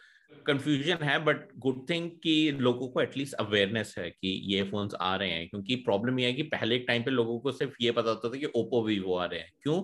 कंफ्यूजन 0.47 0.97
है 1.03 1.25
बट 1.25 1.49
गुड 1.59 1.91
थिंग 1.91 2.11
कि 2.11 2.51
लोगों 2.51 2.89
को 2.89 3.01
एटलीस्ट 3.01 3.35
अवेयरनेस 3.35 3.95
है 3.99 4.11
कि 4.11 4.29
ये 4.45 4.63
फोन्स 4.63 4.95
आ 4.95 5.17
रहे 5.17 5.31
हैं। 5.31 5.49
क्योंकि 5.49 5.77
प्रॉब्लम 5.77 6.19
ये 6.19 6.27
है 6.27 6.33
कि 6.33 6.43
पहले 6.43 6.79
टाइम 6.79 7.03
पे 7.03 7.11
लोगों 7.11 7.41
को 7.41 7.53
सिर्फ़ 7.53 7.75
ये 7.81 7.91
पता 7.91 8.11
होता 8.11 8.29
था 8.29 8.39
कि 8.39 8.47
ओप्पो 8.47 8.83
वीवो 8.87 9.15
आ 9.15 9.25
रहे 9.25 9.41
हैं। 9.41 9.53
क्यों? 9.63 9.83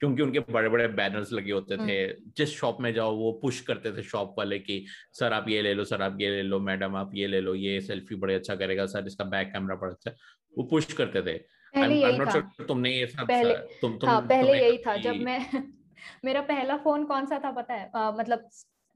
क्योंकि 0.00 0.22
उनके 0.22 0.40
बड़े 0.40 0.68
बड़े 0.68 0.88
बैनर्स 0.88 1.32
लगे 1.32 1.52
होते 1.52 1.76
थे। 1.76 1.80
हम्म। 1.80 2.32
जिस 2.36 2.48
शॉप 2.48 2.78
में 2.80 2.94
जाओ 2.94 3.16
वो 3.16 3.32
पुश 3.32 3.60
करते 3.60 3.92
थे 3.92 4.02
शॉप 4.02 4.34
वाले 4.38 4.58
की 4.58 4.86
सर 5.12 5.32
आप 5.32 5.48
ये 5.48 5.62
ले 5.62 5.74
लो 5.74 5.84
सर 5.84 6.02
आप 6.02 6.18
ये 6.20 6.30
ले 6.30 6.42
लो 6.42 6.60
मैडम 6.60 6.96
आप 6.96 7.10
ये 7.14 7.26
ले 7.26 7.40
लो 7.40 7.54
ये 7.54 7.80
सेल्फी 7.80 8.14
बड़े 8.14 8.34
अच्छा 8.34 8.54
करेगा 8.54 8.86
सर 8.86 9.06
इसका 9.06 9.24
बैक 9.24 9.48
कैमरा 9.48 9.76
बड़ा 9.76 9.92
अच्छा। 9.92 10.10
वो 10.58 10.64
पुश 10.64 10.92
करते 10.92 11.22
थे। 11.22 11.38
पहले 11.74 11.94
यही 11.94 12.18
था। 12.18 12.64
तुमने 12.68 12.90
ये 12.90 13.06
सब 13.06 13.26
पहले, 13.26 13.54
तुम, 13.54 13.98
तुम, 13.98 14.10
हाँ, 14.10 14.20
पहले 14.22 14.52
यही 14.52 14.78
था। 14.78 14.96
जब 14.96 15.14
मैं 15.14 15.38
मेरा 16.24 16.40
पहला 16.40 16.76
फ़ोन 16.76 17.04
कौन 17.04 17.26
सा 17.26 17.38
था 17.44 17.50
पता 17.50 17.74
है? 17.74 17.90
आ, 17.96 18.10
मतलब 18.10 18.48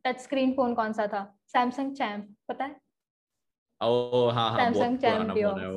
टच 0.05 0.21
स्क्रीन 0.21 0.53
फ़ोन 0.53 0.75
कौन 0.75 0.93
सा 0.93 1.07
था? 1.07 1.39
सैमसंग 1.47 1.95
चैम्प 1.95 2.35
पता 2.49 2.65
है? 2.65 2.77
ओ 3.83 4.29
हाँ 4.35 4.51
हाँ 4.51 4.71
बहुत 4.73 5.05
है 5.05 5.69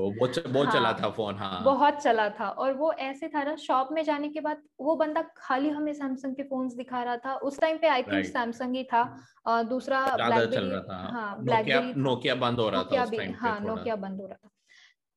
वो 0.46 0.64
हाँ, 0.64 0.72
चला 0.72 0.94
था 0.94 1.10
फ़ोन 1.10 1.36
हाँ। 1.36 1.64
बहुत 1.64 2.02
चला 2.02 2.30
था 2.30 2.48
और 2.50 2.74
वो 2.74 2.92
ऐसे 2.94 3.28
था 3.28 3.44
ना 3.44 3.56
शॉप 3.56 3.90
में 3.92 4.04
जाने 4.04 4.30
के 4.30 4.40
बाद 4.40 4.62
वो 4.80 4.96
बंदा 4.96 5.22
खाली 5.38 5.70
हमें 5.70 5.94
सैमसंग 5.94 6.36
के 6.36 6.44
फोन्स 6.44 6.74
दिखा 6.74 7.04
रहा 7.04 7.18
था। 7.18 7.36
उस 7.36 7.60
टाइम 7.60 7.78
पे 7.78 7.88
आई 7.88 8.04
थिंक 8.04 8.26
सैमसंग 8.26 8.76
ही 8.76 8.84
था। 8.84 9.02
और 9.46 9.64
दूसरा 9.64 10.00
ब्लैकबेरी 10.16 10.72
हाँ। 10.90 11.38
ब्लैकबेरी 11.44 11.94
नोकिया 11.98 12.36
बंद 12.36 12.60
हो 12.60 12.70
रहा 12.70 12.84
था 12.84 13.04
उस 13.04 13.12
टाइम 13.18 13.36
हाँ 13.40 13.60
नोकिया 13.60 13.96
बंद 13.96 14.22
हो 14.22 14.28
रहा 14.28 14.38
था। 14.46 14.50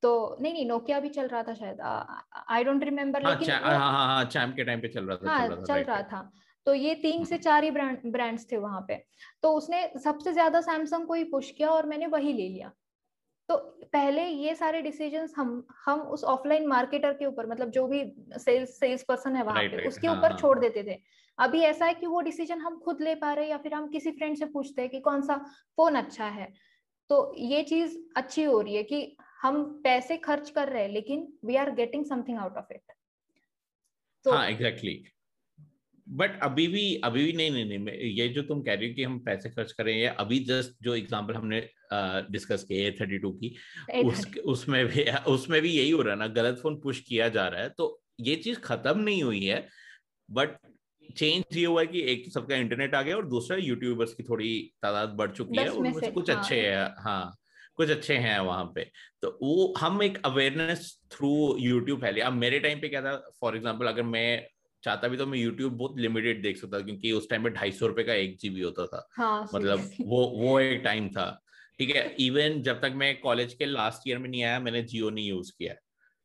तो 0.03 0.37
नहीं 0.41 0.53
नहीं 0.53 0.67
नोकिया 0.69 1.01
भी 1.01 1.09
चल 1.09 1.27
रहा 1.27 1.43
था 1.43 1.55
शायद। 1.55 1.81
आई 2.51 2.65
डोंट 2.65 2.85
रिमेम्बर 2.85 3.23
लेकिन 3.23 3.51
हाँ 3.51 3.79
हाँ 3.79 4.07
हाँ 4.07 4.53
के 4.53 4.65
टाइम 4.65 4.81
पे 4.81 4.89
चल 4.89 5.05
रहा 5.05 5.17
था 5.17 5.33
हाँ 5.33 5.49
चल 5.49 5.83
रहा 5.83 6.03
था। 6.03 6.31
तो 6.67 6.75
ये 6.75 6.95
तीन 6.95 7.25
से 7.25 7.39
चार 7.39 7.65
ही 7.65 7.71
ब्रांड 7.71 7.99
ब्रांड्स 8.07 8.53
थे 8.53 8.57
वहाँ 8.57 8.85
पे। 8.89 9.05
तो 9.43 9.53
उसने 9.53 9.93
सबसे 10.05 10.33
ज़्यादा 10.33 10.61
सैमसंग 10.61 11.07
को 11.07 11.15
ही 11.15 11.25
पुश 11.25 11.51
किया 11.51 11.71
और 11.71 11.87
मैंने 11.87 12.07
वही 12.07 12.33
ले 12.33 12.49
लिया। 12.49 12.73
तो 13.49 13.57
पहले 13.93 14.27
ये 14.27 14.55
सारे 14.55 14.83
डिसीजंस 14.83 15.35
हम 15.37 15.67
हम 15.85 16.01
उस 16.01 16.25
ऑफलाइन 16.25 16.67
मार्केटर 16.67 17.13
के 17.13 17.27
ऊपर 17.27 17.47
मतलब 17.47 17.71
जो 17.71 17.87
भी 17.87 18.15
सेल्स 18.39 18.81
सेल्स 18.81 19.03
पर्सन 19.03 19.37
है 19.37 19.43
वहाँ 19.43 19.59
right, 19.59 19.71
पे 19.71 19.77
right, 19.77 19.89
उसके 19.89 20.07
हाँ, 20.07 20.17
ऊपर 20.19 20.31
हाँ, 20.31 20.39
छोड़ 20.39 20.59
देते 20.59 20.83
थे। 20.83 20.99
अभी 21.39 21.61
ऐसा 21.61 21.87
है 21.87 21.95
कि 21.95 22.07
वो 22.07 22.21
डिसीज़न 22.21 22.59
हम 22.59 22.79
खुद 22.79 23.01
ले 23.01 23.15
पा 23.15 23.33
रहे 23.33 23.45
हैं 23.45 23.51
या 23.51 23.59
फिर 23.59 23.75
हम 23.75 23.89
किसी 23.89 24.11
फ्रेंड 24.11 24.37
से 24.37 24.45
पूछते 24.45 24.83
हैं 24.83 24.91
कि 24.91 25.01
कौन 25.01 25.23
सा 25.23 25.37
फ़ोन 25.79 25.95
अच्छा 25.95 26.25
है। 26.25 26.53
तो 27.11 27.35
ये 27.39 27.63
चीज़ 27.63 27.99
अच्छी 28.17 28.45
हो 28.45 28.61
रही 28.61 28.75
है 28.75 28.83
कि 28.83 29.17
हम 29.43 29.81
पैसे 29.85 30.17
खर्च 30.17 30.51
कर 30.51 30.69
रहे 30.69 30.83
हैं 30.83 30.91
लेकिन 30.91 31.33
we 31.45 31.57
are 31.57 31.71
getting 31.71 32.05
something 32.05 32.39
out 32.39 32.57
of 32.57 32.73
it 32.73 32.93
हाँ 34.27 34.49
एग्जैक्टली 34.49 35.05
बट 36.07 36.39
अभी 36.43 36.67
भी 36.69 36.95
अभी 37.05 37.25
भी 37.25 37.33
नहीं 37.33 37.51
नहीं 37.51 37.79
नहीं 37.79 38.11
ये 38.11 38.29
जो 38.29 38.43
तुम 38.43 38.63
कह 38.63 38.75
रही 38.75 38.89
हो 38.89 38.95
कि 38.95 39.03
हम 39.03 39.19
पैसे 39.19 39.51
खर्च 39.51 39.73
करें 39.73 39.93
ये 39.93 40.07
अभी 40.07 40.39
जस्ट 40.39 40.73
जो 40.83 40.95
एग्जांपल 40.95 41.35
हमने 41.35 41.61
डिस्कस 42.31 42.65
किया 42.65 42.85
है 42.85 42.91
थर्टी 42.91 43.19
टू 43.19 43.31
की 43.33 43.55
उस 44.05 44.27
उसमें 44.45 44.87
भी 44.87 45.05
उसमें 45.27 45.61
भी 45.63 45.71
यही 45.71 45.91
हो 45.91 46.03
रहा 46.03 46.15
है 46.15 46.19
ना 46.19 46.27
गलत 46.27 46.59
फ़ोन 46.63 46.81
पुश 46.81 47.01
किया 47.01 47.29
जा 47.29 47.47
रहा 47.49 47.63
है 47.63 47.69
तो 47.69 48.03
ये 48.21 48.37
चीज़ 48.37 48.59
खत्म 48.59 48.99
नहीं 48.99 49.23
हुई 49.23 49.45
है 49.45 49.67
बट 50.31 50.57
चेंज 51.17 51.57
ये 51.57 51.65
हुआ 51.65 51.81
है 51.81 51.87
कि 51.87 52.01
एक 52.03 52.25
तो 52.25 52.31
सबका 52.31 52.57
इंटरनेट 52.57 52.95
आ 52.95 53.03
गया 53.03 53.17
और 53.17 53.27
दूसरा 53.29 53.57
यूट्यूबर्स 53.57 54.15
की 54.15 54.23
थोड़ी 54.23 54.73
तादाद 54.83 55.09
बढ़ 55.09 55.31
चुकी 55.31 55.59
है 55.59 55.69
और 55.69 56.01
से 56.01 56.11
कुछ 56.11 56.31
हाँ। 56.31 56.39
अच्छे 56.39 56.61
हैं। 56.61 56.95
हाँ 56.99 57.35
कुछ 57.77 57.91
अच्छे 57.91 58.15
हैं 58.15 58.39
वहाँ 58.39 58.65
पे। 58.75 58.85
तो 59.23 59.39
वो 59.43 59.75
हम 59.79 60.03
एक 60.03 60.21
अवेयरनेस 60.25 61.01
थ्रू 61.13 61.57
यूट्यूब 61.61 62.01
फैले। 62.01 62.21
अब 62.21 62.33
मेरे 62.33 62.61
टाइम 62.61 62.81
पे 62.81 62.89
क्या 62.89 63.03
था 63.03 63.17
फॉर 63.41 63.57
एग्ज़ाम्पल 63.57 63.87
अगर 63.87 64.03
मैं 64.03 64.47
चाहता 64.85 65.09
भी 65.09 65.17
तो 65.17 65.27
मैं 65.27 65.39
यूट्यूब 65.39 65.73
बहुत 65.73 65.99
लिमिटेड 65.99 66.43
देख 66.43 66.57
सकता 66.57 66.81
क्योंकि 66.81 67.13
उस 67.13 67.29
टाइम 67.31 67.45
पे 67.45 67.51
ढाई 67.51 67.73
सौ 67.73 67.87
रुपए 67.87 68.03
का 68.03 68.15
एक 68.15 68.37
जीबी 68.37 68.61
होता 68.61 68.87
था। 68.87 69.09
हाँ, 69.13 69.49
मतलब 69.55 69.91
वो 70.01 70.25
वो 70.37 70.61
एक 70.61 70.81
टाइम 70.85 71.09
था। 71.09 71.43
ठीक 71.79 71.97
है 71.97 72.17
इवन 72.21 72.63
जब 72.63 72.81
तक 72.81 72.93
मैं 72.97 73.21
कॉलेज 73.21 73.55
के 73.55 73.67
लास्ट 73.67 74.09
ईयर 74.09 74.19
में 74.19 74.29
नहीं 74.29 74.43
आया 74.43 74.61
मैंने 74.61 74.83
जियो 74.83 75.11
नहीं 75.11 75.29
यूज़ 75.29 75.53
किया। 75.59 75.75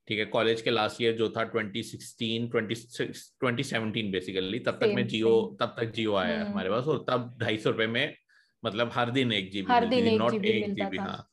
ठीक 0.08 0.20
है 0.20 0.26
कॉलेज 0.26 0.62
के 0.62 0.70
लास्ट 0.70 1.02
ईयर 1.02 1.16
जो 1.16 1.30
था 1.30 1.44
2016 1.52 2.50
20, 2.50 3.02
2017 3.44 4.12
बेसिकली 4.12 4.60
तब 4.60 4.72
तक 4.72 4.92
मैं 4.96 5.08
जियो 5.08 5.58
तब 5.60 5.76
तक 5.80 5.92
जियो 5.92 6.16
आया 6.16 6.40
हम्म। 6.40 6.52
हमारे 6.52 6.70
पास 6.70 6.86
और 6.86 7.06
तब 7.10 7.38
ढाई 7.42 7.58
सौ 7.58 7.70
रुपए 7.70 7.88
में 7.88 8.16
मतलब 8.66 8.92
हर 8.94 9.12
दिन 9.12 9.32
एक 9.32 9.52
जीबी 9.52 9.72
नॉट 10.18 10.46
एक 10.46 10.74
जीबी 10.76 10.98
हाँ। 10.98 11.30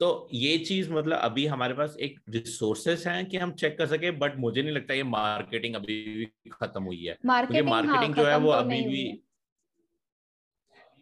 तो 0.00 0.28
ये 0.32 0.56
चीज़ 0.58 0.92
मतलब 0.92 1.18
अभी 1.18 1.46
हमारे 1.46 1.74
पास 1.74 1.96
एक 2.00 2.20
रिसोर्सेस 2.28 3.06
हैं 3.06 3.26
कि 3.26 3.36
हम 3.36 3.52
चेक 3.52 3.78
कर 3.78 3.86
सके 3.86 4.10
बट 4.10 4.38
मुझे 4.38 4.62
नहीं 4.62 4.72
लगता 4.72 4.94
ये 4.94 5.02
मार्केटिंग 5.02 5.74
अभी 5.74 6.02
भी 6.14 6.50
खत्म 6.52 6.82
हुई 6.82 7.04
है। 7.04 7.16
मार्केटिंग, 7.26 7.68
मार्केटिंग 7.68 8.14
हाँ, 8.14 8.24
जो 8.24 8.30
है 8.30 8.38
वो 8.38 8.52
तो 8.52 8.58
अभी 8.58 8.80
भी 8.82 9.20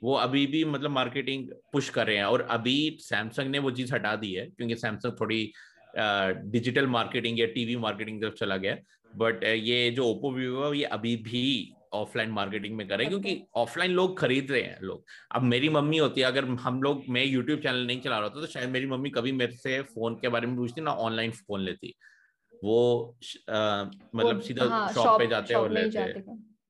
वो 0.02 0.14
अभी 0.14 0.46
भी 0.46 0.64
मतलब 0.64 0.90
मार्केटिंग 0.90 1.48
पुश 1.72 1.88
कर 1.88 2.06
रहे 2.06 2.16
हैं 2.16 2.24
और 2.24 2.42
अभी 2.50 2.96
सैमसंग 3.00 3.50
ने 3.50 3.58
वो 3.58 3.70
चीज़ 3.70 3.94
हटा 3.94 4.16
दी 4.16 4.32
है 4.32 4.46
क्योंकि 4.46 4.76
सैमसंग 4.76 5.12
थोड़ी 5.20 5.52
डिजिटल 6.50 6.86
मार्केटिंग 6.86 7.40
या 7.40 7.46
टीवी 7.46 7.76
मार्केटिंग 7.76 8.22
तरफ़ 8.22 8.34
चला 8.34 8.56
गया 8.56 8.76
बट 9.16 9.44
ये 9.44 9.90
जो 9.90 10.06
ओप्पो 10.06 10.30
वीवो 10.30 10.72
ये 10.74 10.84
अभी 10.84 11.16
भी 11.16 11.44
ऑफलाइन 11.92 12.30
मार्केटिंग 12.30 12.76
में 12.76 12.86
करें 12.88 13.08
क्योंकि 13.08 13.42
ऑफलाइन 13.54 13.90
लोग 13.90 14.18
खरीद 14.18 14.50
रहे 14.50 14.62
हैं 14.62 14.78
लोग। 14.82 15.04
अब 15.32 15.42
मेरी 15.42 15.68
मम्मी 15.68 15.98
होती 15.98 16.20
है 16.20 16.26
अगर 16.26 16.44
हम 16.44 16.82
लोग 16.82 17.02
मैं 17.08 17.24
यूट्यूब 17.24 17.60
चैनल 17.60 17.86
नहीं 17.86 18.00
चला 18.00 18.18
रहा 18.18 18.28
था 18.28 18.40
तो 18.40 18.46
शायद 18.46 18.70
मेरी 18.70 18.86
मम्मी 18.86 19.10
कभी 19.10 19.32
मेरे 19.32 19.52
से 19.52 19.80
फ़ोन 19.82 20.14
के 20.14 20.28
बारे 20.28 20.46
में 20.46 20.56
पूछती 20.56 20.80
ना 20.80 20.92
ऑनलाइन 21.00 21.30
फ़ोन 21.30 21.60
लेती। 21.60 21.94
वो 22.64 23.16
आ, 23.50 23.84
मतलब 24.14 24.40
सीधा 24.40 24.64
हाँ, 24.64 24.88
शॉप 24.92 25.18
पे 25.18 25.26
जाते 25.26 25.54
और 25.54 25.70
लेते। 25.72 26.00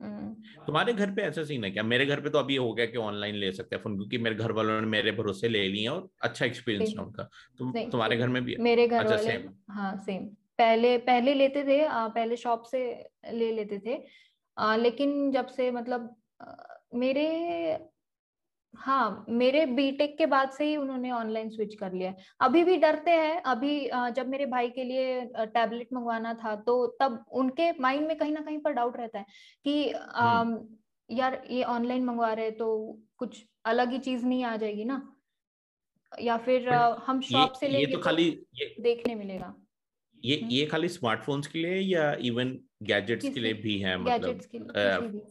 हम्म। 0.03 0.65
तुम्हारे 0.67 0.93
घर 0.93 1.11
पे 1.11 1.23
ऐसा 1.23 1.43
सीन 1.45 1.65
है 1.65 1.71
क्या? 1.71 1.83
मेरे 1.83 2.07
घर 2.07 2.21
पे 2.21 2.31
तो 2.31 2.39
अभी 2.39 2.57
हो 2.57 2.73
गया 2.75 2.87
कि 2.87 2.99
ऑनलाइन 2.99 3.35
ले 3.35 3.51
सकते 3.53 3.77
हैं 3.77 3.83
फ़ोन 3.83 3.97
क्योंकि 3.97 4.19
मेरे 4.19 4.37
घर 4.37 4.53
वालों 4.53 4.81
ने 4.81 4.87
मेरे 4.87 5.13
भरोसे 5.13 5.49
ले 5.49 5.69
लिए 5.69 5.87
और 5.87 6.09
अच्छा 6.23 6.47
एक्सपीरियंस 6.47 6.95
है 6.99 7.05
उनका। 7.05 7.29
तुम 7.59 7.73
तुम्हारे 7.73 8.17
घर 8.17 8.29
में 8.29 8.45
भी 8.45 8.57
मेरे 8.61 8.87
घर 8.89 9.05
अच्छा, 9.05 9.15
वाले 9.15 9.33
हाँ 9.71 9.97
सेम 9.97 10.25
पहले 10.59 10.97
पहले 10.99 11.35
लेते 11.35 11.65
थे 11.65 11.81
पहले 11.89 12.37
शॉप 12.37 12.63
से 12.63 13.11
ले 13.33 13.53
लेते 13.53 13.79
थे। 13.79 13.97
आ, 14.59 14.77
लेकिन 14.77 15.33
जब 15.33 15.47
से 15.47 15.71
मतलब 15.71 16.17
आ, 16.41 16.53
मेरे 16.95 17.27
हाँ 18.77 19.25
मेरे 19.29 19.67
बीटेक 19.67 20.19
के 20.19 20.27
बाद 20.27 20.51
से 20.51 20.65
ही 20.65 20.77
उन्होंने 20.77 21.11
ऑनलाइन 21.11 21.51
स्विच 21.51 21.75
कर 21.75 21.93
लिया 21.93 22.15
अभी 22.41 22.65
भी 22.65 22.77
डरते 22.77 23.11
हैं 23.11 23.43
अभी 23.43 23.91
जब 23.91 24.29
मेरे 24.29 24.47
भाई 24.47 24.71
के 24.71 24.85
लिए 24.85 25.21
टैबलेट 25.39 25.89
मंगवाना 25.93 26.35
था 26.35 26.57
तो 26.57 26.87
तब 26.87 27.25
उनके 27.33 27.73
माइंड 27.73 28.07
में 28.07 28.19
कहीं 28.19 28.33
ना 28.33 28.41
कहीं 28.41 28.59
पर 28.59 28.73
डाउट 28.73 28.97
रहता 28.97 29.19
है 29.19 29.27
कि 29.65 29.93
आ, 29.93 30.45
यार 31.11 31.47
ये 31.51 31.63
ऑनलाइन 31.63 32.05
मंगवा 32.05 32.33
रहे 32.33 32.51
तो 32.51 32.99
कुछ 33.17 33.47
अलग 33.65 33.91
ही 33.91 33.99
चीज़ 33.99 34.27
नहीं 34.27 34.45
आ 34.45 34.57
जाएगी 34.57 34.85
ना? 34.85 35.17
या 36.21 36.37
फिर 36.37 36.69
हम 36.75 37.21
शॉप 37.21 37.53
से 37.53 37.69
लेंगे 37.69 37.87
तो, 37.87 37.93
तो 37.93 37.99
खाली 37.99 38.47
ये, 38.55 38.77
देखने 38.81 39.15
मिलेगा। 39.15 39.55
ये 40.25 40.37
हम्म। 40.37 40.51
ये 40.51 40.67
खाली 40.67 40.89
स्मार्टफोन्स 40.89 41.47
के 41.47 41.59
लिए 41.59 41.79
या 41.79 42.13
इवन 42.15 42.59
गैजेट्स 42.83 43.29
के 43.29 43.41
लिए 43.41 43.53
भी 43.55 43.79
है 43.79 43.97
मतलब 43.99 44.41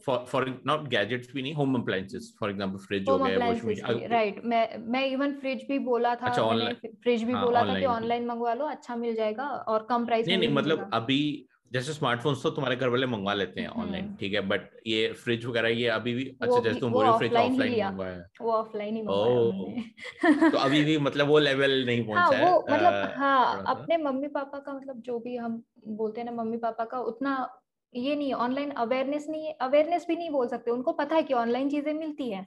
फॉर 0.06 0.48
नॉट 0.66 0.88
गैजेट्स 0.88 1.32
भी 1.34 1.42
नहीं। 1.42 1.54
Home 1.54 1.74
appliances 1.74 2.34
for 2.40 2.50
example 2.50 2.78
fridge 2.78 3.08
हो 3.08 3.18
गया 3.18 3.38
वॉशिंग 3.38 3.70
मशीन 3.70 4.08
राइट 4.10 4.40
मैं 4.44 4.78
मैं 4.78 5.04
इवन 5.06 5.32
फ्रिज 5.32 5.66
भी 5.68 5.78
बोला 5.78 6.14
था 6.14 6.26
अच्छा 6.26 6.42
ऑनलाइन 6.42 6.76
फ्रिज 7.02 7.22
भी 7.22 7.32
हाँ, 7.32 7.44
बोला 7.44 7.64
था 7.64 7.78
कि 7.78 7.86
ऑनलाइन 7.86 8.26
मंगवा 8.26 8.54
लो 8.54 8.64
अच्छा 8.64 8.96
मिल 8.96 9.14
जाएगा 9.14 9.44
और 9.44 9.86
कम 9.90 10.06
प्राइस 10.06 10.28
में 10.28 10.36
नहीं 10.36 10.46
नहीं 10.46 10.56
मतलब 10.56 10.90
अभी 10.94 11.48
जैसे 11.72 11.92
स्मार्टफोन्स 11.92 12.42
तो 12.42 12.50
तुम्हारे 12.50 12.76
घर 12.76 12.88
वाले 12.88 13.06
मंगवा 13.06 13.34
लेते 13.34 13.60
हैं 13.60 13.68
ऑनलाइन 13.68 14.04
हम्म। 14.04 14.16
ठीक 14.16 14.32
है? 14.34 14.40
बट 14.40 14.68
ये 14.86 15.12
फ्रिज 15.12 15.46
वगैरह 15.46 15.68
ये 15.68 15.88
अभी 15.88 16.14
भी 16.14 16.24
अच्छा 16.42 16.60
जैसे 16.60 16.80
तुम 16.80 16.92
बोल 16.92 17.04
रहे 17.04 17.12
हो 17.12 17.18
फ्रिज 17.18 17.34
ऑफलाइन 17.34 17.84
मंगवाया 17.84 18.26
वो 18.40 18.52
ऑफलाइन 18.52 18.96
ही 18.96 19.02
मंगवाया 19.02 20.50
तो 20.50 20.58
अभी 20.58 20.84
भी 20.84 20.98
मतलब 20.98 21.28
वो 21.28 21.38
लेवल 21.38 21.84
नहीं 21.86 22.04
हाँ, 22.04 22.06
पहुँचा 22.06 22.38
है 22.38 22.50
वो 22.50 22.66
मतलब 22.70 23.12
हाँ 23.16 23.64
अपने 23.66 23.96
मम्मी 23.96 24.28
पापा 24.28 24.58
का 24.58 24.72
मतलब 24.72 25.00
जो 25.00 25.18
भी 25.18 25.36
हम 25.36 25.62
बोलते 25.86 26.20
हैं 26.20 26.30
ना 26.30 26.42
मम्मी 26.42 26.56
पापा 26.56 26.84
का 26.84 26.98
उतना 26.98 27.60
ये 27.94 28.16
नहीं 28.16 28.32
ऑनलाइन 28.32 28.70
अवेयरनेस 28.70 29.26
नहीं 29.28 29.54
अवेयरनेस 29.54 30.04
भी 30.08 30.16
नहीं 30.16 30.30
बोल 30.30 30.48
सकते। 30.48 30.70
उनको 30.70 30.92
पता 30.92 31.16
है 31.16 31.22
कि 31.22 31.34
ऑनलाइन 31.34 31.70
चीज़ें 31.70 31.92
मिलती 31.94 32.30
है 32.30 32.46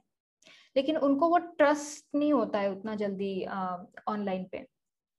लेकिन 0.76 0.98
उनको 0.98 1.30
वो 1.30 1.38
ट्रस्ट 1.38 2.16
नहीं 2.16 2.34
होता 2.34 2.60
है 2.60 2.72
उतना 2.72 2.96
जल्दी 2.96 3.46
ऑनलाइन 4.08 4.44
पे। 4.44 4.66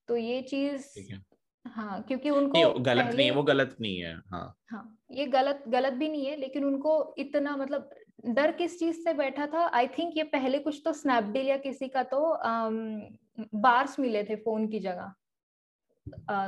तो 0.08 0.16
ये 0.16 0.42
चीज़ 0.42 0.86
हाँ 1.74 2.02
क्योंकि 2.02 2.30
उनको 2.30 2.58
नहीं, 2.58 2.84
गलत 2.84 3.14
नहीं 3.14 3.26
है 3.26 3.32
वो 3.32 3.42
गलत 3.42 3.76
नहीं 3.80 3.98
है 3.98 4.14
हाँ। 4.30 4.56
हाँ 4.70 4.98
ये 5.10 5.26
गलत 5.26 5.64
गलत 5.68 5.92
भी 5.92 6.08
नहीं 6.08 6.26
है 6.26 6.36
लेकिन 6.36 6.64
उनको 6.64 7.14
इतना 7.18 7.56
मतलब 7.56 7.90
डर 8.26 8.52
किस 8.52 8.78
चीज़ 8.78 8.96
से 8.96 9.12
बैठा 9.14 9.46
था? 9.46 9.66
आई 9.66 9.86
थिंक 9.88 10.16
ये 10.16 10.22
पहले 10.22 10.58
कुछ 10.58 10.82
तो 10.84 10.92
स्नैपडील 10.92 11.46
या 11.46 11.56
किसी 11.56 11.88
का 11.88 12.02
तो 12.02 12.30
आम, 12.30 13.00
बार्स 13.54 13.98
मिले 14.00 14.24
थे 14.24 14.36
फ़ोन 14.36 14.68
की 14.68 14.80
जगह। 14.80 15.12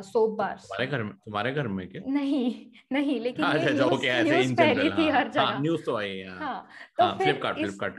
सोप 0.03 0.31
बार्स 0.31 0.63
तुम्हारे 0.63 0.87
घर 0.87 1.03
में 1.03 1.13
तुम्हारे 1.13 1.53
घर 1.53 1.69
में 1.69 1.89
क्या? 1.89 2.03
नहीं 2.07 2.71
नहीं 2.93 3.21
लेकिन 3.21 3.45
हाँ, 3.45 3.55
ये 3.59 3.73
न्यूज़, 3.73 4.55
पहली 4.55 4.91
थी 4.91 5.09
हर 5.09 5.29
जगह। 5.29 5.43
हाँ, 5.43 5.61
न्यूज़ 5.61 5.85
तो 5.85 5.97
आई 5.97 6.17
है 6.17 6.39
तो 6.99 7.19
फ्लिपकार्ट 7.19 7.57
फ्लिपकार्ट 7.57 7.95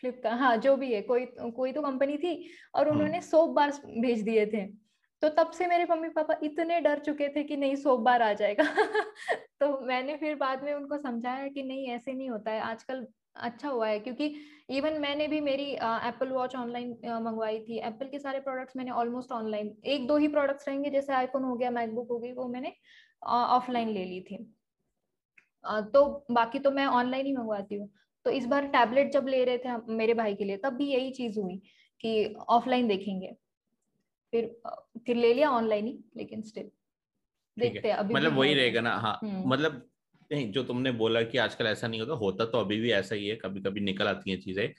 फ्लिपकार्ट 0.00 0.38
हाँ 0.40 0.56
जो 0.56 0.76
भी 0.76 0.92
है 0.94 1.02
कोई 1.02 1.26
कोई 1.26 1.72
तो 1.72 1.82
कंपनी 1.82 2.16
थी 2.16 2.50
और 2.74 2.88
हम्म। 2.88 2.96
उन्होंने 2.96 3.20
सोप 3.20 3.50
बार्स 3.50 3.78
भेज 3.78 4.20
दिए 4.20 4.46
थे। 4.46 4.83
तो 5.24 5.28
तब 5.28 5.50
से 5.50 5.66
मेरे 5.66 5.84
मम्मी 5.90 6.08
पापा 6.08 6.34
इतने 6.42 6.80
डर 6.80 6.98
चुके 6.98 7.28
थे 7.28 7.42
कि 7.44 7.56
नहीं, 7.56 7.76
सोप 7.76 8.00
बार 8.00 8.22
आ 8.22 8.32
जाएगा। 8.32 8.64
तो 9.60 9.80
मैंने 9.80 10.16
फिर 10.16 10.34
बाद 10.34 10.62
में 10.64 10.72
उनको 10.74 10.96
समझाया 10.98 11.46
कि 11.48 11.62
नहीं, 11.62 11.86
ऐसे 11.86 12.12
नहीं 12.12 12.30
होता 12.30 12.50
है। 12.50 12.60
आजकल 12.60 13.06
अच्छा 13.36 13.68
हुआ 13.68 13.86
है 13.88 14.00
क्योंकि 14.00 14.34
इवन 14.70 15.00
मैंने 15.00 15.28
भी 15.28 15.40
मेरी 15.40 15.70
एप्पल 15.74 16.28
वॉच 16.28 16.56
ऑनलाइन 16.56 16.90
मंगवाई 17.22 17.58
थी। 17.60 17.78
एप्पल 17.78 18.08
के 18.08 18.18
सारे 18.18 18.40
प्रोडक्ट्स 18.40 18.76
मैंने 18.76 18.90
ऑलमोस्ट 18.90 19.32
ऑनलाइन 19.32 19.74
एक 19.84 20.06
दो 20.06 20.16
ही 20.16 20.28
प्रोडक्ट्स 20.28 20.68
रहेंगे, 20.68 20.90
जैसे 20.90 21.12
आईफोन 21.12 21.44
हो 21.44 21.56
गया 21.56 21.70
मैकबुक 21.70 22.08
हो 22.10 22.18
गई, 22.18 22.32
वो 22.32 22.48
मैंने 22.48 22.72
ऑफलाइन 23.26 23.88
ले 23.88 24.04
ली 24.04 24.20
थी। 24.20 24.36
तो 25.64 26.26
बाकी 26.30 26.58
तो 26.58 26.70
मैं 26.70 26.86
ऑनलाइन 26.86 27.26
ही 27.26 27.32
मंगवाती 27.32 27.74
हूँ। 27.74 27.88
तो 28.24 28.30
इस 28.30 28.46
बार 28.46 28.66
टैबलेट 28.66 29.12
जब 29.12 29.26
ले 29.28 29.44
रहे 29.44 29.58
थे 29.58 29.76
मेरे 29.94 30.14
भाई 30.14 30.34
के 30.34 30.44
लिए, 30.44 30.56
तब 30.56 30.72
भी 30.72 30.92
यही 30.92 31.10
चीज़ 31.10 31.40
हुई 31.40 31.56
कि 32.00 32.34
ऑफलाइन 32.34 32.88
देखेंगे। 32.88 33.36
फिर 34.34 34.46
फिर 35.06 35.16
ले 35.16 35.34
लिया 35.34 35.50
ऑनलाइन 35.50 35.86
ही 35.86 35.98
लेकिन 36.16 36.42
स्टिल 36.42 36.70
देखते 37.56 37.88
हैं 37.88 37.96
अभी 37.96 38.14
मतलब 38.14 38.36
वही 38.36 38.54
रहेगा 38.54 38.80
ना 38.80 38.94
हाँ 38.96 39.18
हम्म। 39.22 39.50
मतलब 39.50 39.86
नहीं 40.32 40.50
जो 40.52 40.62
तुमने 40.62 40.92
बोला 40.92 41.22
कि 41.22 41.38
आजकल 41.38 41.66
ऐसा 41.66 41.88
नहीं 41.88 42.00
होता 42.00 42.12
होता 42.14 42.44
तो 42.44 42.58
अभी 42.58 42.80
भी 42.80 42.90
ऐसा 42.92 43.14
ही 43.14 43.28
है 43.28 43.36
कभी 43.36 43.60
कभी 43.60 43.80
निकल 43.80 44.06
आती 44.06 44.30
हैं 44.30 44.40
चीज़ें। 44.40 44.72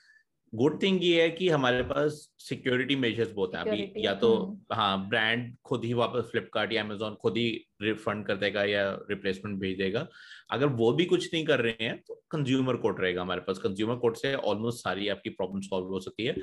गुड 0.54 0.82
थिंग 0.82 1.04
ये 1.04 1.22
है 1.22 1.30
कि 1.30 1.50
हमारे 1.50 1.82
पास 1.84 2.30
सिक्योरिटी 2.40 2.96
मेजर्स 2.96 3.32
बहुत 3.32 3.56
है। 3.56 3.62
अभी 3.62 3.94
या 3.98 4.14
तो 4.14 4.36
हम्म। 4.36 4.76
हाँ 4.76 5.10
ब्रांड 5.10 5.56
खुद 5.64 5.86
ही 5.86 5.94
वापस 5.94 6.30
फ्लिपकार्ट 6.32 6.74
या 6.74 6.84
अमेजोन 6.84 7.16
खुद 7.16 7.38
ही 7.38 7.48
रिफंड 7.82 8.26
कर 8.26 8.36
देगा 8.36 8.64
या 8.64 8.84
रिप्लेसमेंट 9.10 9.60
भेज 9.60 9.78
देगा। 9.78 10.08
अगर 10.52 10.66
वो 10.66 10.92
भी 10.94 11.06
कुछ 11.06 11.34
नहीं 11.34 11.46
कर 11.46 11.60
रहे 11.60 11.86
हैं 11.86 11.98
तो 12.08 12.22
कंज्यूमर 12.32 12.76
कोर्ट 12.76 13.00
रहेगा 13.00 13.22
हमारे 13.22 13.42
पास। 13.42 13.58
कंज्यूमर 13.58 13.96
कोर्ट 13.96 14.18
से 14.18 14.36
ऑलमोस्ट 14.36 14.84
सारी 14.84 15.08
आपकी 15.08 15.30
प्रॉब्लम 15.30 15.62
सॉल्व 15.62 15.88
हो 15.88 16.00
सकती 16.00 16.26
है। 16.26 16.36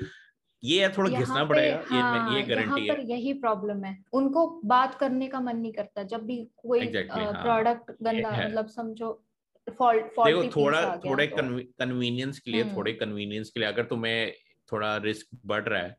ये 0.63 0.81
है 0.81 0.93
थोड़ा 0.97 1.19
घिसना 1.19 1.43
पड़ेगा 1.45 1.83
हाँ, 1.87 2.35
ये 2.35 2.41
गारंटी 2.43 2.87
है। 2.87 3.11
यही 3.11 3.33
प्रॉब्लम 3.33 3.83
है। 3.83 3.97
उनको 4.13 4.61
बात 4.65 4.95
करने 4.95 5.27
का 5.27 5.39
मन 5.39 5.57
नहीं 5.57 5.73
करता 5.73 6.03
जब 6.03 6.25
भी 6.25 6.37
कोई 6.57 6.87
प्रोडक्ट 6.87 7.89
हाँ, 7.89 7.97
गंदा 8.01 8.31
मतलब 8.31 8.67
समझो 8.67 9.23
फॉल्ट 9.67 10.05
देखो 10.05 10.61
थोड़ा 10.61 10.95
थोड़े 10.97 11.27
कन्वीनियंस 11.27 12.39
के 12.39 12.51
लिए 12.51 12.63
थोड़े 12.63 12.93
कन्वीनियंस 12.93 13.49
के 13.49 13.59
लिए 13.59 13.69
अगर 13.69 13.83
तुम्हें 13.83 14.33
थोड़ा 14.71 14.97
रिस्क 14.97 15.27
बढ़ 15.45 15.63
रहा 15.63 15.81
है 15.81 15.95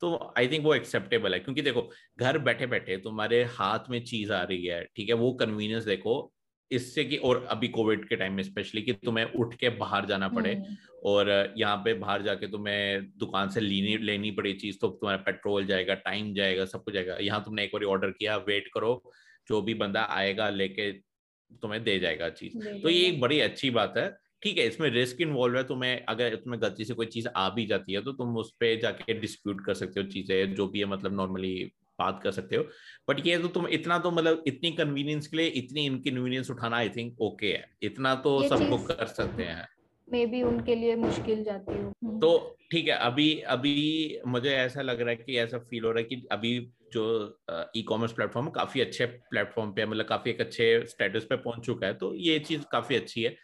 तो 0.00 0.34
आई 0.38 0.48
थिंक 0.48 0.64
वो 0.64 0.74
एक्सेप्टेबल 0.74 1.34
है। 1.34 1.40
क्योंकि 1.40 1.62
देखो 1.62 1.90
घर 2.18 2.38
बैठे 2.38 2.66
बैठे 2.66 2.96
तुम्हारे 2.96 3.44
हाथ 3.44 3.90
में 3.90 4.04
चीज़ 4.04 4.32
आ 4.32 4.42
रही 4.42 4.66
है 4.66 4.84
ठीक 4.96 5.08
है? 5.08 5.14
वो 5.14 5.32
कन्वीनियंस 5.32 5.84
देखो 5.84 6.32
इससे 6.70 7.04
कि 7.04 7.16
और 7.16 7.44
अभी 7.50 7.68
कोविड 7.68 8.08
के 8.08 8.16
टाइम 8.16 8.32
में 8.32 8.42
स्पेशली 8.42 8.82
कि 8.82 8.92
तुम्हें 8.94 9.24
उठ 9.32 9.54
के 9.54 9.68
बाहर 9.78 10.06
जाना 10.06 10.28
पड़े 10.28 10.54
हम्म। 10.54 10.76
और 11.04 11.54
यहाँ 11.58 11.76
पे 11.76 11.94
बाहर 11.94 12.22
जाके 12.22 12.46
तुम्हें 12.46 13.08
दुकान 13.18 13.48
से 13.48 13.60
लेनी 13.60 13.96
लेनी 13.98 14.30
पड़ी 14.30 14.52
चीज़ 14.54 14.78
तो 14.80 14.88
तुम्हारा 14.90 15.22
पेट्रोल 15.22 15.66
जाएगा 15.66 15.94
टाइम 16.02 16.32
जाएगा 16.34 16.64
सब 16.64 16.84
कुछ 16.84 16.94
जाएगा। 16.94 17.16
यहाँ 17.20 17.42
तुमने 17.44 17.64
एक 17.64 17.70
बार 17.74 17.84
ऑर्डर 17.86 18.10
किया 18.10 18.36
वेट 18.48 18.68
करो 18.74 19.02
जो 19.48 19.60
भी 19.62 19.74
बंदा 19.74 20.02
आएगा 20.10 20.48
लेके 20.50 20.90
तुम्हें 21.62 21.82
दे 21.84 21.98
जाएगा 21.98 22.28
चीज़। 22.30 22.58
तो 22.82 22.88
ये 22.88 23.06
एक 23.06 23.20
बड़ी 23.20 23.40
अच्छी 23.40 23.70
बात 23.70 23.94
है। 23.96 24.08
ठीक 24.42 24.58
है 24.58 24.66
इसमें 24.66 24.88
रिस्क 24.90 25.20
इन्वॉल्व 25.20 25.56
है 25.56 25.62
तुम्हें 25.64 26.04
अगर 26.08 26.34
तुम्हें 26.36 26.60
गलती 26.62 26.84
से 26.84 26.94
कोई 26.94 27.06
चीज़ 27.06 27.28
आ 27.28 27.48
भी 27.50 27.66
जाती 27.66 27.92
है 27.92 28.00
तो 28.02 28.12
तुम 28.12 28.36
उस 28.36 28.50
पर 28.60 28.78
जाके 28.80 29.14
डिस्प्यूट 29.20 29.64
कर 29.66 29.74
सकते 29.74 30.00
हो 30.00 30.06
चीज़ें 30.06 30.54
जो 30.54 30.66
भी 30.66 30.78
है 30.78 30.84
मतलब 30.84 31.14
नॉर्मली 31.14 31.70
बात 31.98 32.20
कर 32.22 32.30
सकते 32.30 32.56
हो। 32.56 32.64
बट 33.08 33.26
ये 33.26 33.38
तो 33.38 33.48
तुम 33.48 33.66
इतना 33.68 33.98
तो 33.98 34.10
मतलब 34.10 34.44
इतनी 34.46 34.70
कन्वीनियंस 34.72 35.26
के 35.26 35.36
लिए 35.36 35.46
इतनी 35.60 35.86
इनकन्वीनियंस 35.86 36.50
उठाना 36.50 36.76
आई 36.76 36.88
थिंक 36.88 37.20
ओके 37.20 37.46
है। 37.46 37.64
इतना 37.82 38.14
तो 38.14 38.40
सबको 38.48 38.78
कर 38.84 39.06
सकते 39.06 39.42
हैं। 39.42 39.66
मे 40.08 40.24
बी 40.26 40.42
उनके 40.42 40.74
लिए 40.74 40.94
मुश्किल 40.96 41.42
जाती 41.44 41.72
हो। 41.72 41.88
हम्म। 42.04 42.18
तो 42.20 42.56
ठीक 42.70 42.88
है 42.88 42.94
अभी 43.06 43.28
अभी 43.48 44.18
मुझे 44.26 44.50
ऐसा 44.50 44.82
लग 44.82 45.00
रहा 45.00 45.10
है 45.10 45.16
कि 45.16 45.36
ऐसा 45.38 45.58
फील 45.58 45.84
हो 45.84 45.90
रहा 45.90 45.98
है 45.98 46.04
कि 46.04 46.26
अभी 46.32 46.58
जो 46.92 47.04
ई 47.76 47.82
कॉमर्स 47.82 48.12
प्लेटफॉर्म 48.12 48.48
काफ़ी 48.50 48.80
अच्छे 48.80 49.06
प्लेटफॉर्म 49.06 49.72
पे 49.72 49.82
है 49.82 49.88
मतलब 49.88 50.06
काफ़ी 50.06 50.30
एक 50.30 50.40
अच्छे 50.40 50.86
स्टेटस 50.86 51.24
पे 51.24 51.36
पहुँच 51.36 51.66
चुका 51.66 51.86
है 51.86 51.94
तो 51.94 52.14
ये 52.14 52.38
चीज़ 52.38 52.62
काफ़ी 52.72 52.96
अच्छी 52.96 53.22
है। 53.22 53.36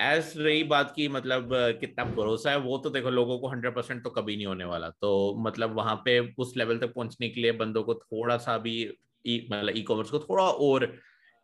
एज 0.00 0.32
रही 0.36 0.62
बात 0.64 0.92
की 0.96 1.08
मतलब 1.08 1.48
कितना 1.80 2.04
भरोसा 2.04 2.50
है 2.50 2.58
वो 2.58 2.78
तो 2.78 2.90
देखो 2.90 3.10
लोगों 3.10 3.38
को 3.38 3.48
हंड्रेड 3.48 3.74
परसेंट 3.74 4.02
तो 4.04 4.10
कभी 4.10 4.36
नहीं 4.36 4.46
होने 4.46 4.64
वाला। 4.64 4.88
तो 4.90 5.36
मतलब 5.38 5.74
वहाँ 5.76 5.94
पे 6.04 6.18
उस 6.38 6.56
लेवल 6.56 6.78
तक 6.78 6.94
पहुँचने 6.94 7.28
के 7.28 7.40
लिए 7.40 7.52
बंदों 7.52 7.82
को 7.82 7.94
थोड़ा 7.94 8.36
सा 8.36 8.58
भी 8.58 8.84
मतलब 9.24 9.76
ई 9.76 9.82
कॉमर्स 9.82 10.10
को 10.10 10.18
थोड़ा 10.18 10.44
और 10.44 10.86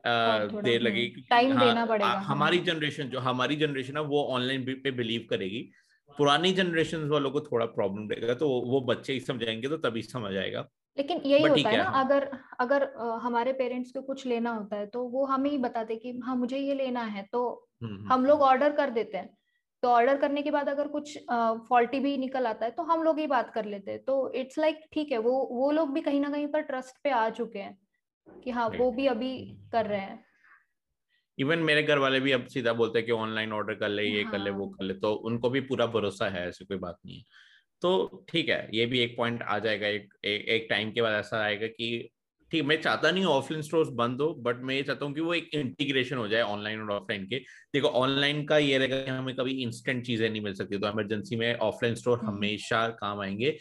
देर 0.04 0.80
लगेगी 0.80 1.26
टाइम 1.30 1.52
हाँ, 1.52 1.68
देना 1.68 1.86
पड़ेगा 1.86 2.10
हमारी 2.26 2.58
जनरेशन 2.58 3.08
जो 3.08 3.20
हमारी 3.20 3.56
जनरेशन 3.56 3.96
है 3.96 4.02
वो 4.02 4.22
ऑनलाइन 4.24 4.64
पे 4.84 4.90
बिलीव 4.90 5.26
करेगी। 5.30 5.68
पुरानी 6.18 6.52
जनरेशन 6.52 7.08
वालों 7.08 7.30
को 7.30 7.40
थोड़ा 7.40 7.66
प्रॉब्लम 7.66 8.08
रहेगा 8.10 8.34
तो 8.34 8.48
वो 8.48 8.80
बच्चे 8.80 9.12
ही 9.12 9.20
समझाएँगे 9.20 9.68
तो 9.68 9.76
तभी 9.76 10.02
समझ 10.02 10.34
आएगा। 10.36 10.68
लेकिन 10.98 11.18
यही 11.26 11.42
होता 11.42 11.70
है 11.70 11.76
ना 11.76 11.84
अगर 11.84 12.30
अगर 12.60 12.92
हमारे 13.22 13.52
पेरेंट्स 13.52 13.90
को 13.92 14.02
कुछ 14.02 14.26
लेना 14.26 14.50
होता 14.50 14.76
है 14.76 14.86
तो 14.86 15.02
वो 15.02 15.24
हमें 15.26 15.50
ही 15.50 15.58
बताते 15.58 15.96
कि 15.96 16.20
हाँ 16.24 16.36
मुझे 16.36 16.58
ये 16.58 16.74
लेना 16.74 17.00
है 17.00 17.28
तो 17.32 17.42
हम्म, 17.42 17.54
हम्म, 17.54 17.65
हम 17.82 18.24
लोग 18.24 18.40
ऑर्डर 18.42 18.66
हम्म। 18.66 18.76
कर 18.76 18.90
देते 18.90 19.16
हैं 19.18 19.34
तो 19.82 19.88
ऑर्डर 19.88 20.16
करने 20.16 20.42
के 20.42 20.50
बाद 20.50 20.68
अगर 20.68 20.88
कुछ 20.88 21.16
फॉल्टी 21.68 21.98
भी 22.00 22.16
निकल 22.18 22.46
आता 22.46 22.64
है 22.64 22.70
तो 22.70 22.82
हम 22.82 23.02
लोग 23.02 23.18
ही 23.18 23.26
बात 23.26 23.52
कर 23.54 23.64
लेते 23.64 23.90
हैं 23.90 24.04
तो 24.04 24.14
इट्स 24.34 24.58
लाइक 24.58 24.80
ठीक 24.92 25.12
है 25.12 25.18
वो 25.18 25.32
वो 25.50 25.70
लोग 25.70 25.92
भी 25.92 26.00
कहीं 26.00 26.20
ना 26.20 26.30
कहीं 26.30 26.46
पर 26.48 26.60
ट्रस्ट 26.62 27.02
पे 27.04 27.10
आ 27.10 27.28
चुके 27.30 27.58
हैं 27.58 27.76
कि 28.26 28.50
हाँ 28.50 28.68
वो 28.68 28.90
भी 28.90 29.06
अभी 29.06 29.32
कर 29.72 29.86
रहे 29.86 30.00
हैं 30.00 30.24
इवन 31.38 31.58
मेरे 31.60 31.82
घर 31.82 31.98
वाले 31.98 32.20
भी 32.20 32.32
अब 32.32 32.46
सीधा 32.46 32.72
बोलते 32.72 32.98
हैं 32.98 33.06
कि 33.06 33.12
ऑनलाइन 33.12 33.52
ऑर्डर 33.52 33.74
कर 33.74 33.88
ले 33.88 34.04
ये 34.04 34.22
हाँ. 34.22 34.32
कर 34.32 34.38
ले 34.38 34.50
वो 34.50 34.68
कर 34.68 34.84
ले 34.84 34.94
तो 34.94 35.12
उनको 35.24 35.50
भी 35.50 35.60
पूरा 35.62 35.86
भरोसा 35.86 36.28
है 36.28 36.46
ऐसी 36.48 36.64
कोई 36.64 36.76
बात 36.78 36.98
नहीं 37.06 37.16
है 37.16 37.24
तो 37.82 38.24
ठीक 38.28 38.48
है 38.48 38.68
ये 38.72 38.86
भी 38.86 39.00
एक 39.00 39.16
पॉइंट 39.16 39.42
आ 39.42 39.58
जाएगा 39.58 39.86
एक 39.88 40.14
एक 40.24 40.66
टाइम 40.70 40.92
के 40.92 41.02
बाद 41.02 41.14
ऐसा 41.14 41.42
आएगा 41.42 41.66
कि 41.68 41.88
ठीक 42.52 42.64
मैं 42.64 42.80
चाहता 42.82 43.10
नहीं 43.10 43.24
ऑफलाइन 43.24 43.62
स्टोर्स 43.62 43.88
बंद 43.92 44.20
हो 44.20 44.32
बट 44.40 44.60
मैं 44.62 44.74
ये 44.74 44.82
चाहता 44.82 45.04
हूँ 45.04 45.14
कि 45.14 45.20
वो 45.20 45.34
एक 45.34 45.48
इंटीग्रेशन 45.54 46.16
हो 46.16 46.26
जाए 46.28 46.42
ऑनलाइन 46.42 46.80
और 46.80 46.90
ऑफलाइन 46.92 47.26
के 47.26 47.38
देखो 47.74 47.88
ऑनलाइन 48.00 48.44
का 48.46 48.58
ये 48.58 48.78
रहेगा 48.78 49.00
कि 49.02 49.10
हमें 49.10 49.34
कभी 49.36 49.52
इंस्टेंट 49.62 50.04
चीज़ें 50.06 50.28
नहीं 50.30 50.42
मिल 50.42 50.54
सकती 50.54 50.78
तो 50.78 50.88
इमरजेंसी 50.88 51.36
में 51.36 51.54
ऑफलाइन 51.60 51.94
स्टोर 51.94 52.18
हम्म। 52.18 52.28
हमेशा 52.28 52.86
काम 53.00 53.20
आएँगे 53.20 53.56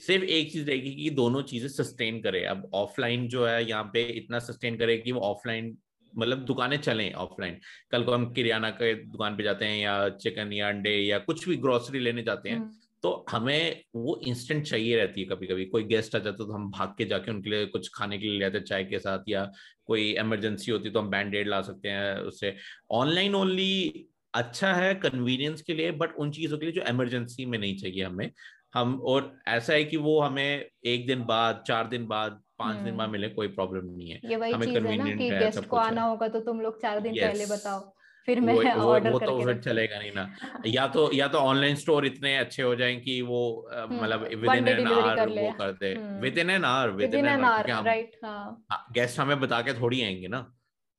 सिर्फ़ 0.00 0.24
एक 0.24 0.52
चीज़ 0.52 0.66
रहेगी 0.66 0.94
कि 0.94 1.10
दोनों 1.10 1.42
चीज़ें 1.42 1.68
सस्टेन 1.68 2.20
करे 2.20 2.44
अब 2.44 2.70
ऑफलाइन 2.74 3.26
जो 3.28 3.46
है 3.46 3.68
यहाँ 3.68 3.90
पे 3.92 4.02
इतना 4.08 4.38
सस्टेन 4.40 4.76
करे 4.76 4.96
कि 4.98 5.12
वो 5.12 5.20
ऑफलाइन 5.20 5.76
मतलब 6.12 6.44
दुकानें 6.44 6.76
चलें 6.78 7.12
ऑफलाइन 7.14 7.58
कल 7.90 8.04
को 8.04 8.12
हम 8.12 8.30
किरियाना 8.32 8.70
के 8.72 8.94
दुकान 9.06 9.36
पे 9.36 9.42
जाते 9.42 9.64
हैं 9.64 9.78
या 9.78 10.08
चिकन 10.16 10.52
या 10.52 10.68
अंडे 10.68 10.90
या 10.90 11.18
कुछ 11.20 11.48
भी 11.48 11.56
ग्रोसरी 11.56 11.98
लेने 11.98 12.22
जाते 12.22 12.50
हैं 12.50 12.56
हम्म। 12.56 12.87
तो 13.02 13.26
हमें 13.30 13.82
वो 13.96 14.20
इंस्टेंट 14.26 14.64
चाहिए 14.66 14.96
रहती 14.96 15.20
है 15.20 15.26
कभी 15.26 15.46
कभी 15.46 15.64
कोई 15.64 15.84
गेस्ट 15.84 16.16
आ 16.16 16.18
जाता 16.18 16.44
तो 16.44 16.52
हम 16.52 16.70
भाग 16.70 16.94
के 16.98 17.04
जाके 17.04 17.30
उनके 17.30 17.50
लिए 17.50 17.66
कुछ 17.66 17.90
खाने 17.94 18.18
के 18.18 18.26
लिए 18.26 18.38
ले 18.38 18.44
आते 18.44 18.60
चाय 18.60 18.84
के 18.84 18.98
साथ 18.98 19.18
या 19.28 19.50
कोई 19.86 20.10
इमरजेंसी 20.18 20.70
होती 20.70 20.90
तो 20.90 21.00
हम 21.00 21.10
बैंड 21.10 21.34
एड 21.34 21.48
ला 21.48 21.60
सकते 21.62 21.88
हैं 21.88 22.14
उससे। 22.14 22.54
ऑनलाइन 22.90 23.34
ओनली 23.34 24.06
अच्छा 24.34 24.72
है 24.74 24.94
कन्वीनियंस 24.94 25.62
के 25.62 25.74
लिए 25.74 25.90
बट 25.90 26.16
उन 26.16 26.30
चीज़ों 26.30 26.58
के 26.58 26.66
लिए 26.66 26.74
जो 26.74 26.82
इमरजेंसी 26.82 27.46
में 27.46 27.58
नहीं 27.58 27.76
चाहिए 27.76 28.04
हमें। 28.04 28.30
हम 28.74 29.00
और 29.00 29.38
ऐसा 29.48 29.72
है 29.72 29.84
कि 29.84 29.96
वो 29.96 30.20
हमें 30.20 30.66
एक 30.84 31.06
दिन 31.06 31.24
बाद 31.24 31.64
चार 31.66 31.86
दिन 31.86 32.06
बाद 32.06 32.42
पाँच 32.58 32.76
दिन 32.76 32.96
बाद 32.96 33.04
हम्म। 33.04 33.12
मिले 33.12 33.28
कोई 33.28 33.48
प्रॉब्लम 33.48 33.86
नहीं 33.86 34.10
है। 34.10 34.20
ये 34.24 34.36
वही 34.36 34.52
हमें 34.52 34.66
चीज़ 34.66 34.78
है 34.78 34.96
ना 34.96 35.04
कि 35.04 35.30
गेस्ट 35.30 35.66
को 35.66 35.76
आना 35.76 36.02
होगा 36.02 36.28
तो 36.28 36.40
तुम 36.40 36.60
लोग 36.60 36.82
चार 36.82 37.00
दिन 37.00 37.14
yes. 37.14 37.22
पहले 37.22 37.46
बताओ। 37.46 37.97
फिर 38.28 38.40
मैं 38.40 38.72
ऑर्डर 38.72 39.12
वो, 39.12 39.18
वो 39.18 39.26
तो 39.26 39.44
फिर 39.44 39.58
चलेगा 39.58 39.98
नहीं 39.98 40.12
ना। 40.14 40.24
या 40.66 40.86
तो 40.86 41.12
या 41.12 41.28
तो 41.28 41.38
ऑनलाइन 41.38 41.76
स्टोर 41.76 42.06
इतने 42.06 42.36
अच्छे 42.36 42.62
हो 42.62 42.74
जाएँ 42.76 42.96
कि 43.00 43.22
वो 43.22 43.40
हम्म, 43.72 44.02
मतलब 44.02 44.22
विद 44.22 44.54
इन 44.56 44.68
एन 44.68 44.86
आवर 44.86 45.28
वो 45.28 45.52
कर 45.52 45.72
दे। 45.72 45.94
Within 46.38 46.50
an 46.50 46.64
hour 46.64 46.90
within 47.14 47.26
an 47.26 47.44
hour 47.44 47.84
right 47.84 48.16
हाँ। 48.24 48.64
गेस्ट 48.92 49.20
हमें 49.20 49.40
बता 49.40 49.60
के 49.62 49.72
थोड़ी 49.72 50.02
आएँगे 50.02 50.28
ना। 50.28 50.54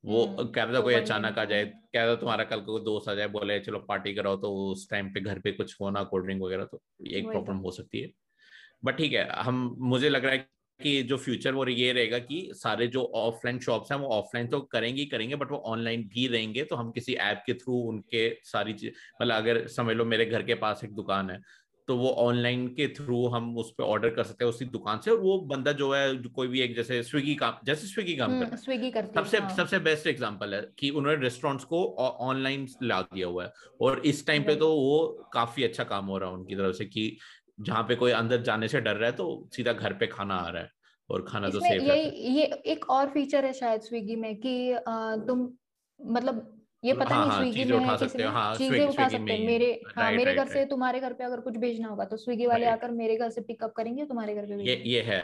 वो 0.06 0.26
हम्म, 0.26 0.48
कह 0.48 0.64
रहा 0.64 0.74
था 0.74 0.78
तो 0.78 0.84
कोई 0.84 0.94
अचानक 0.94 1.40
आ 1.40 1.46
जाए 1.46 1.66
कह 1.66 2.06
रहा 2.06 2.16
तुम्हारा 2.16 2.44
कल 2.44 2.60
को 2.60 2.80
दोस्त 2.80 3.10
आ 3.10 3.14
जाए 3.14 3.28
बोले 3.28 3.60
चलो 3.60 3.80
पार्टी 3.80 4.14
कराओ। 4.14 4.38
तो 4.38 4.72
उस 4.72 4.90
टाइम 4.90 5.10
पे 5.14 5.22
घर 5.22 5.40
पे 5.40 5.52
कुछ 5.52 5.76
होना 5.82 6.04
कोल्ड 6.04 6.26
ड्रिंक 6.26 6.42
वगैरह 6.42 6.64
तो 6.64 6.82
एक 7.08 7.30
प्रॉब्लम 7.30 7.58
तो। 7.58 7.64
हो 7.64 7.72
सकती 7.72 8.02
है। 8.02 8.12
बट 8.86 8.98
ठीक 8.98 9.14
है 9.14 9.30
हम 9.32 9.76
मुझे 9.80 10.10
लग 10.10 10.26
रहा 10.26 10.34
है 10.34 10.48
कि 10.82 11.02
जो 11.04 11.18
फ्यूचर 11.18 11.54
वो 11.54 11.66
ये 11.68 11.92
रहेगा 11.94 12.20
कि 12.20 12.50
सारे 12.54 12.88
जो 12.88 13.04
ऑफलाइन 13.16 13.60
शॉप्स 13.60 13.92
हैं 13.92 14.00
वो 14.00 14.08
ऑफलाइन 14.08 14.48
तो 14.48 14.60
करेंगे 14.72 15.02
ही 15.02 15.08
करेंगे 15.08 15.36
बट 15.36 15.52
वो 15.52 15.58
ऑनलाइन 15.68 16.04
भी 16.14 16.28
रहेंगे 16.28 16.64
तो 16.64 16.76
हम 16.76 16.92
किसी 16.92 17.14
ऐप 17.22 17.44
के 17.46 17.54
थ्रू 17.54 17.80
उनके 17.90 18.30
सारी 18.44 18.74
चीज़ 18.74 18.92
मतलब 19.22 19.36
अगर 19.36 19.66
समझ 19.68 19.96
लो 19.96 20.06
मेरे 20.06 20.26
घर 20.26 20.44
के 20.44 20.56
पास 20.56 20.84
एक 20.84 20.94
दुकान 20.96 21.30
है 21.30 21.42
तो 21.88 21.96
वो 21.98 22.10
ऑनलाइन 22.20 22.68
के 22.68 22.88
थ्रू 22.88 23.26
हम 23.28 23.58
उस 23.58 23.72
पर 23.78 23.84
ऑर्डर 23.84 24.10
कर 24.10 24.24
सकते 24.24 24.46
हैं 24.46 24.50
उसी 24.52 24.66
दुकान 24.66 25.00
से 25.06 25.12
और 25.12 25.18
वो 25.18 25.38
बंदा 25.50 25.72
जो 25.72 25.92
है 25.94 26.18
जो 26.18 26.30
कोई 26.30 26.48
भी 26.48 26.62
एक 26.62 26.76
जैसे 26.76 27.02
स्विगी 27.04 27.34
काम 27.36 27.54
जैसे 27.66 27.88
स्विगी 27.88 28.16
काम 28.16 28.40
करता 28.40 28.56
स्विगी 28.56 28.92
करती 28.92 29.14
सबसे 29.16 29.38
हाँ. 29.38 29.56
सबसे 29.56 29.80
बेस्ट 29.80 30.08
एग्जांपल 30.08 30.54
है 30.54 30.62
कि 30.80 30.90
उन्होंने 30.90 31.22
रेस्टोरेंट्स 31.22 31.64
को 31.64 31.84
ऑनलाइन 32.22 32.68
ला 32.84 33.02
दिया 33.04 33.28
हुआ 33.28 33.44
है 33.44 33.52
और 33.82 34.02
इस 34.06 34.26
टाइम 34.28 34.44
पे 34.44 34.56
तो 34.56 34.70
वो 34.76 35.30
काफ़ी 35.34 35.64
अच्छा 35.64 35.84
काम 35.84 36.06
हो 36.06 36.18
रहा 36.18 36.30
है 36.30 36.36
उनकी 36.36 36.56
तरफ़ 36.56 36.76
से 36.76 36.86
कि 36.86 37.18
जहाँ 37.60 37.84
पे 37.84 37.96
कोई 37.96 38.12
अंदर 38.12 38.42
जाने 38.42 38.68
से 38.68 38.82
डर 38.82 38.96
रहा 38.96 39.10
है 39.10 39.16
तो 39.16 39.50
सीधा 39.56 39.74
घर 39.74 39.94
पे 39.94 40.08
खाना 40.08 40.36
आ 40.36 40.50
रहा 40.50 40.62
है 40.62 40.72
और 41.10 41.26
खाना 41.28 41.50
तो 41.50 41.60
सेफ़ 41.60 41.84
ये 41.84 42.04
ये 42.30 42.44
एक 42.66 42.90
और 42.90 43.10
फीचर 43.10 43.46
है 43.46 43.54
शायद 43.54 43.82
स्विगी 43.82 44.16
में 44.16 44.36
कि 44.36 44.76
तुम 45.28 45.50
मतलब 46.00 46.56
ये 46.84 46.94
पता 46.94 47.16
हाँ, 47.16 47.22
नहीं 47.22 47.32
हाँ, 47.32 47.40
स्विगी 47.42 47.72
में 47.72 47.80
है 47.80 47.98
किसी 47.98 48.24
हाँ, 48.24 48.56
चीज़ें 48.56 48.86
उठा 48.86 49.08
सकते 49.08 49.34
हैं। 49.34 49.46
मेरे 49.48 49.82
हाँ, 49.96 50.12
मेरे 50.12 50.34
घर 50.34 50.48
से 50.48 50.66
तुम्हारे 50.66 51.00
घर 51.00 51.14
पे 51.14 51.24
अगर 51.24 51.40
कुछ 51.40 51.58
भेजना 51.58 51.88
होगा 51.88 52.06
तो 52.06 52.18
स्विगी 52.18 52.46
वाले 52.46 52.66
आकर 52.66 52.92
मेरे 52.92 53.16
घर 53.16 53.30
से 53.30 53.42
पिकअप 53.42 53.74
करेंगे 53.78 54.06
तुम्हारे 54.06 54.36
घर 54.36 54.46
पे 54.46 54.64
ये 54.64 54.82
ये 54.86 55.02
है 55.02 55.22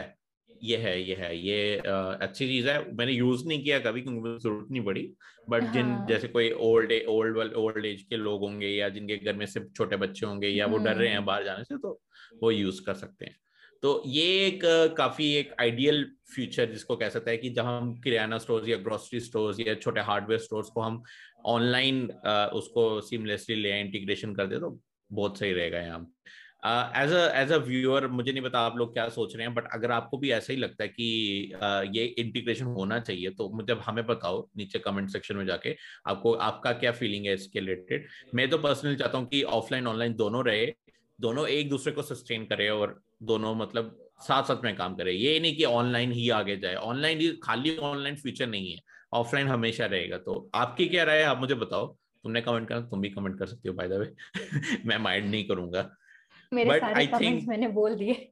ये 0.63 0.77
है 0.77 1.01
ये 1.01 1.15
है। 1.15 1.37
ये 1.37 1.75
अच्छी 1.77 2.47
चीज़ 2.47 2.67
है। 2.69 2.95
मैंने 2.95 3.11
यूज़ 3.11 3.47
नहीं 3.47 3.63
किया 3.63 3.79
कभी 3.79 4.01
क्योंकि 4.01 4.19
मुझे 4.19 4.37
ज़रूरत 4.39 4.67
नहीं 4.71 4.83
पड़ी। 4.83 5.01
बट 5.49 5.63
हाँ. 5.63 5.73
जिन 5.73 6.05
जैसे 6.05 6.27
कोई 6.27 6.51
ओल्ड 6.51 6.93
ओल्ड 7.09 7.53
ओल्ड 7.53 7.85
एज 7.85 8.01
के 8.01 8.17
लोग 8.17 8.41
होंगे 8.41 8.67
या 8.67 8.89
जिनके 8.89 9.17
घर 9.17 9.33
में 9.33 9.45
सिर्फ़ 9.45 9.67
छोटे 9.77 9.95
बच्चे 9.95 10.25
होंगे 10.25 10.47
या 10.47 10.65
वो 10.65 10.77
डर 10.77 10.95
रहे 10.95 11.09
हैं 11.09 11.17
हम्म। 11.17 11.25
बाहर 11.25 11.43
जाने 11.43 11.63
से 11.63 11.77
तो 11.77 11.99
वो 12.43 12.51
यूज़ 12.51 12.81
कर 12.85 12.93
सकते 12.93 13.25
हैं। 13.25 13.35
तो 13.81 14.03
ये 14.05 14.23
एक 14.47 14.61
काफ़ी 14.97 15.33
एक 15.35 15.53
आइडियल 15.59 16.11
फ्यूचर 16.35 16.65
जिसको 16.65 16.95
कह 16.95 17.09
सकते 17.09 17.31
हैं 17.31 17.39
कि 17.39 17.49
जहाँ 17.49 17.81
हम 17.81 18.01
किराना 18.01 18.37
स्टोर्स 18.37 18.67
या 18.67 18.77
ग्रोसरी 18.77 19.19
स्टोर्स 19.19 19.59
या 19.59 19.75
छोटे 19.75 20.01
हार्डवेयर 20.01 20.39
स्टोर्स 20.39 20.69
को 20.69 20.81
हम 20.81 21.03
ऑनलाइन 21.45 22.05
उसको 22.53 23.01
सीमलेसली 23.01 23.55
ले 23.55 23.79
इंटीग्रेशन 23.79 24.35
कर 24.35 24.47
दे 24.47 24.59
तो 24.59 24.79
बहुत 25.11 25.39
सही 25.39 25.53
रहेगा 25.53 25.79
यहाँ। 25.79 26.11
एज 26.97 27.11
एज 27.13 27.51
अ 27.51 27.57
व्यूअर 27.57 28.07
मुझे 28.07 28.31
नहीं 28.31 28.43
पता 28.43 28.59
आप 28.59 28.77
लोग 28.77 28.93
क्या 28.93 29.09
सोच 29.09 29.35
रहे 29.35 29.45
हैं 29.45 29.55
बट 29.55 29.67
अगर 29.73 29.91
आपको 29.91 30.17
भी 30.17 30.31
ऐसा 30.31 30.53
ही 30.53 30.59
लगता 30.59 30.83
है 30.83 30.89
कि 30.89 31.51
uh, 31.55 31.97
ये 31.97 32.05
इंटीग्रेशन 32.05 32.65
होना 32.65 32.99
चाहिए 32.99 33.29
तो 33.29 33.49
मुझे 33.49 33.73
हमें 33.73 34.05
बताओ 34.05 34.49
नीचे 34.57 34.79
कमेंट 34.79 35.09
सेक्शन 35.09 35.35
में 35.35 35.45
जाके 35.45 35.75
आपको 36.07 36.33
आपका 36.33 36.71
क्या 36.71 36.91
फीलिंग 36.91 37.25
है 37.25 37.33
इसके 37.33 37.59
रिलेटेड 37.59 38.07
मैं 38.35 38.49
तो 38.49 38.57
पर्सनली 38.57 38.95
चाहता 38.95 39.17
हूँ 39.17 39.27
कि 39.27 39.43
ऑफलाइन 39.43 39.87
ऑनलाइन 39.87 40.13
दोनों 40.13 40.45
रहे 40.45 40.65
दोनों 41.21 41.47
एक 41.47 41.69
दूसरे 41.69 41.93
को 41.93 42.01
सस्टेन 42.01 42.45
करे 42.45 42.69
और 42.69 43.01
दोनों 43.23 43.55
मतलब 43.55 44.09
साथ 44.19 44.43
साथ 44.43 44.63
में 44.63 44.75
काम 44.75 44.95
करे। 44.95 45.11
ये 45.11 45.39
नहीं 45.39 45.57
कि 45.57 45.63
ऑनलाइन 45.63 46.11
ही 46.11 46.29
आगे 46.29 46.57
जाए। 46.57 46.75
ऑनलाइन 46.75 47.19
ही 47.19 47.39
खाली 47.43 47.77
ऑनलाइन 47.77 48.15
फ्यूचर 48.15 48.47
नहीं 48.47 48.71
है। 48.71 48.79
ऑफलाइन 49.13 49.47
हमेशा 49.47 49.85
रहेगा। 49.85 50.17
तो 50.17 50.49
आपकी 50.55 50.87
क्या 50.87 51.03
राय 51.03 51.17
है? 51.17 51.23
आप 51.23 51.39
मुझे 51.39 51.55
बताओ। 51.55 51.97
तुमने 52.23 52.41
कमेंट 52.41 52.67
करना 52.67 52.81
तुम 52.81 53.01
भी 53.01 53.09
कमेंट 53.09 53.39
कर 53.39 53.45
सकती 53.45 53.67
हो 53.67 53.73
बाय 53.73 53.87
द 53.87 53.91
वे 53.91 54.13
मैं 54.85 54.97
माइंड 54.97 55.31
नहीं 55.31 55.47
करूँगा। 55.47 55.95
मेरे 56.53 56.69
But 56.69 56.79
सारे 56.79 57.07
कमेंट्स 57.07 57.47
मैंने 57.47 57.67
बोल 57.67 57.95
दिए। 57.95 58.31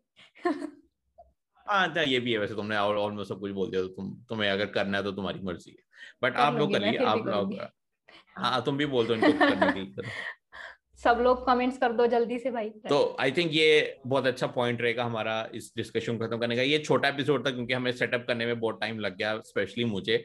हाँ 1.69 1.93
तो 1.93 2.01
ये 2.01 2.19
भी 2.19 2.33
है 2.33 2.37
वैसे। 2.37 2.55
तुमने 2.55 2.77
ऑलमोस्ट 2.77 3.29
सब 3.29 3.39
कुछ 3.39 3.51
बोल 3.51 3.71
दिया। 3.71 3.81
तो 3.81 3.87
तुम 3.87 4.13
तुम्हें 4.29 4.49
अगर 4.49 4.65
करना 4.65 4.97
है 4.97 5.03
तो 5.03 5.11
तुम्हारी 5.11 5.39
मर्ज़ी 5.39 5.71
है। 5.71 5.83
बट 6.23 6.35
आप 6.35 6.55
लोग 6.55 6.73
करिए। 6.73 6.97
आप 6.97 7.27
लोग 7.27 7.61
हाँ 8.37 8.63
तुम 8.63 8.77
भी 8.77 8.85
बोल 8.85 9.07
दो 9.07 9.13
इनको 9.13 9.31
करने 9.31 9.85
के 9.85 10.01
सब 11.03 11.19
लोग 11.21 11.45
कमेंट्स 11.47 11.77
कर 11.77 11.91
दो 11.91 12.05
जल्दी 12.07 12.37
से 12.39 12.51
भाई। 12.51 12.69
तो 12.89 13.15
आई 13.19 13.31
थिंक 13.31 13.49
ये 13.53 13.99
बहुत 14.07 14.27
अच्छा 14.27 14.47
पॉइंट 14.47 14.81
रहेगा 14.81 15.03
हमारा 15.03 15.35
इस 15.55 15.71
डिस्कशन 15.77 16.17
खत्म 16.17 16.37
करने 16.37 16.55
का। 16.55 16.61
ये 16.61 16.79
छोटा 16.79 17.09
एपिसोड 17.09 17.45
था 17.45 17.51
क्योंकि 17.51 17.73
हमें 17.73 17.91
सेटअप 17.91 18.25
करने 18.27 18.45
में 18.45 18.59
बहुत 18.59 18.79
टाइम 18.81 18.99
लग 18.99 19.17
गया 19.17 19.37
स्पेशली 19.45 19.85
मुझे। 19.85 20.17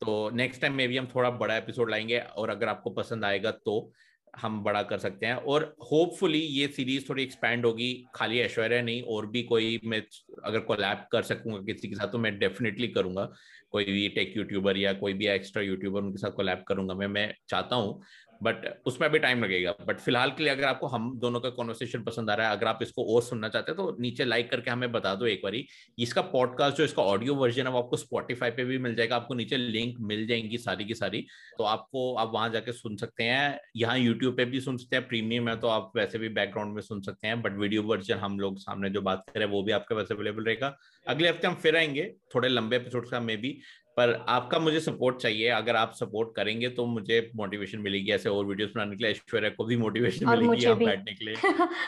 तो 0.00 0.18
नेक्स्ट 0.30 0.60
टाइम 0.60 0.74
में 0.74 0.88
भी 0.88 0.96
हम 0.96 1.06
थोड़ा 1.14 1.30
बड़ा 1.30 1.56
एपिसोड 1.56 1.90
लाएँगे 1.90 2.18
और 2.18 2.50
अगर 2.50 2.68
आपको 2.68 2.90
पसंद 2.90 3.24
आएगा 3.24 3.50
तो 3.50 3.90
हम 4.34 4.62
बड़ा 4.64 4.82
कर 4.82 4.98
सकते 4.98 5.26
हैं। 5.26 5.34
और 5.34 5.62
होपफुली 5.92 6.38
ये 6.38 6.66
सीरीज़ 6.68 7.08
थोड़ी 7.08 7.22
एक्सपैंड 7.22 7.64
होगी। 7.66 7.92
खाली 8.14 8.38
ऐश्वर्या 8.40 8.82
नहीं, 8.82 9.02
और 9.02 9.26
भी 9.26 9.42
कोई 9.42 9.80
मैं 9.84 10.02
अगर 10.44 10.60
कोलैब 10.60 11.06
कर 11.12 11.22
सकूँगा 11.22 11.58
किसी 11.62 11.88
के 11.88 11.94
साथ 11.94 12.12
तो 12.12 12.18
मैं 12.18 12.38
डेफिनेटली 12.38 12.88
करूँगा। 12.88 13.28
कोई 13.70 13.84
भी 13.84 14.08
टेक 14.08 14.36
यूट्यूबर 14.36 14.76
या 14.76 14.92
कोई 14.92 15.12
भी 15.12 15.26
एक्स्ट्रा 15.28 15.62
यूट्यूबर 15.62 16.00
उनके 16.00 16.18
साथ 16.18 16.30
कोलैब 16.30 16.64
करूँगा 16.68 16.94
मैं। 16.94 17.06
मैं 17.06 17.32
चाहता 17.48 17.76
हूँ 17.76 18.00
बट 18.40 18.66
उसमें 18.86 19.10
भी 19.10 19.18
टाइम 19.18 19.42
लगेगा। 19.44 19.74
बट 19.86 19.98
फ़िलहाल 19.98 20.30
के 20.30 20.42
लिए 20.42 20.52
अगर 20.52 20.64
आपको 20.64 20.86
हम 20.86 21.10
दोनों 21.18 21.40
का 21.40 21.50
कॉन्वर्सेशन 21.50 22.02
पसंद 22.02 22.30
आ 22.30 22.34
रहा 22.34 22.48
है, 22.48 22.56
अगर 22.56 22.66
आप 22.66 22.78
इसको 22.82 23.04
और 23.14 23.22
सुनना 23.22 23.48
चाहते 23.48 23.72
हैं 23.72 23.76
तो 23.76 23.96
नीचे 24.00 24.24
लाइक 24.24 24.50
करके 24.50 24.70
हमें 24.70 24.92
बता 24.92 25.14
दो 25.14 25.26
एक 25.26 25.40
बारी। 25.44 25.66
इसका 25.98 26.22
पॉडकास्ट 26.22 26.76
जो 26.76 26.84
इसका 26.84 27.02
ऑडियो 27.02 27.34
वर्जन 27.34 27.66
है, 27.66 27.72
वो 27.72 27.78
आपको 27.78 27.96
स्पॉटीफाई 27.96 28.50
पे 28.50 28.64
भी 28.64 28.78
मिल 28.78 28.94
जाएगा। 28.94 29.16
आपको 29.16 29.34
नीचे 29.34 29.56
लिंक 29.56 29.96
मिल 30.00 30.26
जाएँगी 30.26 30.58
सारी 30.58 30.84
की 30.84 30.94
सारी। 30.94 31.26
तो 31.58 31.64
आपको, 31.64 32.14
आप 32.14 32.30
वहाँ 32.34 32.50
जाके 32.50 32.72
सुन 32.72 32.96
सकते 32.96 33.24
हैं। 33.24 33.60
यहाँ 33.76 33.98
यूट्यूब 33.98 34.36
पे 34.36 34.44
भी 34.44 34.60
सुन 34.60 34.76
सकते 34.76 34.96
हैं। 34.96 35.06
प्रीमियम 35.08 35.48
है 35.48 35.56
तो 35.56 35.68
आप 35.68 35.92
वैसे 35.96 36.18
भी 36.18 36.28
बैकग्राउंड 36.30 36.74
में 36.74 36.82
सुन 36.82 37.00
सकते 37.00 37.26
हैं। 37.26 37.40
बट 37.42 37.58
वीडियो 37.58 37.82
वर्जन 37.82 38.18
हम 38.18 38.38
लोग 38.40 38.58
सामने 38.58 38.90
जो 38.90 39.02
बात 39.02 39.24
करें 39.34 39.46
वो 39.46 39.62
भी 39.62 39.72
आपके 39.72 39.94
पास 39.94 40.12
अवेलेबल 40.12 40.44
रहेगा। 40.44 40.76
अगले 41.06 41.28
हफ़्ते 41.28 41.46
हम 41.46 41.54
फिर 41.54 41.76
आएँगे। 41.76 42.12
थोड़े 42.34 42.48
लंबे 42.48 42.76
एपिसोड 42.76 43.08
का 43.10 43.20
मे 43.20 43.36
भी 43.36 43.58
पर 43.98 44.12
आपका 44.28 44.58
मुझे 44.58 44.80
सपोर्ट 44.80 45.16
चाहिए। 45.16 45.48
अगर 45.48 45.76
आप 45.76 45.92
सपोर्ट 45.94 46.34
करेंगे 46.36 46.68
तो 46.70 46.86
मुझे 46.86 47.20
मोटिवेशन 47.36 47.78
मिलेगी। 47.78 48.12
ऐसे 48.12 48.28
और 48.28 48.44
वीडियोस 48.46 48.70
बनाने 48.74 48.96
के 48.96 49.04
लिए 49.04 49.12
ऐश्वर्या 49.12 49.50
को 49.50 49.64
भी 49.64 49.76
मोटिवेशन 49.76 50.28
मिलेगी 50.30 50.64
आप 50.64 50.78
बैठने 50.78 51.14
के 51.14 51.24
लिए। 51.24 51.34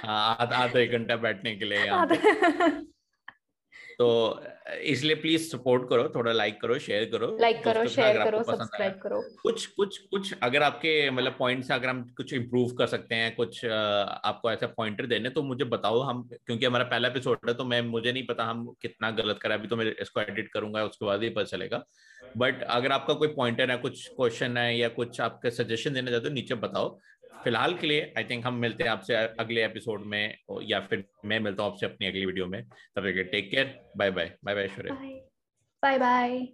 आधा 0.07 0.57
आधा 0.57 0.79
एक 0.81 0.93
घंटा 0.93 1.17
बैठने 1.17 1.57
के 1.57 1.65
लिए 1.65 1.87
तो 4.01 4.07
इसलिए 4.83 5.15
प्लीज़ 5.15 5.43
सपोर्ट 5.49 5.83
करो 5.89 6.09
थोड़ा 6.15 6.33
लाइक 6.33 6.61
करो 6.61 6.79
शेयर 6.79 7.05
करो। 7.13 7.27
लाइक 7.41 7.63
करो 7.65 7.85
शेयर 7.87 8.23
करो 8.25 8.43
सब्सक्राइब 8.43 8.93
करो। 9.03 9.21
कुछ 9.43 9.67
कुछ 9.69 9.99
कुछ 10.11 10.33
अगर 10.43 10.63
आपके 10.63 11.11
मतलब 11.11 11.37
पॉइंट्स 11.39 11.71
अगर 11.73 11.89
हम 11.89 12.03
कुछ 12.17 12.33
इम्प्रूव 12.35 12.73
कर 12.77 12.87
सकते 12.87 13.15
हैं 13.15 13.35
कुछ 13.35 13.65
आपको 13.65 14.51
ऐसा 14.53 14.67
पॉइंटर 14.77 15.07
देने 15.07 15.31
तो 15.31 15.43
मुझे 15.43 15.65
बताओ 15.67 16.01
हम 16.03 16.23
क्योंकि 16.47 16.67
हमारा 16.67 16.85
पहला 16.85 17.09
एपिसोड 17.09 17.49
है 17.49 17.55
तो 17.55 17.65
मैं 17.65 17.81
मुझे 17.89 18.13
नहीं 18.13 18.27
पता 18.27 18.45
हम 18.45 18.67
कितना 18.83 19.11
गलत 19.21 19.39
करा 19.43 19.55
अभी 19.55 19.69
तो 19.69 19.77
मैं 19.77 19.93
इसको 19.93 20.21
एडिट 20.21 20.49
करूँगा 20.53 20.85
उसके 20.85 21.07
बाद 21.07 21.23
ही 21.23 21.29
पता 21.31 21.57
चलेगा। 21.57 21.85
बट 22.37 22.63
अगर 22.63 22.93
आपका 22.93 23.15
कोई 23.15 23.29
पॉइंटर 23.37 23.71
है 23.71 23.77
कुछ 23.79 24.07
क्वेश्चन 24.17 24.57
है 24.57 24.77
या 24.79 24.89
कुछ 24.91 25.21
आपके 25.21 25.51
सजेशन 25.51 25.93
देना 25.95 26.11
चाहते 26.11 26.29
हो 26.29 26.35
नीचे 26.35 26.55
बताओ। 26.57 26.99
फ़िलहाल 27.45 27.75
के 27.75 27.87
लिए 27.87 28.13
आई 28.19 28.25
थिंक 28.25 28.47
हम 28.47 28.55
मिलते 28.55 28.85
हैं 28.85 28.91
आपसे 28.91 29.15
अगले 29.15 29.65
एपिसोड 29.65 30.05
में 30.07 30.37
या 30.63 30.81
फिर 30.81 31.05
मैं 31.25 31.41
मिलता 31.41 31.63
हूँ 31.63 31.73
आपसे 31.73 31.87
अपनी 31.87 32.07
अगली 32.07 32.27
वीडियो 32.27 32.47
में। 32.47 32.63
तब 32.65 33.11
तक 33.11 33.29
take 33.33 33.51
care 33.51 33.79
bye 33.97 34.11
bye 34.11 34.33
bye 34.45 34.55
bye 34.55 34.69
bye 35.83 35.99
bye 35.99 36.47